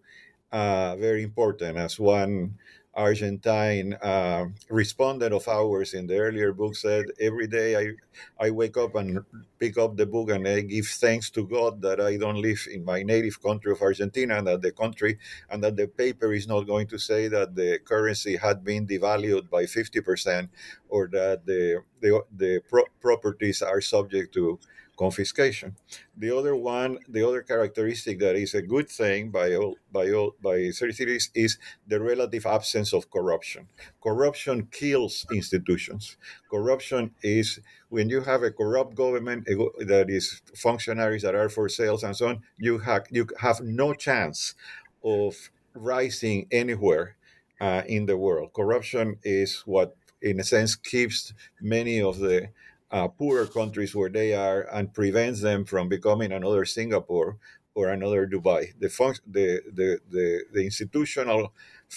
uh, 0.53 0.97
very 0.97 1.23
important 1.23 1.77
as 1.77 1.99
one 1.99 2.59
Argentine 2.97 3.95
uh, 4.03 4.47
respondent 4.69 5.33
of 5.35 5.49
ours 5.49 5.95
in 5.95 6.07
the 6.07 6.17
earlier 6.17 6.53
book 6.53 6.77
said, 6.77 7.07
Every 7.21 7.47
day 7.47 7.77
I, 7.77 8.47
I 8.47 8.51
wake 8.51 8.77
up 8.77 8.95
and 8.95 9.25
pick 9.59 9.79
up 9.79 9.97
the 9.97 10.07
book 10.07 10.31
and 10.31 10.47
I 10.47 10.61
give 10.61 10.87
thanks 10.87 11.31
to 11.31 11.47
God 11.47 11.83
that 11.83 12.01
I 12.01 12.17
don't 12.17 12.41
live 12.41 12.67
in 12.73 12.85
my 12.85 13.03
native 13.03 13.43
country 13.43 13.73
of 13.73 13.83
Argentina 13.83 14.39
and 14.39 14.47
that 14.47 14.63
the 14.63 14.73
country 14.73 15.19
and 15.51 15.63
that 15.65 15.77
the 15.77 15.89
paper 15.89 16.33
is 16.33 16.47
not 16.47 16.67
going 16.67 16.87
to 16.89 16.99
say 16.99 17.29
that 17.29 17.55
the 17.55 17.79
currency 17.85 18.37
had 18.37 18.65
been 18.65 18.87
devalued 18.87 19.51
by 19.51 19.65
50% 19.65 20.49
or 20.89 21.09
that 21.09 21.45
the, 21.47 21.83
the, 22.01 22.23
the 22.37 22.61
pro- 22.69 22.85
properties 23.01 23.63
are 23.63 23.81
subject 23.81 24.35
to 24.35 24.59
confiscation. 24.97 25.77
The 26.17 26.37
other 26.37 26.55
one, 26.55 26.99
the 27.09 27.27
other 27.27 27.43
characteristic 27.43 28.19
that 28.21 28.37
is 28.37 28.55
a 28.55 28.63
good 28.63 28.89
thing 28.89 29.31
by 29.31 29.55
all 29.55 29.77
by 29.93 30.11
all 30.13 30.35
by 30.43 30.71
cities 30.71 31.31
is 31.35 31.59
the 31.87 32.01
relative 32.01 32.47
absence 32.47 32.93
of 32.93 33.11
corruption. 33.11 33.69
Corruption 34.03 34.69
kills 34.71 35.27
institutions. 35.33 36.17
Corruption 36.51 37.15
is 37.23 37.61
when 37.89 38.09
you 38.09 38.21
have 38.21 38.43
a 38.43 38.51
corrupt 38.51 38.95
government 38.95 39.47
that 39.47 40.07
is 40.09 40.43
functionaries 40.57 41.23
that 41.23 41.35
are 41.35 41.49
for 41.49 41.69
sales 41.69 42.05
and 42.05 42.17
so 42.17 42.29
on. 42.29 42.43
You 42.59 42.79
have 42.79 43.07
you 43.11 43.27
have 43.41 43.61
no 43.61 43.95
chance 43.95 44.55
of 45.03 45.51
rising 45.75 46.47
anywhere 46.51 47.17
uh, 47.61 47.83
in 47.87 48.07
the 48.07 48.17
world. 48.17 48.53
Corruption 48.53 49.17
is 49.23 49.63
what, 49.67 49.97
in 50.23 50.41
a 50.41 50.45
sense, 50.45 50.77
keeps 50.77 51.33
many 51.61 52.01
of 52.01 52.19
the 52.19 52.49
uh, 52.95 53.09
poorer 53.09 53.47
countries 53.47 53.95
where 53.95 54.11
they 54.11 54.35
are 54.35 54.63
and 54.73 54.95
prevents 54.95 55.41
them 55.43 55.65
from 55.67 55.89
becoming 55.89 56.33
another 56.33 56.65
Singapore 56.65 57.39
or 57.75 57.91
another 57.91 58.27
Dubai. 58.27 58.73
The 58.79 58.89
fun- 58.89 59.25
the, 59.27 59.63
the, 59.73 60.01
the, 60.11 60.45
the 60.55 60.65
institutional 60.65 61.53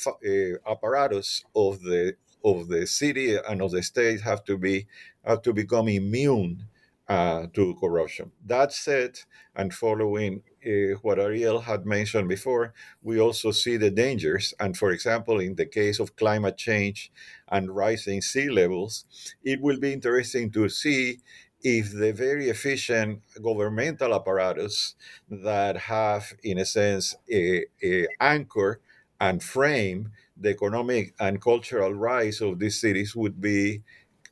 uh, 0.07 0.71
apparatus 0.71 1.45
of 1.55 1.81
the 1.81 2.15
of 2.43 2.69
the 2.69 2.85
city 2.87 3.35
and 3.35 3.61
of 3.61 3.71
the 3.71 3.83
state 3.83 4.21
have 4.21 4.43
to 4.45 4.57
be 4.57 4.87
have 5.25 5.41
to 5.41 5.53
become 5.53 5.87
immune 5.87 6.67
uh, 7.07 7.47
to 7.53 7.75
corruption. 7.79 8.31
That 8.45 8.73
said, 8.73 9.19
and 9.55 9.73
following 9.73 10.43
uh, 10.65 10.97
what 11.01 11.19
Ariel 11.19 11.61
had 11.61 11.85
mentioned 11.85 12.27
before, 12.27 12.73
we 13.01 13.19
also 13.19 13.51
see 13.51 13.77
the 13.77 13.89
dangers. 13.91 14.53
And 14.59 14.77
for 14.77 14.91
example, 14.91 15.39
in 15.39 15.55
the 15.55 15.65
case 15.65 15.99
of 15.99 16.15
climate 16.15 16.57
change 16.57 17.11
and 17.47 17.75
rising 17.75 18.21
sea 18.21 18.49
levels, 18.49 19.05
it 19.43 19.61
will 19.61 19.79
be 19.79 19.93
interesting 19.93 20.51
to 20.51 20.67
see 20.69 21.19
if 21.63 21.91
the 21.91 22.13
very 22.13 22.49
efficient 22.49 23.21
governmental 23.41 24.13
apparatus 24.13 24.95
that 25.29 25.77
have, 25.77 26.33
in 26.43 26.57
a 26.59 26.65
sense, 26.65 27.15
a, 27.31 27.65
a 27.83 28.07
anchor 28.19 28.79
and 29.19 29.41
frame 29.41 30.11
the 30.39 30.49
economic 30.49 31.15
and 31.19 31.41
cultural 31.41 31.93
rise 31.93 32.41
of 32.41 32.59
these 32.59 32.79
cities 32.79 33.15
would 33.15 33.41
be 33.41 33.81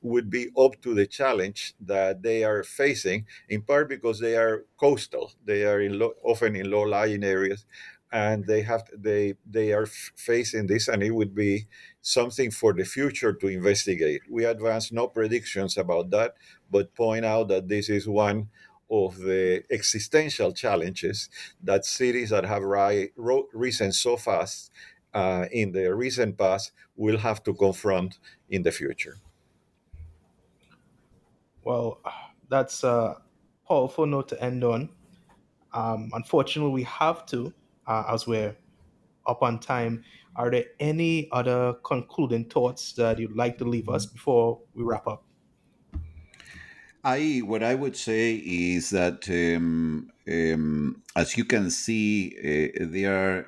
would 0.05 0.29
be 0.29 0.49
up 0.57 0.81
to 0.81 0.93
the 0.93 1.07
challenge 1.07 1.73
that 1.79 2.21
they 2.21 2.43
are 2.43 2.63
facing, 2.63 3.25
in 3.49 3.61
part 3.61 3.89
because 3.89 4.19
they 4.19 4.35
are 4.37 4.65
coastal. 4.77 5.31
They 5.43 5.65
are 5.65 5.81
in 5.81 6.01
often 6.23 6.55
in 6.55 6.69
low-lying 6.71 7.23
areas, 7.23 7.65
and 8.11 8.45
they 8.45 8.61
have 8.61 8.83
they 8.95 9.35
they 9.49 9.73
are 9.73 9.87
facing 9.87 10.67
this, 10.67 10.87
and 10.87 11.03
it 11.03 11.11
would 11.11 11.33
be 11.35 11.67
something 12.01 12.51
for 12.51 12.73
the 12.73 12.85
future 12.85 13.33
to 13.33 13.47
investigate. 13.47 14.21
We 14.29 14.45
advance 14.45 14.91
no 14.91 15.07
predictions 15.07 15.77
about 15.77 16.11
that, 16.11 16.35
but 16.69 16.95
point 16.95 17.25
out 17.25 17.47
that 17.49 17.67
this 17.67 17.89
is 17.89 18.07
one 18.07 18.49
of 18.89 19.17
the 19.17 19.63
existential 19.71 20.53
challenges 20.53 21.29
that 21.63 21.85
cities 21.85 22.29
that 22.29 22.45
have 22.45 22.63
ri- 22.63 23.11
risen 23.53 23.91
so 23.91 24.15
fast 24.15 24.71
uh, 25.13 25.45
in 25.51 25.71
the 25.71 25.93
recent 25.95 26.37
past 26.37 26.71
will 26.95 27.17
have 27.17 27.43
to 27.43 27.53
confront 27.53 28.19
in 28.49 28.61
the 28.61 28.71
future. 28.71 29.17
Well, 31.65 32.01
that's 32.49 32.83
a 32.83 33.21
powerful 33.67 34.05
note 34.05 34.29
to 34.29 34.43
end 34.43 34.63
on. 34.63 34.89
Um, 35.73 36.11
unfortunately, 36.13 36.73
we 36.73 36.83
have 36.83 37.25
to, 37.27 37.53
uh, 37.87 38.05
as 38.09 38.27
we're 38.27 38.57
up 39.27 39.43
on 39.43 39.59
time. 39.59 40.03
Are 40.35 40.51
there 40.51 40.65
any 40.79 41.29
other 41.31 41.75
concluding 41.85 42.49
thoughts 42.49 42.93
that 42.93 43.19
you'd 43.19 43.35
like 43.37 43.57
to 43.59 43.65
leave 43.65 43.89
us 43.89 44.05
before 44.05 44.61
we 44.75 44.83
wrap 44.83 45.07
up? 45.07 45.25
I 47.03 47.39
what 47.45 47.61
I 47.63 47.75
would 47.75 47.95
say 47.95 48.35
is 48.35 48.89
that 48.89 49.29
um, 49.29 50.11
um, 50.27 51.03
as 51.15 51.37
you 51.37 51.45
can 51.45 51.69
see, 51.69 52.33
uh, 52.39 52.85
there 52.89 53.13
are 53.15 53.47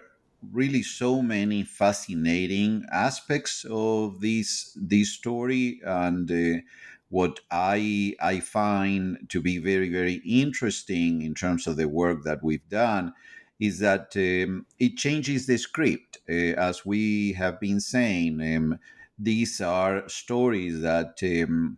really 0.52 0.84
so 0.84 1.24
many 1.24 1.64
fascinating 1.64 2.86
aspects 2.92 3.66
of 3.70 4.22
this 4.22 4.78
this 4.80 5.12
story, 5.14 5.82
and 5.84 6.30
uh, 6.30 6.62
what 7.10 7.40
I 7.52 8.16
I 8.20 8.40
find 8.40 9.30
to 9.30 9.42
be 9.42 9.58
very 9.58 9.90
very 9.90 10.22
interesting 10.26 11.22
in 11.22 11.34
terms 11.34 11.68
of 11.68 11.78
the 11.78 11.88
work 11.88 12.24
that 12.24 12.44
we've 12.44 12.68
done 12.70 13.14
is 13.60 13.80
that 13.80 14.16
um, 14.16 14.66
it 14.80 14.98
changes 14.98 15.48
the 15.48 15.58
script. 15.58 16.20
Uh, 16.30 16.54
as 16.70 16.86
we 16.86 17.34
have 17.34 17.60
been 17.60 17.80
saying, 17.80 18.40
um, 18.56 18.80
these 19.18 19.60
are 19.62 20.08
stories 20.08 20.82
that 20.82 21.18
um, 21.24 21.78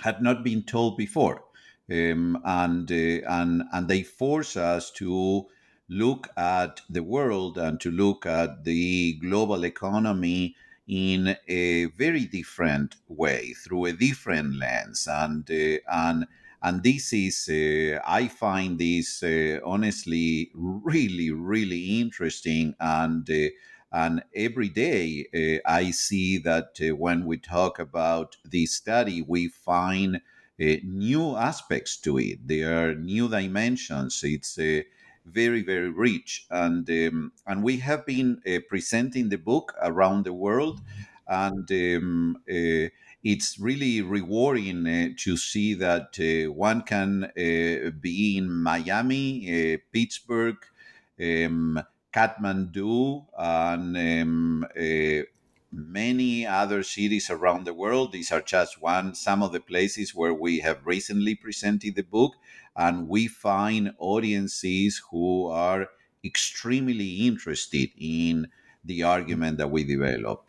had 0.00 0.20
not 0.20 0.42
been 0.42 0.62
told 0.62 0.96
before, 0.96 1.44
um, 1.90 2.40
and 2.44 2.90
uh, 2.90 3.20
and 3.28 3.62
and 3.72 3.88
they 3.88 4.02
force 4.02 4.56
us 4.56 4.90
to 4.90 5.46
look 5.88 6.28
at 6.36 6.80
the 6.88 7.02
world 7.02 7.58
and 7.58 7.78
to 7.80 7.90
look 7.90 8.24
at 8.24 8.64
the 8.64 9.12
global 9.20 9.64
economy 9.64 10.56
in 10.92 11.36
a 11.48 11.86
very 11.86 12.26
different 12.26 12.96
way 13.08 13.54
through 13.54 13.86
a 13.86 13.92
different 13.92 14.56
lens. 14.56 15.08
And 15.10 15.50
uh, 15.50 15.78
and 15.90 16.26
and 16.62 16.82
this 16.82 17.12
is 17.12 17.48
uh, 17.48 18.00
i 18.06 18.28
find 18.28 18.78
this 18.78 19.22
uh, 19.22 19.58
honestly 19.64 20.50
really 20.54 21.30
really 21.30 22.00
interesting. 22.00 22.74
And 22.80 23.28
uh, 23.30 23.48
and 23.90 24.22
every 24.34 24.68
day 24.68 25.26
uh, 25.34 25.70
i 25.80 25.90
see 25.90 26.38
that 26.38 26.70
uh, 26.80 26.94
when 26.96 27.24
we 27.26 27.36
talk 27.38 27.78
about 27.78 28.36
this 28.44 28.72
study 28.76 29.22
we 29.22 29.48
find 29.48 30.20
new 30.84 31.36
aspects 31.36 31.96
to 31.96 32.18
it. 32.18 32.46
There 32.46 32.70
are 32.90 32.94
new 32.94 33.28
dimensions. 33.28 34.20
It's 34.22 34.58
very 35.24 35.62
very 35.62 35.90
rich. 35.90 36.46
And 36.50 36.88
um, 36.90 37.32
and 37.46 37.62
we 37.62 37.78
have 37.78 38.04
been 38.06 38.40
uh, 38.46 38.58
presenting 38.68 39.28
the 39.28 39.38
book 39.38 39.74
around 39.80 40.24
the 40.24 40.32
world. 40.32 40.80
And 41.28 41.70
um, 41.70 42.36
uh, 42.50 42.88
it's 43.22 43.58
really 43.58 44.02
rewarding 44.02 44.86
uh, 44.86 45.08
to 45.18 45.36
see 45.36 45.74
that 45.74 46.18
uh, 46.18 46.52
one 46.52 46.82
can 46.82 47.24
uh, 47.24 47.90
be 48.00 48.36
in 48.36 48.50
Miami, 48.50 49.74
uh, 49.74 49.78
Pittsburgh, 49.92 50.56
um, 51.20 51.80
Kathmandu, 52.12 53.24
and 53.38 53.96
um, 53.96 54.66
many 55.72 56.46
other 56.46 56.82
cities 56.82 57.30
around 57.30 57.64
the 57.64 57.74
world. 57.74 58.12
These 58.12 58.32
are 58.32 58.42
just 58.42 58.82
one, 58.82 59.14
some 59.14 59.42
of 59.42 59.52
the 59.52 59.60
places 59.60 60.14
where 60.14 60.34
we 60.34 60.58
have 60.60 60.84
recently 60.84 61.34
presented 61.34 61.94
the 61.94 62.02
book, 62.02 62.34
and 62.76 63.08
we 63.08 63.28
find 63.28 63.92
audiences 63.98 65.02
who 65.10 65.46
are 65.46 65.88
extremely 66.24 67.26
interested 67.26 67.90
in 67.98 68.48
the 68.84 69.02
argument 69.02 69.58
that 69.58 69.70
we 69.70 69.84
develop. 69.84 70.44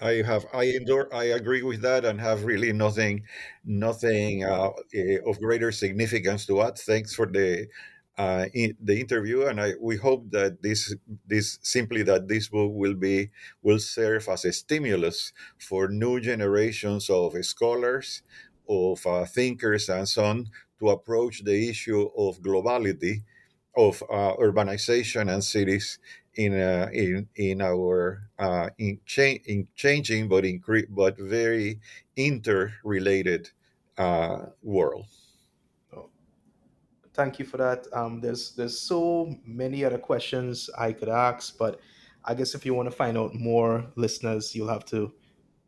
I 0.00 0.22
have 0.22 0.46
I 0.52 0.64
endure 0.64 1.08
I 1.14 1.24
agree 1.24 1.62
with 1.62 1.82
that 1.82 2.04
and 2.04 2.20
have 2.20 2.44
really 2.44 2.72
nothing 2.72 3.24
nothing 3.64 4.44
uh, 4.44 4.70
eh, 4.92 5.18
of 5.24 5.38
greater 5.38 5.70
significance 5.70 6.44
to 6.46 6.60
add. 6.62 6.76
Thanks 6.78 7.14
for 7.14 7.26
the 7.26 7.68
uh, 8.18 8.46
in 8.52 8.76
the 8.80 9.00
interview, 9.00 9.46
and 9.46 9.60
I, 9.60 9.72
we 9.80 9.96
hope 9.96 10.30
that 10.32 10.62
this 10.62 10.94
this 11.26 11.58
simply 11.62 12.02
that 12.02 12.28
this 12.28 12.48
book 12.48 12.72
will 12.74 12.94
be 12.94 13.30
will 13.62 13.78
serve 13.78 14.28
as 14.28 14.44
a 14.44 14.52
stimulus 14.52 15.32
for 15.58 15.88
new 15.88 16.20
generations 16.20 17.08
of 17.08 17.32
scholars, 17.44 18.22
of 18.68 19.06
uh, 19.06 19.24
thinkers, 19.26 19.88
and 19.88 20.08
so 20.08 20.24
on 20.24 20.50
to 20.78 20.90
approach 20.90 21.44
the 21.44 21.68
issue 21.68 22.08
of 22.16 22.40
globality, 22.40 23.22
of 23.76 24.02
uh, 24.10 24.36
urbanization 24.36 25.32
and 25.32 25.42
cities 25.44 25.98
in 26.34 26.54
uh, 26.58 26.88
in 26.92 27.28
in 27.36 27.60
our 27.60 28.30
uh, 28.38 28.70
in, 28.78 29.00
cha- 29.04 29.40
in 29.46 29.68
changing 29.74 30.28
but 30.28 30.44
incre- 30.44 30.86
but 30.88 31.18
very 31.18 31.80
interrelated 32.16 33.50
uh, 33.98 34.46
world 34.62 35.06
thank 37.14 37.38
you 37.38 37.44
for 37.44 37.56
that. 37.58 37.86
Um, 37.92 38.20
there's 38.20 38.54
there's 38.54 38.78
so 38.78 39.34
many 39.44 39.84
other 39.84 39.98
questions 39.98 40.70
I 40.78 40.92
could 40.92 41.08
ask, 41.08 41.56
but 41.58 41.80
I 42.24 42.34
guess 42.34 42.54
if 42.54 42.64
you 42.64 42.74
want 42.74 42.90
to 42.90 42.96
find 42.96 43.18
out 43.18 43.34
more, 43.34 43.90
listeners, 43.96 44.54
you'll 44.54 44.68
have 44.68 44.84
to 44.86 45.12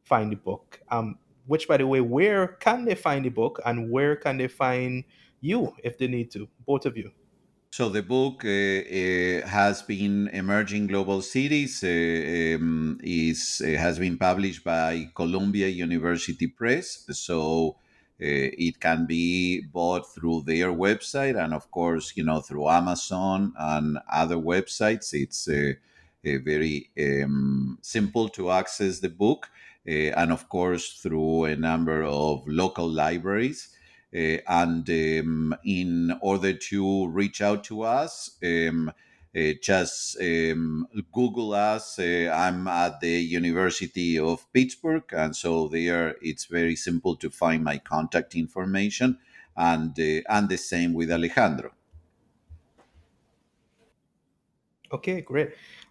find 0.02 0.32
the 0.32 0.36
book. 0.36 0.80
Um, 0.90 1.18
which, 1.46 1.68
by 1.68 1.76
the 1.76 1.86
way, 1.86 2.00
where 2.00 2.48
can 2.48 2.84
they 2.84 2.94
find 2.94 3.24
the 3.24 3.30
book, 3.30 3.60
and 3.64 3.90
where 3.90 4.16
can 4.16 4.38
they 4.38 4.48
find 4.48 5.04
you 5.40 5.74
if 5.82 5.98
they 5.98 6.06
need 6.06 6.30
to? 6.32 6.48
Both 6.66 6.86
of 6.86 6.96
you. 6.96 7.12
So 7.70 7.88
the 7.88 8.02
book 8.02 8.44
uh, 8.44 8.48
uh, 8.48 9.48
has 9.48 9.82
been 9.82 10.28
emerging 10.28 10.86
global 10.86 11.22
cities. 11.22 11.82
Uh, 11.82 11.88
um, 12.56 13.00
is 13.02 13.60
uh, 13.64 13.76
has 13.76 13.98
been 13.98 14.16
published 14.16 14.62
by 14.62 15.10
Columbia 15.14 15.66
University 15.68 16.46
Press. 16.46 17.04
So 17.10 17.76
uh, 18.22 18.48
it 18.66 18.78
can 18.78 19.06
be 19.06 19.60
bought 19.72 20.06
through 20.14 20.42
their 20.42 20.72
website 20.72 21.36
and 21.36 21.52
of 21.52 21.68
course 21.72 22.12
you 22.16 22.22
know 22.22 22.40
through 22.40 22.68
amazon 22.68 23.52
and 23.58 23.98
other 24.12 24.36
websites 24.36 25.12
it's 25.12 25.48
uh, 25.48 25.72
very 26.22 26.90
um, 26.96 27.76
simple 27.82 28.28
to 28.28 28.52
access 28.52 29.00
the 29.00 29.08
book 29.08 29.50
and 29.86 30.32
of 30.32 30.48
course 30.48 31.00
through 31.02 31.44
a 31.44 31.56
number 31.56 32.02
of 32.04 32.42
local 32.46 32.88
libraries 32.88 33.68
uh, 34.14 34.38
and 34.48 34.88
um, 34.88 35.54
in 35.64 36.16
order 36.22 36.52
to 36.54 37.08
reach 37.08 37.42
out 37.42 37.64
to 37.64 37.82
us 37.82 38.38
um, 38.42 38.90
uh, 39.36 39.52
just 39.60 40.16
um, 40.20 40.86
Google 41.12 41.54
us. 41.54 41.98
Uh, 41.98 42.30
I'm 42.32 42.68
at 42.68 43.00
the 43.00 43.20
University 43.20 44.18
of 44.18 44.46
Pittsburgh, 44.52 45.02
and 45.12 45.34
so 45.34 45.66
there 45.68 46.14
it's 46.22 46.44
very 46.44 46.76
simple 46.76 47.16
to 47.16 47.30
find 47.30 47.64
my 47.64 47.78
contact 47.78 48.36
information, 48.36 49.18
and 49.56 49.90
uh, 49.98 50.22
and 50.28 50.48
the 50.48 50.56
same 50.56 50.92
with 50.92 51.10
Alejandro. 51.10 51.72
Okay, 54.92 55.20
great. 55.20 55.50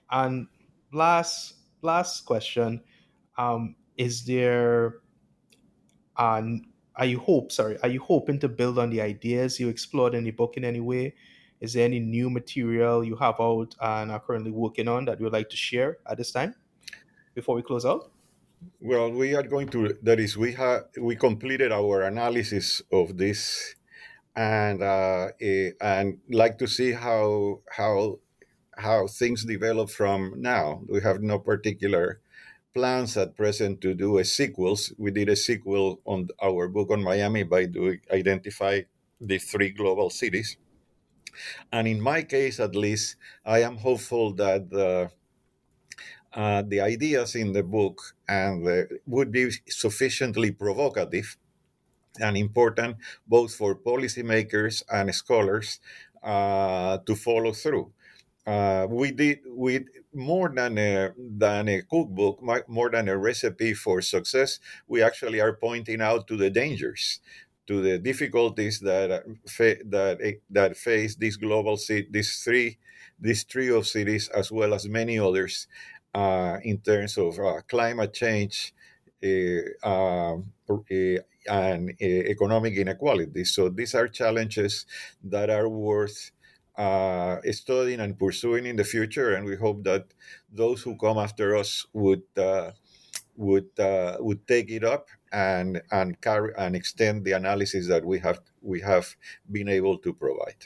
And 0.10 0.48
last 0.94 1.56
last 1.82 2.26
question: 2.26 2.82
um, 3.38 3.76
Is 3.98 4.26
there 4.26 5.02
an 6.18 6.66
are 6.96 7.06
you 7.06 7.20
hope 7.20 7.52
sorry 7.52 7.76
are 7.82 7.90
you 7.90 8.00
hoping 8.00 8.40
to 8.40 8.48
build 8.48 8.78
on 8.78 8.92
the 8.92 9.02
ideas 9.02 9.60
you 9.60 9.68
explored 9.68 10.14
in 10.14 10.24
the 10.24 10.30
book 10.30 10.58
in 10.58 10.64
any 10.64 10.80
way 10.80 11.12
is 11.64 11.72
there 11.72 11.86
any 11.86 12.00
new 12.00 12.30
material 12.30 13.06
you 13.06 13.16
have 13.16 13.40
out 13.40 13.74
and 13.80 14.12
are 14.12 14.20
currently 14.20 14.52
working 14.52 14.90
on 14.90 15.06
that 15.06 15.18
you 15.18 15.24
would 15.24 15.32
like 15.32 15.50
to 15.50 15.56
share 15.56 15.98
at 16.06 16.18
this 16.18 16.30
time 16.30 16.54
before 17.34 17.56
we 17.56 17.62
close 17.62 17.86
out? 17.86 18.12
Well, 18.82 19.10
we 19.12 19.34
are 19.34 19.44
going 19.44 19.70
to. 19.70 19.98
That 20.04 20.20
is, 20.20 20.38
we 20.38 20.52
have 20.54 20.88
we 21.00 21.16
completed 21.16 21.72
our 21.72 22.02
analysis 22.02 22.82
of 22.92 23.18
this, 23.18 23.76
and 24.36 24.84
uh, 24.84 25.30
eh, 25.40 25.72
and 25.80 26.20
like 26.30 26.58
to 26.58 26.68
see 26.68 26.92
how 26.92 27.62
how 27.72 28.20
how 28.78 29.08
things 29.08 29.46
develop 29.46 29.90
from 29.90 30.36
now. 30.42 30.84
We 30.88 31.02
have 31.02 31.22
no 31.22 31.40
particular 31.40 32.20
plans 32.74 33.18
at 33.18 33.36
present 33.36 33.82
to 33.82 33.94
do 33.94 34.18
a 34.18 34.26
sequels. 34.26 34.94
We 34.98 35.12
did 35.12 35.30
a 35.30 35.36
sequel 35.36 36.02
on 36.06 36.30
our 36.42 36.68
book 36.68 36.92
on 36.92 37.04
Miami 37.04 37.44
by 37.44 37.66
doing 37.66 38.00
identify 38.12 38.82
the 39.22 39.38
three 39.40 39.70
global 39.72 40.10
cities 40.10 40.58
and 41.72 41.88
in 41.88 42.02
my 42.02 42.24
case, 42.24 42.60
at 42.60 42.76
least, 42.76 43.16
I 43.46 43.60
am 43.62 43.78
hopeful 43.78 44.34
that 44.36 44.70
the 44.70 45.12
uh, 46.34 46.64
the 46.64 46.82
ideas 46.82 47.36
in 47.36 47.54
the 47.54 47.62
book 47.62 48.16
and 48.28 48.66
would 49.06 49.32
be 49.32 49.52
sufficiently 49.68 50.52
provocative 50.52 51.38
and 52.20 52.38
important 52.38 52.98
both 53.28 53.54
for 53.54 53.76
policymakers 53.76 54.84
and 54.92 55.14
scholars 55.14 55.80
uh, 56.24 56.98
to 57.06 57.16
follow 57.16 57.54
through. 57.54 57.92
Uh, 58.48 58.88
we 58.90 59.12
did 59.12 59.40
we 59.48 59.86
more 60.14 60.50
than 60.54 60.78
a 60.78 61.12
than 61.18 61.68
a 61.70 61.82
cookbook, 61.82 62.42
more 62.68 62.90
than 62.90 63.10
a 63.10 63.18
recipe 63.18 63.74
for 63.74 64.02
success. 64.02 64.60
We 64.88 65.02
actually 65.02 65.40
are 65.42 65.54
pointing 65.56 66.02
out 66.02 66.28
to 66.28 66.38
the 66.38 66.50
dangers 66.50 67.20
to 67.68 67.82
the 67.82 67.98
difficulties 67.98 68.80
that 68.82 69.10
uh, 69.12 69.22
that 69.86 70.20
eh, 70.22 70.34
that 70.50 70.76
face 70.78 71.16
this 71.16 71.38
global 71.38 71.78
these 72.10 72.44
three, 72.44 72.78
this 73.20 73.44
trio 73.44 73.78
of 73.78 73.88
cities, 73.88 74.30
as 74.30 74.52
well 74.52 74.74
as 74.74 74.88
many 74.88 75.18
others, 75.20 75.68
uh, 76.14 76.58
in 76.64 76.80
terms 76.80 77.18
of 77.18 77.40
uh, 77.40 77.62
climate 77.68 78.14
change 78.14 78.74
uh, 79.24 80.36
and 81.50 81.92
economic 82.02 82.74
inequality. 82.76 83.44
So 83.44 83.70
these 83.70 83.96
are 83.96 84.08
challenges 84.08 84.86
that 85.24 85.50
are 85.50 85.68
worth 85.68 86.32
uh, 86.78 87.38
studying 87.52 88.00
and 88.00 88.18
pursuing 88.18 88.66
in 88.66 88.76
the 88.76 88.84
future, 88.84 89.36
and 89.36 89.46
we 89.46 89.56
hope 89.56 89.84
that 89.84 90.14
those 90.52 90.82
who 90.82 90.98
come 90.98 91.18
after 91.18 91.56
us 91.56 91.86
would 91.94 92.24
uh, 92.38 92.72
would 93.36 93.80
uh, 93.80 94.18
would 94.20 94.48
take 94.48 94.70
it 94.72 94.84
up 94.84 95.08
and 95.32 95.82
and 95.92 96.22
carry 96.22 96.54
and 96.58 96.76
extend 96.76 97.26
the 97.26 97.34
analysis 97.34 97.88
that 97.88 98.06
we 98.06 98.20
have 98.20 98.40
we 98.62 98.82
have 98.82 99.16
been 99.52 99.70
able 99.70 99.98
to 100.00 100.14
provide. 100.14 100.66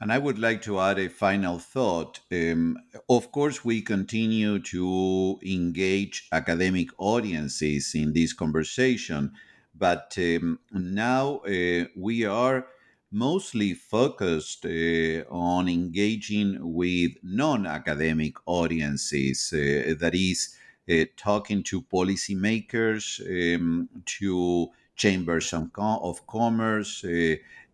And 0.00 0.12
I 0.12 0.18
would 0.18 0.38
like 0.38 0.62
to 0.62 0.80
add 0.80 0.98
a 0.98 1.08
final 1.08 1.60
thought. 1.60 2.18
Um, 2.32 2.76
of 3.08 3.30
course, 3.30 3.64
we 3.64 3.82
continue 3.82 4.58
to 4.58 5.38
engage 5.46 6.26
academic 6.32 6.88
audiences 6.98 7.94
in 7.94 8.12
this 8.12 8.32
conversation, 8.32 9.30
but 9.76 10.12
um, 10.18 10.58
now 10.72 11.36
uh, 11.46 11.84
we 11.96 12.24
are 12.24 12.66
mostly 13.12 13.74
focused 13.74 14.64
uh, 14.64 15.24
on 15.30 15.68
engaging 15.68 16.58
with 16.60 17.12
non 17.22 17.66
academic 17.66 18.34
audiences, 18.46 19.52
uh, 19.52 19.94
that 19.98 20.14
is, 20.14 20.56
uh, 20.90 21.04
talking 21.16 21.62
to 21.62 21.82
policymakers, 21.82 23.20
um, 23.56 23.88
to 24.06 24.68
chambers 24.96 25.52
of, 25.52 25.70
of 25.78 26.26
commerce, 26.26 27.04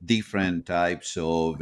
different 0.05 0.67
types 0.67 1.17
of 1.17 1.61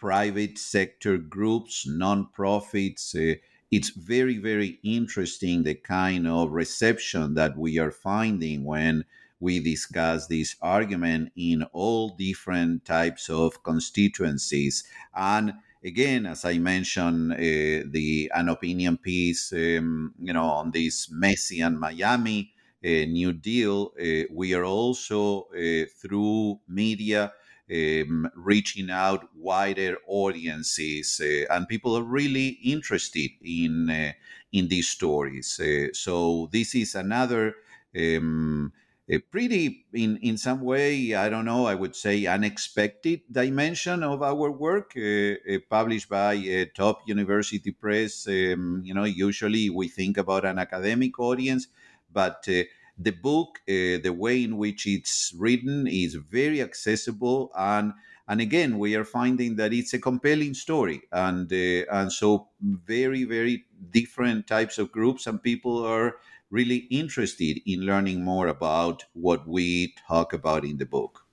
private 0.00 0.58
sector 0.58 1.18
groups, 1.18 1.86
non-profits. 1.86 3.14
Uh, 3.14 3.34
it's 3.70 3.90
very, 3.90 4.38
very 4.38 4.80
interesting 4.82 5.62
the 5.62 5.74
kind 5.74 6.26
of 6.26 6.50
reception 6.50 7.34
that 7.34 7.56
we 7.56 7.78
are 7.78 7.92
finding 7.92 8.64
when 8.64 9.04
we 9.40 9.58
discuss 9.58 10.26
this 10.26 10.56
argument 10.60 11.32
in 11.34 11.64
all 11.72 12.10
different 12.10 12.84
types 12.84 13.28
of 13.30 13.62
constituencies. 13.62 14.84
And 15.14 15.54
again, 15.82 16.26
as 16.26 16.44
I 16.44 16.58
mentioned, 16.58 17.32
uh, 17.32 17.36
the 17.36 18.30
an 18.34 18.48
opinion 18.48 18.98
piece, 18.98 19.52
um, 19.52 20.14
you 20.20 20.32
know, 20.32 20.44
on 20.44 20.70
this 20.70 21.10
Messi 21.12 21.64
and 21.66 21.80
Miami 21.80 22.52
uh, 22.84 22.88
New 22.88 23.32
Deal, 23.32 23.92
uh, 23.98 24.24
we 24.32 24.54
are 24.54 24.64
also 24.64 25.48
uh, 25.56 25.86
through 26.00 26.60
media 26.68 27.32
um, 27.72 28.30
reaching 28.34 28.90
out 28.90 29.28
wider 29.34 29.96
audiences, 30.08 31.20
uh, 31.22 31.54
and 31.54 31.68
people 31.68 31.96
are 31.96 32.02
really 32.02 32.58
interested 32.64 33.30
in 33.42 33.88
uh, 33.90 34.12
in 34.52 34.68
these 34.68 34.88
stories. 34.88 35.60
Uh, 35.60 35.92
so 35.92 36.48
this 36.52 36.74
is 36.74 36.94
another. 36.94 37.54
Um, 37.96 38.72
pretty 39.18 39.86
in 39.92 40.16
in 40.18 40.36
some 40.36 40.60
way 40.60 41.14
i 41.14 41.28
don't 41.28 41.44
know 41.44 41.66
i 41.66 41.74
would 41.74 41.96
say 41.96 42.26
unexpected 42.26 43.20
dimension 43.30 44.02
of 44.02 44.22
our 44.22 44.50
work 44.50 44.92
uh, 44.96 45.00
uh, 45.00 45.58
published 45.68 46.08
by 46.08 46.34
a 46.34 46.66
top 46.66 47.00
university 47.06 47.72
press. 47.72 48.26
Um, 48.28 48.82
you 48.84 48.94
know 48.94 49.04
usually 49.04 49.68
we 49.70 49.88
think 49.88 50.16
about 50.16 50.44
an 50.44 50.58
academic 50.58 51.18
audience 51.18 51.66
but 52.12 52.44
uh, 52.48 52.62
the 52.98 53.12
book, 53.12 53.60
uh, 53.68 53.96
the 54.02 54.10
way 54.10 54.44
in 54.44 54.58
which 54.58 54.86
it's 54.86 55.32
written, 55.38 55.86
is 55.86 56.16
very 56.16 56.60
accessible, 56.60 57.50
and 57.56 57.94
and 58.28 58.40
again, 58.40 58.78
we 58.78 58.94
are 58.94 59.04
finding 59.04 59.56
that 59.56 59.72
it's 59.72 59.94
a 59.94 59.98
compelling 59.98 60.54
story, 60.54 61.02
and 61.10 61.50
uh, 61.52 61.90
and 61.90 62.12
so 62.12 62.48
very 62.60 63.24
very 63.24 63.64
different 63.90 64.46
types 64.46 64.78
of 64.78 64.92
groups 64.92 65.26
and 65.26 65.42
people 65.42 65.82
are 65.84 66.16
really 66.50 66.88
interested 66.90 67.60
in 67.66 67.80
learning 67.80 68.24
more 68.24 68.48
about 68.48 69.04
what 69.12 69.46
we 69.46 69.94
talk 70.08 70.32
about 70.32 70.64
in 70.64 70.78
the 70.78 70.86
book. 70.86 71.26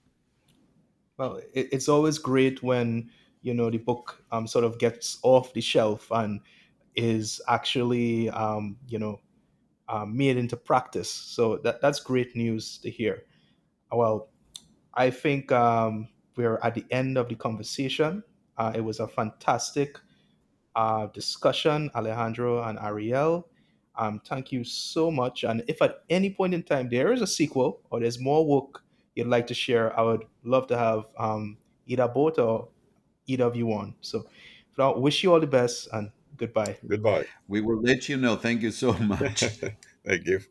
Well, 1.17 1.41
it's 1.53 1.89
always 1.89 2.19
great 2.19 2.61
when 2.61 3.09
you 3.41 3.53
know 3.53 3.69
the 3.69 3.79
book 3.79 4.23
um, 4.31 4.45
sort 4.45 4.65
of 4.65 4.77
gets 4.77 5.17
off 5.23 5.53
the 5.53 5.61
shelf 5.61 6.11
and 6.11 6.41
is 6.95 7.41
actually 7.47 8.29
um, 8.29 8.77
you 8.87 8.99
know 8.99 9.19
uh, 9.89 10.05
made 10.05 10.37
into 10.37 10.57
practice. 10.57 11.09
So 11.09 11.57
that, 11.57 11.81
that's 11.81 11.99
great 11.99 12.35
news 12.35 12.77
to 12.79 12.89
hear. 12.89 13.23
Well, 13.91 14.29
I 14.93 15.09
think 15.09 15.51
um, 15.51 16.09
we're 16.35 16.59
at 16.61 16.75
the 16.75 16.85
end 16.91 17.17
of 17.17 17.29
the 17.29 17.35
conversation. 17.35 18.23
Uh, 18.57 18.73
it 18.75 18.81
was 18.81 18.99
a 18.99 19.07
fantastic 19.07 19.99
uh, 20.75 21.07
discussion, 21.07 21.89
Alejandro 21.95 22.63
and 22.63 22.77
Ariel. 22.79 23.47
Um, 23.97 24.21
thank 24.25 24.51
you 24.51 24.63
so 24.63 25.09
much. 25.11 25.43
And 25.43 25.63
if 25.67 25.81
at 25.81 26.03
any 26.09 26.29
point 26.29 26.53
in 26.53 26.63
time 26.63 26.89
there 26.89 27.11
is 27.11 27.21
a 27.21 27.27
sequel 27.27 27.81
or 27.89 27.99
there's 27.99 28.19
more 28.19 28.45
work 28.45 28.83
you'd 29.15 29.27
like 29.27 29.47
to 29.47 29.53
share, 29.53 29.97
I 29.99 30.03
would 30.03 30.25
love 30.43 30.67
to 30.67 30.77
have 30.77 31.05
um, 31.17 31.57
either 31.87 32.07
both 32.07 32.37
or 32.39 32.69
either 33.25 33.45
of 33.45 33.55
you 33.55 33.71
on. 33.73 33.95
So, 34.01 34.25
I 34.79 34.89
wish 34.89 35.23
you 35.23 35.33
all 35.33 35.39
the 35.39 35.47
best 35.47 35.87
and 35.91 36.11
Goodbye. 36.37 36.77
Goodbye. 36.87 37.25
We 37.47 37.61
will 37.61 37.81
let 37.81 38.07
you 38.07 38.17
know. 38.17 38.35
Thank 38.35 38.61
you 38.61 38.71
so 38.71 38.93
much. 38.99 39.43
Thank 40.05 40.25
you. 40.25 40.41